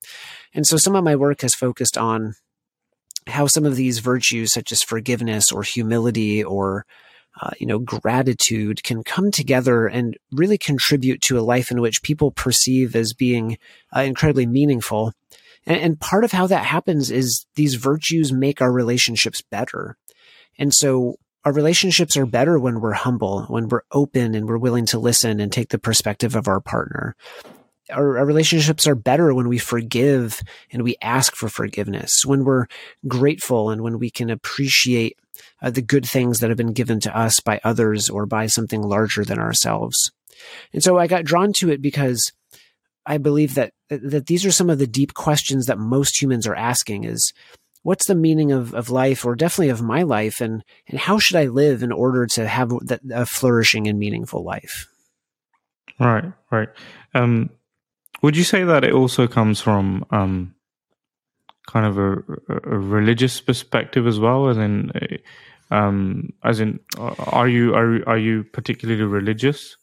and 0.54 0.66
so 0.66 0.76
some 0.76 0.96
of 0.96 1.04
my 1.04 1.16
work 1.16 1.42
has 1.42 1.54
focused 1.54 1.96
on 1.98 2.34
how 3.26 3.46
some 3.46 3.64
of 3.64 3.76
these 3.76 4.00
virtues, 4.00 4.52
such 4.52 4.72
as 4.72 4.82
forgiveness 4.82 5.52
or 5.52 5.62
humility 5.62 6.42
or 6.42 6.84
uh, 7.40 7.50
you 7.58 7.66
know 7.66 7.78
gratitude, 7.78 8.82
can 8.82 9.04
come 9.04 9.30
together 9.30 9.86
and 9.86 10.16
really 10.32 10.58
contribute 10.58 11.20
to 11.22 11.38
a 11.38 11.42
life 11.42 11.70
in 11.70 11.80
which 11.80 12.02
people 12.02 12.30
perceive 12.30 12.96
as 12.96 13.12
being 13.12 13.58
uh, 13.96 14.00
incredibly 14.00 14.46
meaningful. 14.46 15.12
And, 15.66 15.80
and 15.80 16.00
part 16.00 16.24
of 16.24 16.32
how 16.32 16.46
that 16.48 16.64
happens 16.64 17.10
is 17.10 17.46
these 17.54 17.74
virtues 17.74 18.32
make 18.32 18.60
our 18.60 18.72
relationships 18.72 19.42
better. 19.42 19.96
And 20.58 20.74
so 20.74 21.16
our 21.44 21.52
relationships 21.52 22.16
are 22.16 22.26
better 22.26 22.58
when 22.58 22.80
we're 22.80 22.92
humble, 22.92 23.44
when 23.44 23.68
we're 23.68 23.82
open 23.90 24.34
and 24.34 24.48
we're 24.48 24.58
willing 24.58 24.86
to 24.86 24.98
listen 24.98 25.40
and 25.40 25.50
take 25.50 25.70
the 25.70 25.78
perspective 25.78 26.36
of 26.36 26.48
our 26.48 26.60
partner. 26.60 27.16
Our, 27.90 28.18
our, 28.18 28.24
relationships 28.24 28.86
are 28.86 28.94
better 28.94 29.34
when 29.34 29.48
we 29.48 29.58
forgive 29.58 30.40
and 30.70 30.82
we 30.82 30.96
ask 31.02 31.34
for 31.34 31.48
forgiveness, 31.48 32.24
when 32.24 32.44
we're 32.44 32.66
grateful 33.08 33.70
and 33.70 33.82
when 33.82 33.98
we 33.98 34.08
can 34.08 34.30
appreciate 34.30 35.18
uh, 35.60 35.70
the 35.70 35.82
good 35.82 36.06
things 36.06 36.40
that 36.40 36.48
have 36.48 36.56
been 36.56 36.72
given 36.72 37.00
to 37.00 37.16
us 37.16 37.40
by 37.40 37.60
others 37.64 38.08
or 38.08 38.24
by 38.24 38.46
something 38.46 38.82
larger 38.82 39.24
than 39.24 39.38
ourselves. 39.38 40.12
And 40.72 40.82
so 40.82 40.96
I 40.96 41.06
got 41.06 41.24
drawn 41.24 41.52
to 41.54 41.70
it 41.70 41.82
because 41.82 42.32
I 43.04 43.18
believe 43.18 43.54
that 43.54 43.72
that 43.88 44.26
these 44.26 44.46
are 44.46 44.52
some 44.52 44.70
of 44.70 44.78
the 44.78 44.86
deep 44.86 45.12
questions 45.14 45.66
that 45.66 45.78
most 45.78 46.20
humans 46.20 46.46
are 46.46 46.54
asking 46.54 47.04
is 47.04 47.32
what's 47.82 48.06
the 48.06 48.14
meaning 48.14 48.52
of, 48.52 48.74
of 48.74 48.90
life 48.90 49.24
or 49.24 49.34
definitely 49.34 49.70
of 49.70 49.82
my 49.82 50.02
life 50.02 50.40
and, 50.40 50.62
and 50.88 50.98
how 50.98 51.18
should 51.18 51.36
I 51.36 51.46
live 51.46 51.82
in 51.82 51.92
order 51.92 52.26
to 52.26 52.46
have 52.46 52.72
a 53.12 53.26
flourishing 53.26 53.88
and 53.88 53.98
meaningful 53.98 54.44
life? 54.44 54.88
Right, 55.98 56.32
right. 56.50 56.68
Um, 57.14 57.50
would 58.22 58.36
you 58.36 58.44
say 58.44 58.64
that 58.64 58.84
it 58.84 58.92
also 58.92 59.26
comes 59.26 59.60
from 59.60 60.04
um, 60.10 60.54
kind 61.66 61.86
of 61.86 61.98
a, 61.98 62.12
a, 62.48 62.78
religious 62.78 63.40
perspective 63.40 64.06
as 64.06 64.18
well, 64.18 64.48
as 64.48 64.58
in, 64.58 64.92
um, 65.70 66.32
as 66.44 66.60
in, 66.60 66.80
are 66.98 67.48
you 67.48 67.74
are 67.74 68.08
are 68.08 68.18
you 68.18 68.44
particularly 68.44 69.02
religious? 69.02 69.76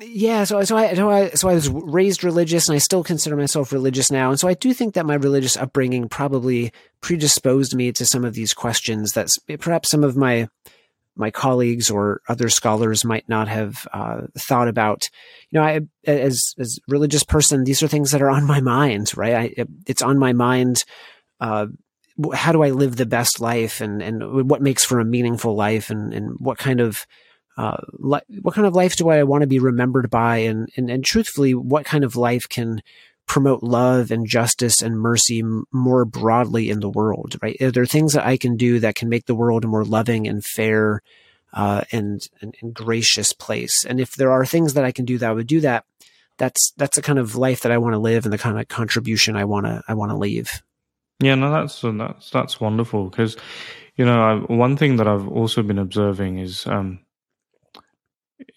Yeah, 0.00 0.42
so 0.42 0.62
so 0.64 0.76
I 0.76 0.94
so 0.94 1.08
I 1.08 1.30
so 1.30 1.48
I 1.48 1.54
was 1.54 1.68
raised 1.68 2.24
religious, 2.24 2.68
and 2.68 2.74
I 2.74 2.78
still 2.78 3.04
consider 3.04 3.36
myself 3.36 3.72
religious 3.72 4.10
now, 4.10 4.30
and 4.30 4.40
so 4.40 4.48
I 4.48 4.54
do 4.54 4.74
think 4.74 4.94
that 4.94 5.06
my 5.06 5.14
religious 5.14 5.56
upbringing 5.56 6.08
probably 6.08 6.72
predisposed 7.00 7.76
me 7.76 7.92
to 7.92 8.04
some 8.04 8.24
of 8.24 8.34
these 8.34 8.54
questions 8.54 9.12
that 9.12 9.30
perhaps 9.60 9.90
some 9.90 10.02
of 10.02 10.16
my 10.16 10.48
my 11.16 11.30
colleagues 11.30 11.90
or 11.90 12.20
other 12.28 12.48
scholars 12.48 13.04
might 13.04 13.28
not 13.28 13.46
have 13.46 13.86
uh, 13.92 14.22
thought 14.36 14.66
about. 14.66 15.08
You 15.50 15.60
know, 15.60 15.64
I 15.64 15.80
as 16.06 16.54
as 16.58 16.80
religious 16.88 17.22
person, 17.22 17.62
these 17.62 17.80
are 17.80 17.88
things 17.88 18.10
that 18.10 18.22
are 18.22 18.30
on 18.30 18.44
my 18.46 18.60
mind, 18.60 19.16
right? 19.16 19.54
I, 19.58 19.64
it's 19.86 20.02
on 20.02 20.18
my 20.18 20.32
mind. 20.32 20.84
Uh, 21.38 21.66
how 22.32 22.50
do 22.50 22.62
I 22.64 22.70
live 22.70 22.96
the 22.96 23.06
best 23.06 23.40
life, 23.40 23.80
and 23.80 24.02
and 24.02 24.48
what 24.48 24.60
makes 24.60 24.84
for 24.84 24.98
a 24.98 25.04
meaningful 25.04 25.54
life, 25.54 25.88
and 25.90 26.12
and 26.12 26.34
what 26.38 26.58
kind 26.58 26.80
of 26.80 27.06
uh, 27.56 27.76
li- 27.92 28.40
what 28.42 28.54
kind 28.54 28.66
of 28.66 28.74
life 28.74 28.96
do 28.96 29.08
I 29.08 29.22
want 29.22 29.42
to 29.42 29.46
be 29.46 29.58
remembered 29.58 30.10
by, 30.10 30.38
and, 30.38 30.68
and 30.76 30.90
and 30.90 31.04
truthfully, 31.04 31.54
what 31.54 31.84
kind 31.84 32.04
of 32.04 32.16
life 32.16 32.48
can 32.48 32.82
promote 33.26 33.62
love 33.62 34.10
and 34.10 34.26
justice 34.26 34.82
and 34.82 34.98
mercy 34.98 35.40
m- 35.40 35.64
more 35.72 36.04
broadly 36.04 36.70
in 36.70 36.80
the 36.80 36.90
world? 36.90 37.36
Right? 37.40 37.60
Are 37.60 37.70
there 37.70 37.86
things 37.86 38.12
that 38.14 38.26
I 38.26 38.36
can 38.36 38.56
do 38.56 38.80
that 38.80 38.96
can 38.96 39.08
make 39.08 39.26
the 39.26 39.34
world 39.34 39.64
a 39.64 39.68
more 39.68 39.84
loving 39.84 40.26
and 40.26 40.44
fair 40.44 41.00
uh, 41.52 41.82
and, 41.92 42.28
and, 42.40 42.56
and 42.60 42.74
gracious 42.74 43.32
place? 43.32 43.84
And 43.84 44.00
if 44.00 44.12
there 44.12 44.32
are 44.32 44.44
things 44.44 44.74
that 44.74 44.84
I 44.84 44.92
can 44.92 45.04
do 45.04 45.18
that 45.18 45.30
I 45.30 45.32
would 45.32 45.46
do 45.46 45.60
that, 45.60 45.84
that's 46.38 46.72
that's 46.76 46.96
the 46.96 47.02
kind 47.02 47.18
of 47.18 47.36
life 47.36 47.60
that 47.60 47.72
I 47.72 47.78
want 47.78 47.94
to 47.94 47.98
live 47.98 48.26
and 48.26 48.32
the 48.32 48.38
kind 48.38 48.58
of 48.58 48.68
contribution 48.68 49.36
I 49.36 49.44
want 49.44 49.66
to 49.66 49.82
I 49.86 49.94
want 49.94 50.10
to 50.10 50.16
leave. 50.16 50.62
Yeah, 51.20 51.36
no, 51.36 51.50
that's 51.50 51.80
that's 51.82 52.30
that's 52.30 52.60
wonderful 52.60 53.08
because 53.08 53.36
you 53.96 54.04
know 54.04 54.20
I, 54.20 54.52
one 54.52 54.76
thing 54.76 54.96
that 54.96 55.06
I've 55.06 55.28
also 55.28 55.62
been 55.62 55.78
observing 55.78 56.38
is 56.38 56.66
um, 56.66 56.98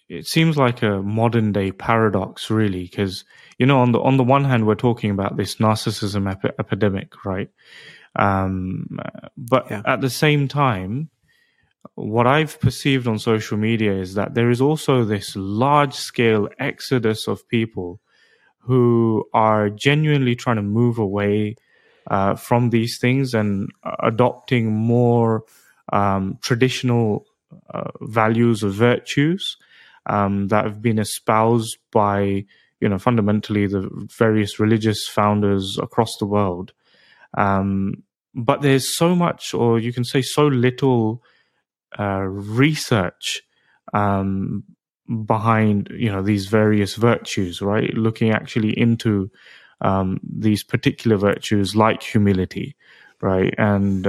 it 0.08 0.26
seems 0.26 0.56
like 0.56 0.82
a 0.82 1.02
modern 1.02 1.52
day 1.52 1.70
paradox, 1.70 2.50
really, 2.50 2.84
because 2.84 3.24
you 3.58 3.66
know 3.66 3.80
on 3.80 3.92
the 3.92 4.00
on 4.00 4.16
the 4.16 4.24
one 4.24 4.44
hand 4.44 4.66
we're 4.66 4.74
talking 4.74 5.10
about 5.10 5.36
this 5.36 5.56
narcissism 5.56 6.30
epi- 6.30 6.54
epidemic, 6.58 7.24
right? 7.24 7.50
Um, 8.16 8.98
but 9.36 9.70
yeah. 9.70 9.82
at 9.84 10.00
the 10.00 10.10
same 10.10 10.48
time, 10.48 11.10
what 11.94 12.26
I've 12.26 12.58
perceived 12.58 13.06
on 13.06 13.18
social 13.18 13.58
media 13.58 13.92
is 13.92 14.14
that 14.14 14.34
there 14.34 14.50
is 14.50 14.60
also 14.60 15.04
this 15.04 15.36
large 15.36 15.94
scale 15.94 16.48
exodus 16.58 17.28
of 17.28 17.46
people 17.48 18.00
who 18.60 19.24
are 19.32 19.70
genuinely 19.70 20.34
trying 20.34 20.56
to 20.56 20.62
move 20.62 20.98
away 20.98 21.56
uh, 22.10 22.34
from 22.34 22.70
these 22.70 22.98
things 22.98 23.34
and 23.34 23.70
adopting 24.02 24.72
more 24.72 25.44
um, 25.92 26.38
traditional 26.42 27.26
uh, 27.72 27.90
values 28.00 28.64
or 28.64 28.70
virtues 28.70 29.56
um, 30.08 30.48
that 30.48 30.64
have 30.64 30.82
been 30.82 30.98
espoused 30.98 31.78
by, 31.92 32.44
you 32.80 32.88
know, 32.88 32.98
fundamentally 32.98 33.66
the 33.66 33.88
various 34.16 34.58
religious 34.58 35.06
founders 35.06 35.78
across 35.80 36.16
the 36.16 36.26
world. 36.26 36.72
Um, 37.36 38.02
but 38.34 38.62
there's 38.62 38.96
so 38.96 39.14
much, 39.14 39.54
or 39.54 39.78
you 39.78 39.92
can 39.92 40.04
say 40.04 40.22
so 40.22 40.46
little, 40.46 41.22
uh, 41.98 42.22
research 42.22 43.42
um, 43.94 44.64
behind, 45.24 45.88
you 45.92 46.10
know, 46.10 46.22
these 46.22 46.46
various 46.46 46.94
virtues, 46.94 47.62
right? 47.62 47.92
Looking 47.94 48.30
actually 48.30 48.78
into 48.78 49.30
um, 49.80 50.20
these 50.22 50.62
particular 50.62 51.16
virtues 51.16 51.74
like 51.74 52.02
humility, 52.02 52.76
right? 53.20 53.54
And 53.58 54.02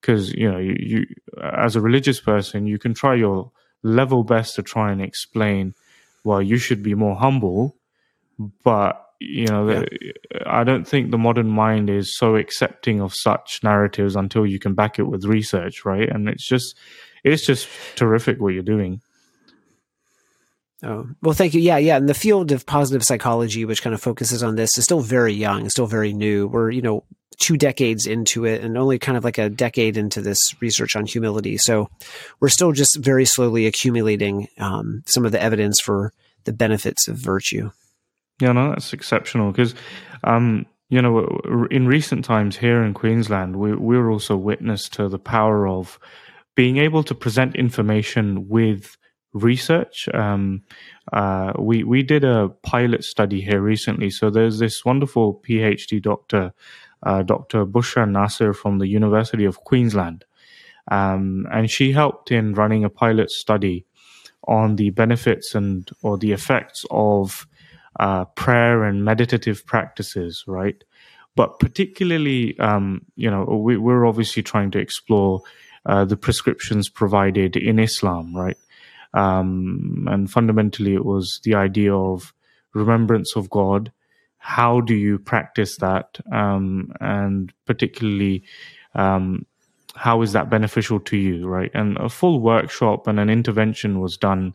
because 0.00 0.30
uh, 0.30 0.34
you 0.36 0.50
know, 0.50 0.58
you, 0.58 0.76
you 0.78 1.06
as 1.42 1.76
a 1.76 1.80
religious 1.80 2.20
person, 2.20 2.66
you 2.66 2.78
can 2.78 2.94
try 2.94 3.14
your 3.14 3.50
level 3.82 4.24
best 4.24 4.54
to 4.56 4.62
try 4.62 4.92
and 4.92 5.00
explain, 5.00 5.74
well, 6.24 6.42
you 6.42 6.56
should 6.58 6.82
be 6.82 6.94
more 6.94 7.16
humble, 7.16 7.76
but 8.64 9.04
you 9.20 9.46
know, 9.46 9.68
yeah. 9.68 10.12
I 10.46 10.62
don't 10.62 10.86
think 10.86 11.10
the 11.10 11.18
modern 11.18 11.48
mind 11.48 11.90
is 11.90 12.16
so 12.16 12.36
accepting 12.36 13.00
of 13.00 13.12
such 13.14 13.60
narratives 13.64 14.14
until 14.14 14.46
you 14.46 14.60
can 14.60 14.74
back 14.74 14.98
it 14.98 15.08
with 15.08 15.24
research, 15.24 15.84
right? 15.84 16.08
And 16.08 16.28
it's 16.28 16.46
just, 16.46 16.76
it's 17.24 17.44
just 17.44 17.68
terrific 17.96 18.40
what 18.40 18.54
you're 18.54 18.62
doing. 18.62 19.00
Oh, 20.82 21.08
well, 21.22 21.34
thank 21.34 21.54
you. 21.54 21.60
Yeah, 21.60 21.78
yeah. 21.78 21.96
And 21.96 22.08
the 22.08 22.14
field 22.14 22.52
of 22.52 22.64
positive 22.64 23.04
psychology, 23.04 23.64
which 23.64 23.82
kind 23.82 23.94
of 23.94 24.00
focuses 24.00 24.42
on 24.42 24.54
this, 24.54 24.78
is 24.78 24.84
still 24.84 25.00
very 25.00 25.32
young, 25.32 25.68
still 25.68 25.86
very 25.86 26.12
new. 26.12 26.46
We're, 26.46 26.70
you 26.70 26.82
know, 26.82 27.04
two 27.38 27.56
decades 27.56 28.06
into 28.06 28.44
it 28.44 28.62
and 28.62 28.76
only 28.76 28.98
kind 28.98 29.16
of 29.16 29.24
like 29.24 29.38
a 29.38 29.48
decade 29.48 29.96
into 29.96 30.20
this 30.20 30.54
research 30.60 30.96
on 30.96 31.06
humility. 31.06 31.56
So 31.56 31.88
we're 32.40 32.48
still 32.48 32.72
just 32.72 32.96
very 32.96 33.24
slowly 33.24 33.66
accumulating 33.66 34.48
um, 34.58 35.02
some 35.06 35.24
of 35.24 35.32
the 35.32 35.42
evidence 35.42 35.80
for 35.80 36.12
the 36.44 36.52
benefits 36.52 37.08
of 37.08 37.16
virtue. 37.16 37.70
Yeah, 38.40 38.52
no, 38.52 38.70
that's 38.70 38.92
exceptional 38.92 39.50
because, 39.50 39.74
um, 40.24 40.66
you 40.90 41.00
know, 41.02 41.26
in 41.70 41.86
recent 41.86 42.24
times 42.24 42.56
here 42.56 42.82
in 42.82 42.94
Queensland, 42.94 43.56
we, 43.56 43.74
we're 43.74 44.10
also 44.10 44.36
witness 44.36 44.88
to 44.90 45.08
the 45.08 45.18
power 45.18 45.66
of 45.66 45.98
being 46.54 46.78
able 46.78 47.04
to 47.04 47.14
present 47.14 47.54
information 47.54 48.48
with 48.48 48.96
research. 49.32 50.08
Um, 50.14 50.62
uh, 51.12 51.52
we 51.58 51.84
we 51.84 52.02
did 52.02 52.24
a 52.24 52.48
pilot 52.62 53.04
study 53.04 53.40
here 53.40 53.60
recently. 53.60 54.10
So 54.10 54.30
there's 54.30 54.58
this 54.58 54.84
wonderful 54.84 55.40
PhD 55.46 56.02
doctor 56.02 56.52
uh, 57.02 57.22
Dr. 57.22 57.64
Bushra 57.64 58.08
Nasser 58.08 58.52
from 58.52 58.78
the 58.78 58.88
University 58.88 59.44
of 59.44 59.64
Queensland. 59.64 60.24
Um, 60.90 61.46
and 61.52 61.70
she 61.70 61.92
helped 61.92 62.30
in 62.30 62.54
running 62.54 62.84
a 62.84 62.90
pilot 62.90 63.30
study 63.30 63.86
on 64.46 64.76
the 64.76 64.90
benefits 64.90 65.54
and 65.54 65.88
or 66.02 66.16
the 66.16 66.32
effects 66.32 66.84
of 66.90 67.46
uh, 68.00 68.24
prayer 68.24 68.84
and 68.84 69.04
meditative 69.04 69.66
practices, 69.66 70.44
right? 70.46 70.82
But 71.36 71.58
particularly, 71.58 72.58
um, 72.58 73.02
you 73.16 73.30
know, 73.30 73.44
we, 73.44 73.76
are 73.76 74.06
obviously 74.06 74.42
trying 74.42 74.70
to 74.72 74.78
explore 74.78 75.42
uh, 75.86 76.04
the 76.04 76.16
prescriptions 76.16 76.88
provided 76.88 77.56
in 77.56 77.78
Islam, 77.78 78.34
right? 78.34 78.56
Um, 79.14 80.06
and 80.10 80.30
fundamentally, 80.30 80.94
it 80.94 81.04
was 81.04 81.40
the 81.44 81.54
idea 81.54 81.94
of 81.94 82.32
remembrance 82.74 83.36
of 83.36 83.50
God. 83.50 83.92
How 84.38 84.80
do 84.80 84.94
you 84.94 85.18
practice 85.18 85.76
that? 85.78 86.18
Um, 86.32 86.92
and 87.00 87.52
particularly 87.66 88.44
um, 88.94 89.46
how 89.94 90.22
is 90.22 90.32
that 90.32 90.50
beneficial 90.50 91.00
to 91.00 91.16
you 91.16 91.46
right? 91.46 91.70
And 91.74 91.96
a 91.96 92.08
full 92.08 92.40
workshop 92.40 93.06
and 93.06 93.18
an 93.18 93.28
intervention 93.28 94.00
was 94.00 94.16
done 94.16 94.54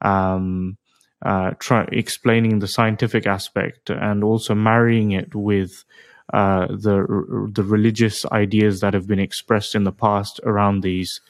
um, 0.00 0.76
uh, 1.24 1.52
try, 1.60 1.86
explaining 1.92 2.58
the 2.58 2.66
scientific 2.66 3.26
aspect 3.26 3.90
and 3.90 4.24
also 4.24 4.54
marrying 4.54 5.12
it 5.12 5.34
with 5.34 5.84
uh, 6.32 6.66
the 6.66 7.50
the 7.52 7.62
religious 7.62 8.24
ideas 8.26 8.80
that 8.80 8.94
have 8.94 9.06
been 9.06 9.18
expressed 9.18 9.74
in 9.74 9.84
the 9.84 9.92
past 9.92 10.40
around 10.44 10.82
these 10.82 11.20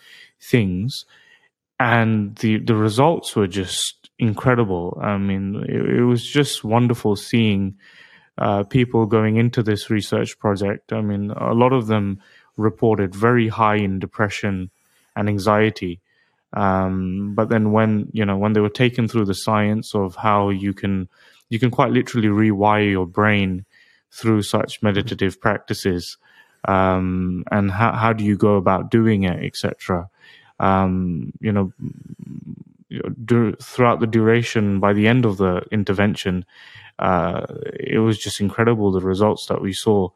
things 0.40 1.04
and 1.80 2.36
the 2.36 2.58
the 2.58 2.74
results 2.74 3.34
were 3.34 3.48
just 3.48 4.10
incredible. 4.18 4.98
I 5.02 5.18
mean, 5.18 5.64
it, 5.68 5.98
it 5.98 6.04
was 6.04 6.24
just 6.24 6.64
wonderful 6.64 7.16
seeing 7.16 7.76
uh, 8.38 8.62
people 8.64 9.06
going 9.06 9.36
into 9.36 9.62
this 9.62 9.90
research 9.90 10.38
project. 10.38 10.92
I 10.92 11.00
mean, 11.00 11.30
a 11.30 11.54
lot 11.54 11.72
of 11.72 11.86
them 11.86 12.20
reported 12.56 13.14
very 13.14 13.48
high 13.48 13.76
in 13.76 13.98
depression 13.98 14.70
and 15.16 15.28
anxiety. 15.28 16.00
Um, 16.54 17.34
but 17.34 17.48
then 17.48 17.72
when 17.72 18.08
you 18.12 18.24
know 18.24 18.36
when 18.36 18.52
they 18.52 18.60
were 18.60 18.68
taken 18.68 19.08
through 19.08 19.24
the 19.24 19.34
science 19.34 19.94
of 19.94 20.16
how 20.16 20.50
you 20.50 20.74
can 20.74 21.08
you 21.48 21.58
can 21.58 21.70
quite 21.70 21.92
literally 21.92 22.28
rewire 22.28 22.90
your 22.90 23.06
brain 23.06 23.64
through 24.10 24.42
such 24.42 24.82
meditative 24.82 25.40
practices 25.40 26.18
um, 26.68 27.44
and 27.50 27.70
how, 27.70 27.92
how 27.92 28.12
do 28.12 28.22
you 28.24 28.36
go 28.36 28.56
about 28.56 28.90
doing 28.90 29.22
it 29.24 29.42
etc 29.42 30.10
um, 30.60 31.32
you 31.40 31.52
know 31.52 31.72
throughout 33.60 34.00
the 34.00 34.06
duration, 34.06 34.80
by 34.80 34.92
the 34.92 35.08
end 35.08 35.24
of 35.24 35.38
the 35.38 35.62
intervention, 35.70 36.44
uh, 36.98 37.46
it 37.80 37.98
was 37.98 38.18
just 38.18 38.40
incredible 38.40 38.92
the 38.92 39.00
results 39.00 39.46
that 39.46 39.60
we 39.60 39.72
saw. 39.72 40.08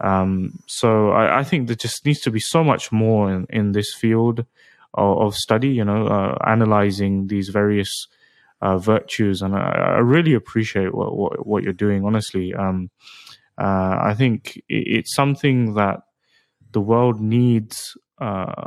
Um, 0.00 0.58
so 0.66 1.10
I, 1.10 1.38
I, 1.38 1.44
think 1.44 1.68
there 1.68 1.76
just 1.76 2.04
needs 2.04 2.20
to 2.20 2.30
be 2.30 2.40
so 2.40 2.62
much 2.62 2.92
more 2.92 3.32
in, 3.32 3.46
in 3.48 3.72
this 3.72 3.94
field 3.94 4.40
of, 4.92 5.18
of 5.18 5.34
study, 5.34 5.68
you 5.68 5.84
know, 5.84 6.06
uh, 6.06 6.36
analyzing 6.46 7.28
these 7.28 7.48
various 7.48 8.06
uh, 8.60 8.76
virtues. 8.76 9.40
And 9.40 9.54
I, 9.54 9.70
I, 9.70 9.98
really 9.98 10.34
appreciate 10.34 10.94
what, 10.94 11.16
what, 11.16 11.46
what 11.46 11.62
you're 11.62 11.72
doing, 11.72 12.04
honestly. 12.04 12.54
Um, 12.54 12.90
uh, 13.56 13.98
I 14.02 14.14
think 14.14 14.60
it's 14.68 15.14
something 15.14 15.74
that 15.74 16.00
the 16.72 16.80
world 16.80 17.18
needs 17.18 17.96
uh, 18.18 18.66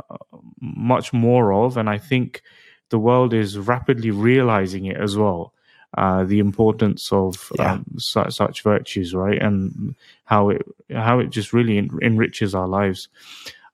much 0.60 1.12
more 1.12 1.52
of. 1.52 1.76
And 1.76 1.88
I 1.88 1.98
think 1.98 2.42
the 2.90 2.98
world 2.98 3.32
is 3.32 3.58
rapidly 3.58 4.10
realizing 4.10 4.86
it 4.86 4.96
as 4.96 5.16
well. 5.16 5.54
Uh, 5.98 6.22
the 6.22 6.38
importance 6.38 7.10
of 7.10 7.50
yeah. 7.58 7.72
um, 7.72 7.84
such, 7.98 8.34
such, 8.34 8.62
virtues, 8.62 9.12
right, 9.12 9.42
and 9.42 9.96
how 10.24 10.50
it 10.50 10.62
how 10.94 11.18
it 11.18 11.30
just 11.30 11.52
really 11.52 11.78
en- 11.78 11.90
enriches 12.00 12.54
our 12.54 12.68
lives. 12.68 13.08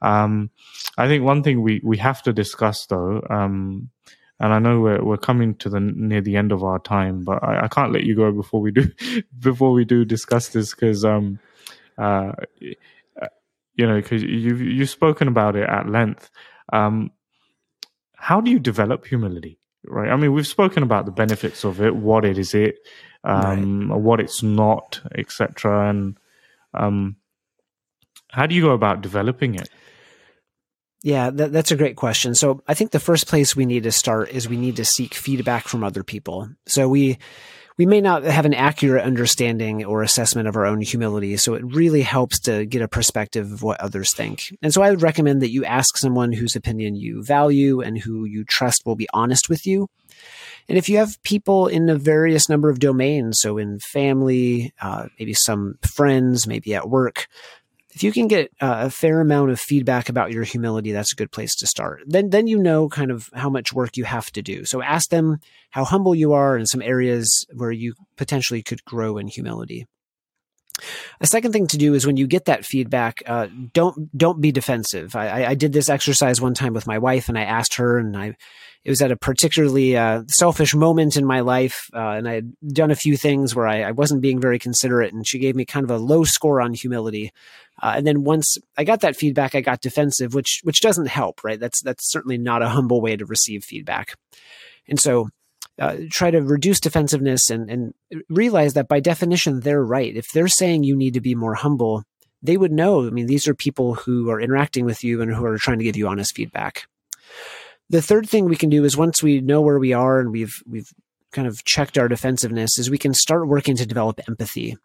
Um, 0.00 0.48
I 0.96 1.08
think 1.08 1.24
one 1.24 1.42
thing 1.42 1.60
we, 1.60 1.82
we 1.84 1.98
have 1.98 2.22
to 2.22 2.32
discuss 2.32 2.86
though, 2.86 3.22
um, 3.28 3.90
and 4.40 4.54
I 4.54 4.58
know 4.58 4.80
we're 4.80 5.04
we're 5.04 5.18
coming 5.18 5.56
to 5.56 5.68
the 5.68 5.78
near 5.78 6.22
the 6.22 6.36
end 6.36 6.52
of 6.52 6.64
our 6.64 6.78
time, 6.78 7.22
but 7.22 7.44
I, 7.44 7.64
I 7.64 7.68
can't 7.68 7.92
let 7.92 8.04
you 8.04 8.16
go 8.16 8.32
before 8.32 8.62
we 8.62 8.70
do 8.70 8.90
before 9.38 9.72
we 9.72 9.84
do 9.84 10.06
discuss 10.06 10.48
this 10.48 10.70
because 10.74 11.04
um, 11.04 11.38
uh, 11.98 12.32
you 13.76 13.86
know 13.86 13.96
because 13.96 14.22
you've 14.22 14.60
you've 14.60 14.90
spoken 14.90 15.28
about 15.28 15.56
it 15.56 15.68
at 15.68 15.88
length. 15.88 16.30
Um, 16.72 17.12
how 18.14 18.40
do 18.40 18.50
you 18.50 18.58
develop 18.58 19.06
humility? 19.06 19.58
Right. 19.88 20.10
I 20.10 20.16
mean, 20.16 20.32
we've 20.32 20.46
spoken 20.46 20.82
about 20.82 21.06
the 21.06 21.12
benefits 21.12 21.64
of 21.64 21.80
it, 21.80 21.94
what 21.94 22.24
it 22.24 22.38
is 22.38 22.54
it, 22.54 22.76
um, 23.22 23.90
right. 23.90 24.00
what 24.00 24.20
it's 24.20 24.42
not, 24.42 25.00
etc. 25.16 25.90
And 25.90 26.18
um, 26.74 27.16
how 28.30 28.46
do 28.46 28.54
you 28.54 28.62
go 28.62 28.70
about 28.70 29.00
developing 29.00 29.54
it? 29.54 29.68
Yeah, 31.02 31.30
that, 31.30 31.52
that's 31.52 31.70
a 31.70 31.76
great 31.76 31.94
question. 31.94 32.34
So 32.34 32.62
I 32.66 32.74
think 32.74 32.90
the 32.90 32.98
first 32.98 33.28
place 33.28 33.54
we 33.54 33.64
need 33.64 33.84
to 33.84 33.92
start 33.92 34.30
is 34.30 34.48
we 34.48 34.56
need 34.56 34.76
to 34.76 34.84
seek 34.84 35.14
feedback 35.14 35.68
from 35.68 35.84
other 35.84 36.02
people. 36.02 36.48
So 36.66 36.88
we 36.88 37.18
we 37.78 37.86
may 37.86 38.00
not 38.00 38.24
have 38.24 38.46
an 38.46 38.54
accurate 38.54 39.04
understanding 39.04 39.84
or 39.84 40.02
assessment 40.02 40.48
of 40.48 40.56
our 40.56 40.64
own 40.64 40.80
humility. 40.80 41.36
So 41.36 41.54
it 41.54 41.64
really 41.64 42.02
helps 42.02 42.40
to 42.40 42.64
get 42.64 42.82
a 42.82 42.88
perspective 42.88 43.52
of 43.52 43.62
what 43.62 43.80
others 43.80 44.14
think. 44.14 44.56
And 44.62 44.72
so 44.72 44.82
I 44.82 44.90
would 44.90 45.02
recommend 45.02 45.42
that 45.42 45.50
you 45.50 45.64
ask 45.64 45.96
someone 45.96 46.32
whose 46.32 46.56
opinion 46.56 46.96
you 46.96 47.22
value 47.22 47.80
and 47.80 47.98
who 47.98 48.24
you 48.24 48.44
trust 48.44 48.86
will 48.86 48.96
be 48.96 49.08
honest 49.12 49.48
with 49.48 49.66
you. 49.66 49.88
And 50.68 50.76
if 50.76 50.88
you 50.88 50.96
have 50.96 51.22
people 51.22 51.68
in 51.68 51.88
a 51.88 51.96
various 51.96 52.48
number 52.48 52.70
of 52.70 52.80
domains, 52.80 53.38
so 53.40 53.58
in 53.58 53.78
family, 53.78 54.72
uh, 54.80 55.06
maybe 55.18 55.34
some 55.34 55.78
friends, 55.82 56.46
maybe 56.46 56.74
at 56.74 56.88
work, 56.88 57.28
if 57.96 58.04
you 58.04 58.12
can 58.12 58.28
get 58.28 58.52
a 58.60 58.90
fair 58.90 59.22
amount 59.22 59.50
of 59.50 59.58
feedback 59.58 60.10
about 60.10 60.30
your 60.30 60.44
humility, 60.44 60.92
that's 60.92 61.14
a 61.14 61.16
good 61.16 61.32
place 61.32 61.54
to 61.56 61.66
start. 61.66 62.02
Then, 62.06 62.28
then 62.28 62.46
you 62.46 62.58
know 62.58 62.90
kind 62.90 63.10
of 63.10 63.30
how 63.32 63.48
much 63.48 63.72
work 63.72 63.96
you 63.96 64.04
have 64.04 64.30
to 64.32 64.42
do. 64.42 64.66
So 64.66 64.82
ask 64.82 65.08
them 65.08 65.38
how 65.70 65.86
humble 65.86 66.14
you 66.14 66.34
are 66.34 66.58
in 66.58 66.66
some 66.66 66.82
areas 66.82 67.46
where 67.54 67.72
you 67.72 67.94
potentially 68.18 68.62
could 68.62 68.84
grow 68.84 69.16
in 69.16 69.28
humility. 69.28 69.86
A 71.22 71.26
second 71.26 71.52
thing 71.52 71.66
to 71.68 71.78
do 71.78 71.94
is 71.94 72.06
when 72.06 72.18
you 72.18 72.26
get 72.26 72.44
that 72.44 72.66
feedback, 72.66 73.22
uh, 73.24 73.46
don't 73.72 74.14
don't 74.14 74.42
be 74.42 74.52
defensive. 74.52 75.16
I, 75.16 75.46
I, 75.46 75.54
did 75.54 75.72
this 75.72 75.88
exercise 75.88 76.38
one 76.38 76.52
time 76.52 76.74
with 76.74 76.86
my 76.86 76.98
wife, 76.98 77.30
and 77.30 77.38
I 77.38 77.44
asked 77.44 77.76
her, 77.76 77.96
and 77.96 78.14
I 78.14 78.36
it 78.86 78.90
was 78.90 79.02
at 79.02 79.10
a 79.10 79.16
particularly 79.16 79.96
uh, 79.96 80.22
selfish 80.28 80.72
moment 80.72 81.16
in 81.16 81.24
my 81.26 81.40
life, 81.40 81.90
uh, 81.92 82.10
and 82.10 82.28
I 82.28 82.34
had 82.34 82.52
done 82.68 82.92
a 82.92 82.94
few 82.94 83.16
things 83.16 83.52
where 83.52 83.66
I, 83.66 83.82
I, 83.82 83.90
wasn't 83.90 84.20
being 84.20 84.40
very 84.40 84.60
considerate, 84.60 85.12
and 85.12 85.26
she 85.26 85.40
gave 85.40 85.56
me 85.56 85.64
kind 85.64 85.82
of 85.82 85.90
a 85.90 85.98
low 85.98 86.22
score 86.22 86.60
on 86.60 86.72
humility. 86.72 87.32
Uh, 87.82 87.94
and 87.96 88.06
then 88.06 88.22
once 88.22 88.56
I 88.78 88.84
got 88.84 89.00
that 89.00 89.16
feedback, 89.16 89.56
I 89.56 89.60
got 89.60 89.80
defensive, 89.80 90.34
which 90.34 90.60
which 90.62 90.82
doesn't 90.82 91.08
help, 91.08 91.42
right? 91.42 91.58
That's 91.58 91.82
that's 91.82 92.08
certainly 92.08 92.38
not 92.38 92.62
a 92.62 92.68
humble 92.68 93.00
way 93.00 93.16
to 93.16 93.26
receive 93.26 93.64
feedback. 93.64 94.14
And 94.86 95.00
so 95.00 95.30
uh, 95.80 95.96
try 96.08 96.30
to 96.30 96.40
reduce 96.40 96.78
defensiveness 96.78 97.50
and, 97.50 97.68
and 97.68 97.92
realize 98.28 98.74
that 98.74 98.86
by 98.86 99.00
definition, 99.00 99.58
they're 99.58 99.84
right. 99.84 100.16
If 100.16 100.28
they're 100.28 100.46
saying 100.46 100.84
you 100.84 100.94
need 100.94 101.14
to 101.14 101.20
be 101.20 101.34
more 101.34 101.54
humble, 101.54 102.04
they 102.40 102.56
would 102.56 102.70
know. 102.70 103.04
I 103.04 103.10
mean, 103.10 103.26
these 103.26 103.48
are 103.48 103.54
people 103.54 103.94
who 103.94 104.30
are 104.30 104.40
interacting 104.40 104.84
with 104.84 105.02
you 105.02 105.22
and 105.22 105.34
who 105.34 105.44
are 105.44 105.58
trying 105.58 105.78
to 105.78 105.84
give 105.84 105.96
you 105.96 106.06
honest 106.06 106.36
feedback. 106.36 106.86
The 107.88 108.02
third 108.02 108.28
thing 108.28 108.46
we 108.46 108.56
can 108.56 108.70
do 108.70 108.84
is 108.84 108.96
once 108.96 109.22
we 109.22 109.40
know 109.40 109.60
where 109.60 109.78
we 109.78 109.92
are 109.92 110.18
and 110.20 110.32
we've 110.32 110.62
we've 110.66 110.90
kind 111.32 111.46
of 111.46 111.64
checked 111.64 111.98
our 111.98 112.08
defensiveness, 112.08 112.78
is 112.78 112.90
we 112.90 112.98
can 112.98 113.14
start 113.14 113.48
working 113.48 113.76
to 113.76 113.86
develop 113.86 114.20
empathy. 114.28 114.76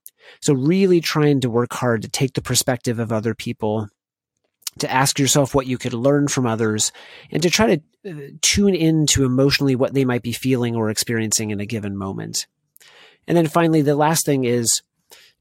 So 0.41 0.53
really 0.53 1.01
trying 1.01 1.39
to 1.41 1.49
work 1.49 1.73
hard 1.73 2.01
to 2.03 2.09
take 2.09 2.33
the 2.33 2.41
perspective 2.41 2.99
of 2.99 3.11
other 3.11 3.33
people 3.33 3.87
to 4.79 4.91
ask 4.91 5.19
yourself 5.19 5.53
what 5.53 5.67
you 5.67 5.77
could 5.77 5.93
learn 5.93 6.27
from 6.27 6.45
others 6.45 6.91
and 7.31 7.43
to 7.43 7.49
try 7.49 7.75
to 7.75 7.81
uh, 8.09 8.31
tune 8.41 8.73
in 8.73 9.05
to 9.05 9.25
emotionally 9.25 9.75
what 9.75 9.93
they 9.93 10.05
might 10.05 10.21
be 10.21 10.31
feeling 10.31 10.75
or 10.75 10.89
experiencing 10.89 11.51
in 11.51 11.59
a 11.59 11.65
given 11.65 11.97
moment. 11.97 12.47
And 13.27 13.37
then 13.37 13.47
finally, 13.47 13.81
the 13.81 13.95
last 13.95 14.25
thing 14.25 14.45
is 14.45 14.81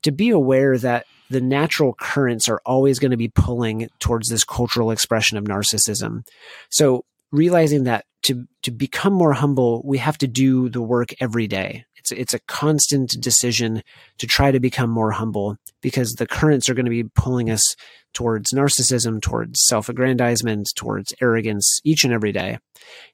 to 0.03 0.11
be 0.11 0.31
aware 0.31 0.77
that 0.79 1.07
the 1.31 1.41
natural 1.41 1.95
currents 1.95 2.49
are 2.49 2.61
always 2.67 2.99
going 2.99 3.13
to 3.13 3.17
be 3.17 3.29
pulling 3.29 3.89
towards 4.01 4.29
this 4.29 4.45
cultural 4.45 4.91
expression 4.91 5.39
of 5.39 5.45
narcissism. 5.45 6.27
So 6.71 7.05
realizing 7.33 7.85
that 7.85 8.05
to, 8.23 8.47
to 8.63 8.71
become 8.71 9.13
more 9.13 9.33
humble, 9.33 9.83
we 9.85 9.99
have 9.99 10.19
to 10.19 10.29
do 10.29 10.69
the 10.69 10.83
work 10.83 11.15
every 11.21 11.47
day. 11.47 11.85
It's, 11.97 12.11
it's 12.13 12.35
a 12.35 12.41
constant 12.41 13.17
decision 13.21 13.83
to 14.19 14.27
try 14.27 14.51
to 14.51 14.61
become 14.61 14.91
more 14.91 15.13
humble 15.13 15.57
because 15.81 16.15
the 16.15 16.27
currents 16.27 16.69
are 16.69 16.75
going 16.75 16.87
to 16.87 16.91
be 16.91 17.05
pulling 17.05 17.51
us 17.51 17.77
towards 18.13 18.53
narcissism, 18.53 19.23
towards 19.23 19.65
self-aggrandizement, 19.67 20.69
towards 20.75 21.15
arrogance 21.21 21.81
each 21.85 22.05
and 22.05 22.13
every 22.13 22.33
day. 22.33 22.59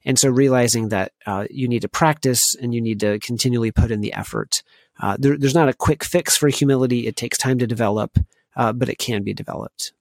And 0.05 0.17
so 0.17 0.29
realizing 0.29 0.89
that 0.89 1.11
uh, 1.25 1.45
you 1.49 1.67
need 1.67 1.83
to 1.83 1.89
practice 1.89 2.41
and 2.61 2.73
you 2.73 2.81
need 2.81 2.99
to 3.01 3.19
continually 3.19 3.71
put 3.71 3.91
in 3.91 4.01
the 4.01 4.13
effort. 4.13 4.63
Uh, 4.99 5.15
there, 5.19 5.37
there's 5.37 5.53
not 5.53 5.69
a 5.69 5.73
quick 5.73 6.03
fix 6.03 6.35
for 6.35 6.47
humility. 6.47 7.07
It 7.07 7.15
takes 7.15 7.37
time 7.37 7.59
to 7.59 7.67
develop, 7.67 8.17
uh, 8.55 8.73
but 8.73 8.89
it 8.89 8.97
can 8.97 9.23
be 9.23 9.33
developed. 9.33 9.93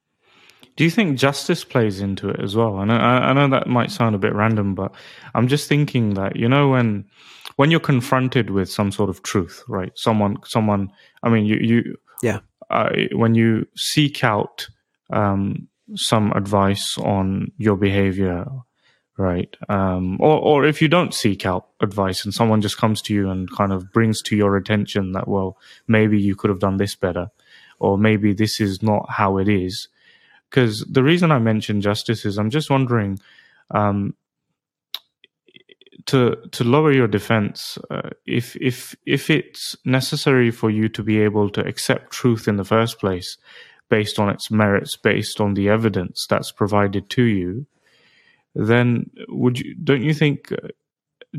Do 0.76 0.84
you 0.84 0.90
think 0.90 1.18
justice 1.18 1.64
plays 1.64 2.00
into 2.00 2.28
it 2.28 2.40
as 2.40 2.54
well? 2.54 2.76
I 2.76 2.84
know, 2.84 2.94
I 2.94 3.32
know 3.32 3.48
that 3.48 3.66
might 3.66 3.90
sound 3.90 4.14
a 4.14 4.18
bit 4.18 4.34
random, 4.34 4.74
but 4.74 4.94
I'm 5.34 5.48
just 5.48 5.68
thinking 5.68 6.14
that 6.14 6.36
you 6.36 6.48
know 6.48 6.68
when 6.68 7.06
when 7.56 7.70
you're 7.70 7.80
confronted 7.80 8.50
with 8.50 8.70
some 8.70 8.92
sort 8.92 9.10
of 9.10 9.22
truth, 9.22 9.64
right? 9.68 9.92
Someone, 9.96 10.36
someone. 10.44 10.92
I 11.22 11.30
mean, 11.30 11.46
you, 11.46 11.56
you, 11.56 11.96
yeah. 12.22 12.40
Uh, 12.68 12.90
when 13.12 13.34
you 13.34 13.66
seek 13.76 14.24
out 14.24 14.68
um, 15.10 15.68
some 15.94 16.32
advice 16.32 16.98
on 16.98 17.52
your 17.56 17.76
behavior, 17.76 18.44
right? 19.16 19.56
Um, 19.68 20.18
or, 20.20 20.38
or 20.38 20.64
if 20.64 20.82
you 20.82 20.88
don't 20.88 21.14
seek 21.14 21.46
out 21.46 21.68
advice 21.80 22.24
and 22.24 22.34
someone 22.34 22.60
just 22.60 22.76
comes 22.76 23.00
to 23.02 23.14
you 23.14 23.30
and 23.30 23.50
kind 23.50 23.72
of 23.72 23.92
brings 23.92 24.20
to 24.22 24.36
your 24.36 24.56
attention 24.56 25.12
that, 25.12 25.28
well, 25.28 25.56
maybe 25.86 26.20
you 26.20 26.34
could 26.34 26.50
have 26.50 26.58
done 26.58 26.76
this 26.76 26.96
better, 26.96 27.30
or 27.78 27.96
maybe 27.96 28.34
this 28.34 28.60
is 28.60 28.82
not 28.82 29.06
how 29.08 29.38
it 29.38 29.48
is 29.48 29.88
because 30.50 30.84
the 30.90 31.02
reason 31.02 31.32
I 31.32 31.38
mentioned 31.38 31.82
justice 31.82 32.24
is 32.24 32.38
I'm 32.38 32.50
just 32.50 32.70
wondering 32.70 33.18
um, 33.70 34.14
to 36.06 36.36
to 36.52 36.64
lower 36.64 36.92
your 36.92 37.08
defense 37.08 37.78
uh, 37.90 38.10
if 38.26 38.56
if 38.56 38.94
if 39.04 39.28
it's 39.28 39.76
necessary 39.84 40.50
for 40.50 40.70
you 40.70 40.88
to 40.88 41.02
be 41.02 41.20
able 41.20 41.50
to 41.50 41.66
accept 41.66 42.12
truth 42.12 42.48
in 42.48 42.56
the 42.56 42.64
first 42.64 42.98
place 42.98 43.36
based 43.88 44.18
on 44.18 44.28
its 44.28 44.50
merits 44.50 44.96
based 44.96 45.40
on 45.40 45.54
the 45.54 45.68
evidence 45.68 46.26
that's 46.28 46.52
provided 46.52 47.10
to 47.10 47.22
you 47.22 47.66
then 48.54 49.10
would 49.28 49.58
you 49.58 49.74
don't 49.74 50.02
you 50.02 50.14
think 50.14 50.52
uh, 50.52 50.68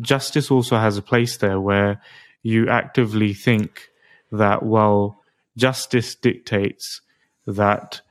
justice 0.01 0.51
also 0.51 0.77
has 0.77 0.97
a 0.97 1.01
place 1.01 1.37
there 1.37 1.59
where 1.59 2.01
you 2.43 2.69
actively 2.69 3.33
think 3.33 3.89
that 4.31 4.63
well 4.63 5.21
justice 5.55 6.13
dictates 6.15 7.01
that 7.45 8.01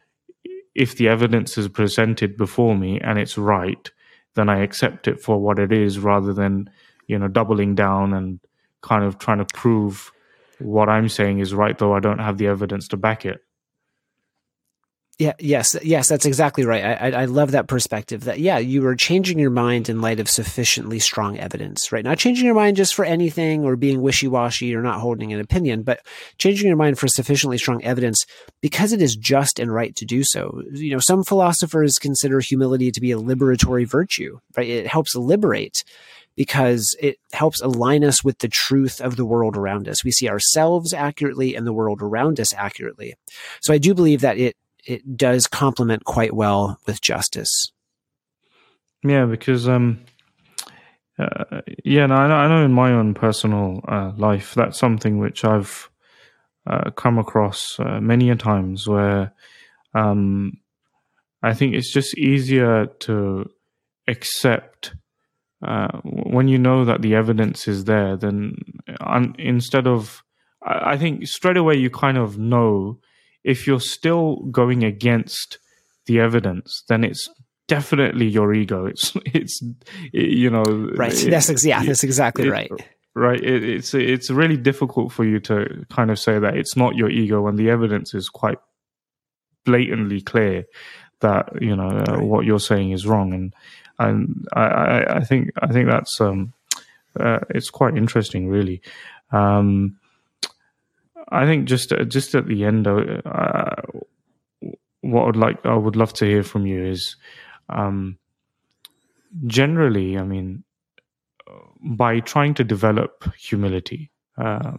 if 0.77 0.97
the 0.97 1.09
evidence 1.09 1.57
is 1.57 1.69
presented 1.69 2.37
before 2.37 2.77
me 2.77 3.01
and 3.01 3.19
it's 3.19 3.39
right, 3.39 3.91
then 4.35 4.51
I 4.51 4.61
accept 4.61 5.09
it 5.09 5.21
for 5.21 5.41
what 5.41 5.59
it 5.59 5.73
is 5.73 5.99
rather 5.99 6.35
than, 6.35 6.69
you 7.07 7.19
know, 7.19 7.29
doubling 7.29 7.75
down 7.75 8.13
and 8.13 8.39
kind 8.83 9.03
of 9.03 9.19
trying 9.19 9.39
to 9.39 9.47
prove 9.55 10.13
what 10.59 10.91
I'm 10.91 11.09
saying 11.09 11.39
is 11.39 11.55
right, 11.55 11.77
though 11.77 11.95
I 11.95 12.01
don't 12.01 12.19
have 12.19 12.37
the 12.37 12.47
evidence 12.47 12.89
to 12.89 12.99
back 12.99 13.25
it. 13.25 13.41
Yeah, 15.19 15.33
yes, 15.39 15.75
yes, 15.83 16.09
that's 16.09 16.27
exactly 16.27 16.67
right. 16.67 16.85
I, 16.85 16.93
I, 16.93 17.23
I 17.23 17.25
love 17.25 17.53
that 17.53 17.69
perspective 17.69 18.25
that, 18.25 18.39
yeah, 18.39 18.59
you 18.59 18.87
are 18.87 18.95
changing 18.95 19.39
your 19.39 19.51
mind 19.51 19.89
in 19.89 20.03
light 20.03 20.21
of 20.21 20.29
sufficiently 20.29 20.99
strong 20.99 21.39
evidence, 21.39 21.91
right? 21.91 22.05
Not 22.05 22.19
changing 22.19 22.45
your 22.45 22.55
mind 22.55 22.77
just 22.77 22.95
for 22.95 23.03
anything 23.03 23.65
or 23.65 23.77
being 23.77 24.03
wishy 24.03 24.29
washy 24.29 24.75
or 24.75 24.83
not 24.83 25.01
holding 25.01 25.33
an 25.33 25.41
opinion, 25.41 25.85
but 25.85 26.01
changing 26.37 26.69
your 26.69 26.77
mind 26.77 26.99
for 26.99 27.09
sufficiently 27.09 27.57
strong 27.57 27.83
evidence 27.83 28.27
because 28.61 28.93
it 28.93 29.01
is 29.01 29.17
just 29.17 29.59
and 29.59 29.73
right 29.73 29.97
to 29.97 30.05
do 30.05 30.23
so. 30.23 30.61
You 30.73 30.91
know, 30.91 31.01
some 31.01 31.25
philosophers 31.25 31.95
consider 31.99 32.41
humility 32.41 32.91
to 32.91 33.01
be 33.01 33.13
a 33.13 33.19
liberatory 33.19 33.89
virtue, 33.89 34.41
right? 34.55 34.69
It 34.69 34.87
helps 34.87 35.15
liberate 35.15 35.83
because 36.37 36.95
it 37.01 37.17
helps 37.33 37.63
align 37.63 38.05
us 38.05 38.23
with 38.23 38.41
the 38.41 38.49
truth 38.49 39.01
of 39.01 39.17
the 39.17 39.25
world 39.25 39.57
around 39.57 39.89
us. 39.89 40.05
We 40.05 40.13
see 40.13 40.29
ourselves 40.29 40.93
accurately 40.93 41.55
and 41.55 41.67
the 41.67 41.73
world 41.73 42.03
around 42.03 42.39
us 42.39 42.53
accurately. 42.53 43.15
So 43.63 43.73
I 43.73 43.79
do 43.79 43.95
believe 43.95 44.21
that 44.21 44.37
it 44.37 44.57
it 44.87 45.17
does 45.17 45.47
complement 45.47 46.05
quite 46.05 46.35
well 46.35 46.79
with 46.87 47.01
justice. 47.01 47.73
Yeah, 49.05 49.27
because 49.27 49.69
um, 49.69 50.01
uh, 51.19 51.61
yeah, 51.85 52.07
no, 52.07 52.15
I, 52.15 52.29
know, 52.29 52.35
I 52.35 52.49
know 52.49 52.65
in 52.65 52.73
my 52.73 52.93
own 52.93 53.15
personal 53.15 53.81
uh, 53.89 54.13
life 54.17 54.55
that's 54.55 54.79
something 54.79 55.19
which 55.19 55.45
I've 55.45 55.91
uh, 56.67 56.91
come 56.91 57.19
across 57.19 57.79
uh, 57.79 58.01
many 58.01 58.31
a 58.31 58.37
times 58.37 58.89
where 58.89 59.33
um, 59.95 60.59
I 61.43 61.55
think 61.55 61.75
it's 61.75 61.93
just 61.93 62.17
easier 62.19 62.87
to 63.01 63.51
accept 64.09 64.95
uh, 65.63 66.01
when 66.05 66.49
you 66.49 66.59
know 66.59 66.85
that 66.85 67.03
the 67.03 67.15
evidence 67.15 67.67
is 67.67 67.85
there. 67.85 68.17
Then 68.17 68.57
instead 69.39 69.87
of, 69.87 70.23
I, 70.63 70.93
I 70.93 70.99
think 70.99 71.27
straight 71.27 71.57
away 71.57 71.77
you 71.77 71.91
kind 71.91 72.19
of 72.19 72.39
know 72.39 72.99
if 73.47 73.67
you're 73.67 73.81
still 73.81 74.37
going 74.51 74.85
against 74.85 75.59
the 76.07 76.21
evidence, 76.21 76.83
then 76.89 77.05
it's 77.05 77.31
definitely 77.69 78.27
your 78.27 78.53
ego. 78.53 78.85
It's 78.87 79.13
it's 79.27 79.63
you 80.13 80.51
know 80.51 80.65
right. 80.97 81.15
It, 81.15 81.31
that's 81.31 81.49
ex- 81.49 81.65
yeah, 81.65 81.83
that's 81.83 82.05
exactly 82.05 82.49
it, 82.49 82.51
right. 82.51 82.71
Right. 83.15 83.41
It, 83.41 83.65
it's 83.65 83.95
it's 83.95 84.31
really 84.31 84.59
difficult 84.59 85.13
for 85.13 85.25
you 85.25 85.41
to 85.41 85.87
kind 85.89 86.11
of 86.11 86.19
say 86.19 86.39
that 86.39 86.57
it's 86.57 86.77
not 86.77 86.97
your 86.97 87.09
ego 87.09 87.41
when 87.41 87.57
the 87.57 87.71
evidence 87.71 88.13
is 88.13 88.29
quite 88.29 88.59
blatantly 89.65 90.21
clear 90.21 90.67
that 91.21 91.63
you 91.63 91.75
know 91.75 91.89
uh, 91.89 92.17
right. 92.17 92.23
what 92.23 92.45
you're 92.45 92.61
saying 92.61 92.91
is 92.91 93.07
wrong, 93.07 93.33
and 93.33 93.55
and 93.99 94.47
I, 94.53 95.05
I 95.09 95.21
think 95.25 95.53
I 95.63 95.69
think 95.69 95.89
that's 95.89 96.21
um 96.21 96.53
uh, 97.19 97.39
it's 97.51 97.71
quite 97.71 97.97
interesting, 97.97 98.49
really. 98.49 98.83
Um, 99.33 99.99
I 101.31 101.47
think 101.47 101.67
just 101.67 101.93
just 102.09 102.35
at 102.35 102.47
the 102.47 102.65
end, 102.65 102.87
uh, 102.87 103.75
what 105.01 105.29
I'd 105.29 105.37
like 105.37 105.65
I 105.65 105.75
would 105.75 105.97
love 105.97 106.13
to 106.15 106.25
hear 106.25 106.43
from 106.43 106.67
you 106.67 106.85
is 106.85 107.17
um, 107.69 108.19
generally, 109.47 110.19
I 110.19 110.23
mean, 110.23 110.65
by 111.83 112.21
trying 112.21 112.55
to 112.55 112.65
develop 112.65 113.25
humility, 113.39 114.11
um, 114.39 114.79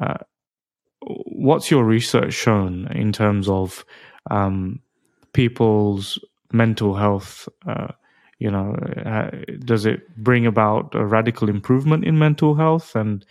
uh, 0.00 0.18
what's 1.00 1.70
your 1.70 1.84
research 1.84 2.34
shown 2.34 2.88
in 2.92 3.12
terms 3.12 3.48
of 3.48 3.84
um, 4.30 4.80
people's 5.32 6.18
mental 6.52 6.94
health? 6.94 7.48
Uh, 7.66 7.88
you 8.38 8.50
know, 8.50 8.74
uh, 9.04 9.30
does 9.64 9.84
it 9.86 10.16
bring 10.16 10.46
about 10.46 10.94
a 10.94 11.04
radical 11.04 11.48
improvement 11.50 12.04
in 12.04 12.18
mental 12.18 12.54
health 12.54 12.96
and 12.96 13.24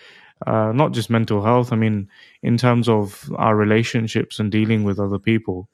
uh, 0.46 0.72
not 0.74 0.92
just 0.92 1.10
mental 1.10 1.44
health? 1.44 1.72
I 1.74 1.76
mean, 1.76 2.10
in 2.42 2.58
terms 2.58 2.88
of 2.90 3.32
our 3.36 3.56
relationships 3.56 4.40
and 4.40 4.52
dealing 4.52 4.84
with 4.84 5.00
other 5.00 5.20
people. 5.20 5.70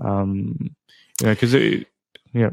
Um, 0.00 0.74
yeah, 1.22 1.30
because 1.30 1.54
it, 1.54 1.86
yeah. 2.32 2.50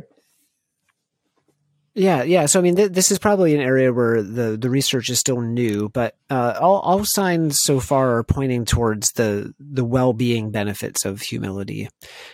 Yeah, 1.98 2.22
yeah. 2.22 2.46
So 2.46 2.60
I 2.60 2.62
mean, 2.62 2.76
th- 2.76 2.92
this 2.92 3.10
is 3.10 3.18
probably 3.18 3.56
an 3.56 3.62
area 3.62 3.92
where 3.92 4.22
the 4.22 4.56
the 4.56 4.70
research 4.70 5.10
is 5.10 5.18
still 5.18 5.42
new, 5.42 5.90
but 5.90 6.16
uh, 6.30 6.54
all 6.62 6.80
all 6.82 7.04
signs 7.06 7.60
so 7.60 7.80
far 7.80 8.18
are 8.18 8.24
pointing 8.24 8.66
towards 8.66 9.14
the 9.14 9.56
the 9.60 9.84
well 9.84 10.14
being 10.14 10.52
benefits 10.52 11.06
of 11.06 11.22
humility. 11.22 11.90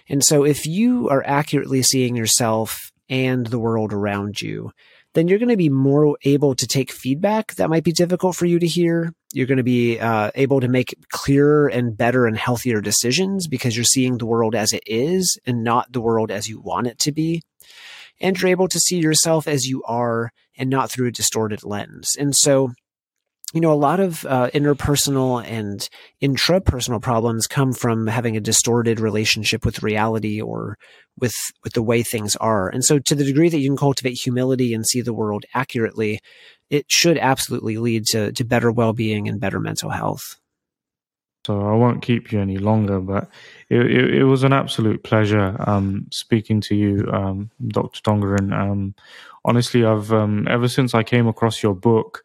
And 0.09 0.21
so, 0.21 0.43
if 0.43 0.65
you 0.67 1.07
are 1.07 1.23
accurately 1.25 1.81
seeing 1.81 2.17
yourself 2.17 2.91
and 3.07 3.47
the 3.47 3.59
world 3.59 3.93
around 3.93 4.41
you, 4.41 4.73
then 5.13 5.27
you're 5.27 5.39
going 5.39 5.49
to 5.49 5.57
be 5.57 5.69
more 5.69 6.17
able 6.23 6.55
to 6.55 6.67
take 6.67 6.91
feedback 6.91 7.53
that 7.55 7.69
might 7.69 7.83
be 7.83 7.91
difficult 7.91 8.35
for 8.35 8.45
you 8.45 8.59
to 8.59 8.67
hear. 8.67 9.13
You're 9.33 9.47
going 9.47 9.57
to 9.57 9.63
be 9.63 9.99
uh, 9.99 10.31
able 10.35 10.59
to 10.61 10.67
make 10.67 10.95
clearer 11.09 11.67
and 11.67 11.97
better 11.97 12.25
and 12.27 12.37
healthier 12.37 12.81
decisions 12.81 13.47
because 13.47 13.75
you're 13.75 13.83
seeing 13.83 14.17
the 14.17 14.25
world 14.25 14.55
as 14.55 14.73
it 14.73 14.83
is 14.85 15.39
and 15.45 15.63
not 15.63 15.91
the 15.91 16.01
world 16.01 16.31
as 16.31 16.49
you 16.49 16.59
want 16.59 16.87
it 16.87 16.99
to 16.99 17.11
be 17.11 17.41
and 18.23 18.39
you're 18.39 18.51
able 18.51 18.67
to 18.69 18.79
see 18.79 18.97
yourself 18.97 19.47
as 19.47 19.67
you 19.67 19.83
are 19.83 20.31
and 20.57 20.69
not 20.69 20.89
through 20.89 21.07
a 21.07 21.11
distorted 21.11 21.63
lens. 21.63 22.15
And 22.17 22.35
so, 22.35 22.71
you 23.53 23.61
know, 23.61 23.71
a 23.71 23.75
lot 23.75 23.99
of 23.99 24.25
uh, 24.25 24.49
interpersonal 24.51 25.43
and 25.45 25.87
intrapersonal 26.21 27.01
problems 27.01 27.45
come 27.45 27.71
from 27.73 28.07
having 28.07 28.35
a 28.35 28.41
distorted 28.41 28.99
relationship 28.99 29.63
with 29.63 29.83
reality 29.83 30.41
or 30.41 30.77
with 31.19 31.35
with 31.63 31.73
the 31.73 31.83
way 31.83 32.01
things 32.01 32.35
are. 32.37 32.67
And 32.69 32.83
so, 32.83 32.97
to 32.99 33.15
the 33.15 33.23
degree 33.23 33.49
that 33.49 33.59
you 33.59 33.69
can 33.69 33.77
cultivate 33.77 34.13
humility 34.13 34.73
and 34.73 34.87
see 34.87 35.01
the 35.01 35.13
world 35.13 35.45
accurately, 35.53 36.19
it 36.69 36.85
should 36.89 37.17
absolutely 37.17 37.77
lead 37.77 38.05
to 38.07 38.31
to 38.31 38.43
better 38.43 38.71
well 38.71 38.93
being 38.93 39.27
and 39.27 39.39
better 39.39 39.59
mental 39.59 39.91
health. 39.91 40.39
So 41.45 41.59
I 41.61 41.73
won't 41.73 42.01
keep 42.01 42.31
you 42.31 42.39
any 42.39 42.57
longer, 42.57 43.01
but 43.01 43.29
it, 43.69 43.85
it, 43.85 44.13
it 44.15 44.23
was 44.23 44.43
an 44.43 44.53
absolute 44.53 45.03
pleasure 45.03 45.57
um, 45.67 46.07
speaking 46.09 46.61
to 46.61 46.75
you, 46.75 47.05
um, 47.11 47.51
Dr. 47.67 48.01
Tongeren. 48.01 48.53
Um, 48.53 48.95
honestly, 49.43 49.83
I've 49.83 50.13
um, 50.13 50.47
ever 50.47 50.69
since 50.69 50.95
I 50.95 51.03
came 51.03 51.27
across 51.27 51.61
your 51.61 51.75
book 51.75 52.23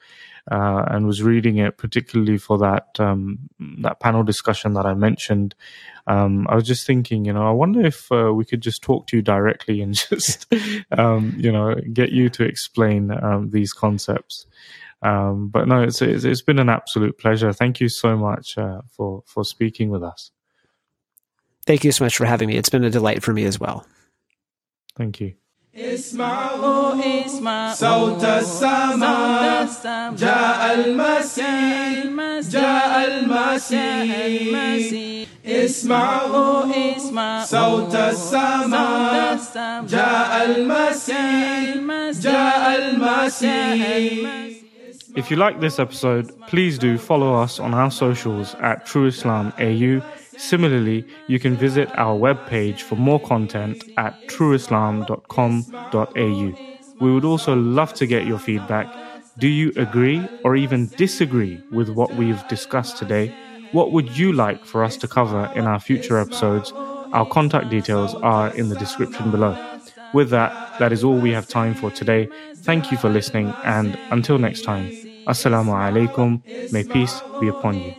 uh, 0.50 0.84
and 0.88 1.06
was 1.06 1.22
reading 1.22 1.58
it, 1.58 1.76
particularly 1.76 2.38
for 2.38 2.58
that 2.58 2.98
um, 2.98 3.38
that 3.80 4.00
panel 4.00 4.22
discussion 4.22 4.74
that 4.74 4.86
I 4.86 4.94
mentioned. 4.94 5.54
Um, 6.06 6.46
I 6.48 6.54
was 6.54 6.66
just 6.66 6.86
thinking, 6.86 7.24
you 7.26 7.32
know, 7.32 7.46
I 7.46 7.50
wonder 7.50 7.84
if 7.84 8.10
uh, 8.10 8.32
we 8.34 8.44
could 8.44 8.62
just 8.62 8.82
talk 8.82 9.06
to 9.08 9.16
you 9.16 9.22
directly 9.22 9.82
and 9.82 9.94
just, 10.08 10.46
you 10.50 11.52
know, 11.52 11.74
get 11.92 12.12
you 12.12 12.30
to 12.30 12.44
explain 12.44 13.12
these 13.50 13.72
concepts. 13.72 14.46
Um, 15.02 15.48
but 15.48 15.68
no, 15.68 15.82
it's, 15.82 16.02
it's, 16.02 16.24
it's 16.24 16.42
been 16.42 16.58
an 16.58 16.68
absolute 16.68 17.18
pleasure. 17.18 17.52
Thank 17.52 17.80
you 17.80 17.88
so 17.88 18.16
much 18.16 18.58
uh, 18.58 18.82
for 18.90 19.22
for 19.26 19.44
speaking 19.44 19.90
with 19.90 20.02
us. 20.02 20.30
Thank 21.66 21.84
you 21.84 21.92
so 21.92 22.04
much 22.04 22.16
for 22.16 22.24
having 22.24 22.48
me. 22.48 22.56
It's 22.56 22.70
been 22.70 22.84
a 22.84 22.90
delight 22.90 23.22
for 23.22 23.32
me 23.32 23.44
as 23.44 23.60
well. 23.60 23.86
Thank 24.96 25.20
you. 25.20 25.34
اسمعوا 25.77 26.93
صوت 27.73 28.23
السماء 28.23 29.67
جاء 30.15 30.73
المسيح 30.73 32.05
جاء 32.49 33.07
المسيح 33.07 34.07
اسمعوا 35.45 36.63
صوت 37.43 37.95
السماء 37.95 39.39
جاء 39.87 40.45
المسيح 40.45 41.75
جاء 42.21 42.63
المسيح 42.79 44.23
If 45.15 45.29
you 45.29 45.37
like 45.37 45.59
this 45.59 45.77
episode, 45.77 46.25
please 46.47 46.79
do 46.79 46.97
follow 46.97 47.35
us 47.35 47.59
on 47.59 47.75
our 47.75 47.91
socials 47.91 48.55
at 48.59 48.87
True 48.87 49.05
Islam 49.05 49.53
AU. 49.59 50.01
Similarly, 50.38 51.06
you 51.26 51.38
can 51.40 51.56
visit 51.56 51.90
our 51.98 52.16
webpage 52.16 52.82
for 52.82 52.96
more 52.96 53.20
content 53.20 53.84
at 53.96 54.26
trueislam.com.au. 54.28 56.52
We 57.00 57.12
would 57.12 57.24
also 57.24 57.54
love 57.56 57.94
to 57.94 58.06
get 58.06 58.26
your 58.26 58.38
feedback. 58.38 58.96
Do 59.36 59.48
you 59.48 59.72
agree 59.76 60.30
or 60.44 60.56
even 60.56 60.92
disagree 60.96 61.64
with 61.70 61.88
what 61.90 62.14
we've 62.14 62.46
discussed 62.46 62.98
today? 62.98 63.34
What 63.70 63.92
would 63.92 64.16
you 64.16 64.32
like 64.32 64.64
for 64.64 64.82
us 64.84 64.96
to 64.98 65.08
cover 65.08 65.50
in 65.54 65.66
our 65.66 65.80
future 65.80 66.18
episodes? 66.18 66.72
Our 67.12 67.26
contact 67.26 67.68
details 67.68 68.14
are 68.22 68.50
in 68.50 68.68
the 68.68 68.76
description 68.76 69.30
below. 69.30 69.58
With 70.12 70.30
that, 70.30 70.58
that 70.78 70.92
is 70.92 71.04
all 71.04 71.20
we 71.20 71.32
have 71.32 71.48
time 71.48 71.74
for 71.74 71.90
today. 71.90 72.30
Thank 72.64 72.90
you 72.90 72.98
for 72.98 73.10
listening, 73.10 73.56
and 73.62 73.96
until 74.10 74.38
next 74.38 74.62
time, 74.62 74.94
Assalamu 75.28 75.72
alaikum. 75.74 76.42
May 76.70 76.84
peace 76.84 77.22
be 77.38 77.48
upon 77.48 77.80
you. 77.80 77.94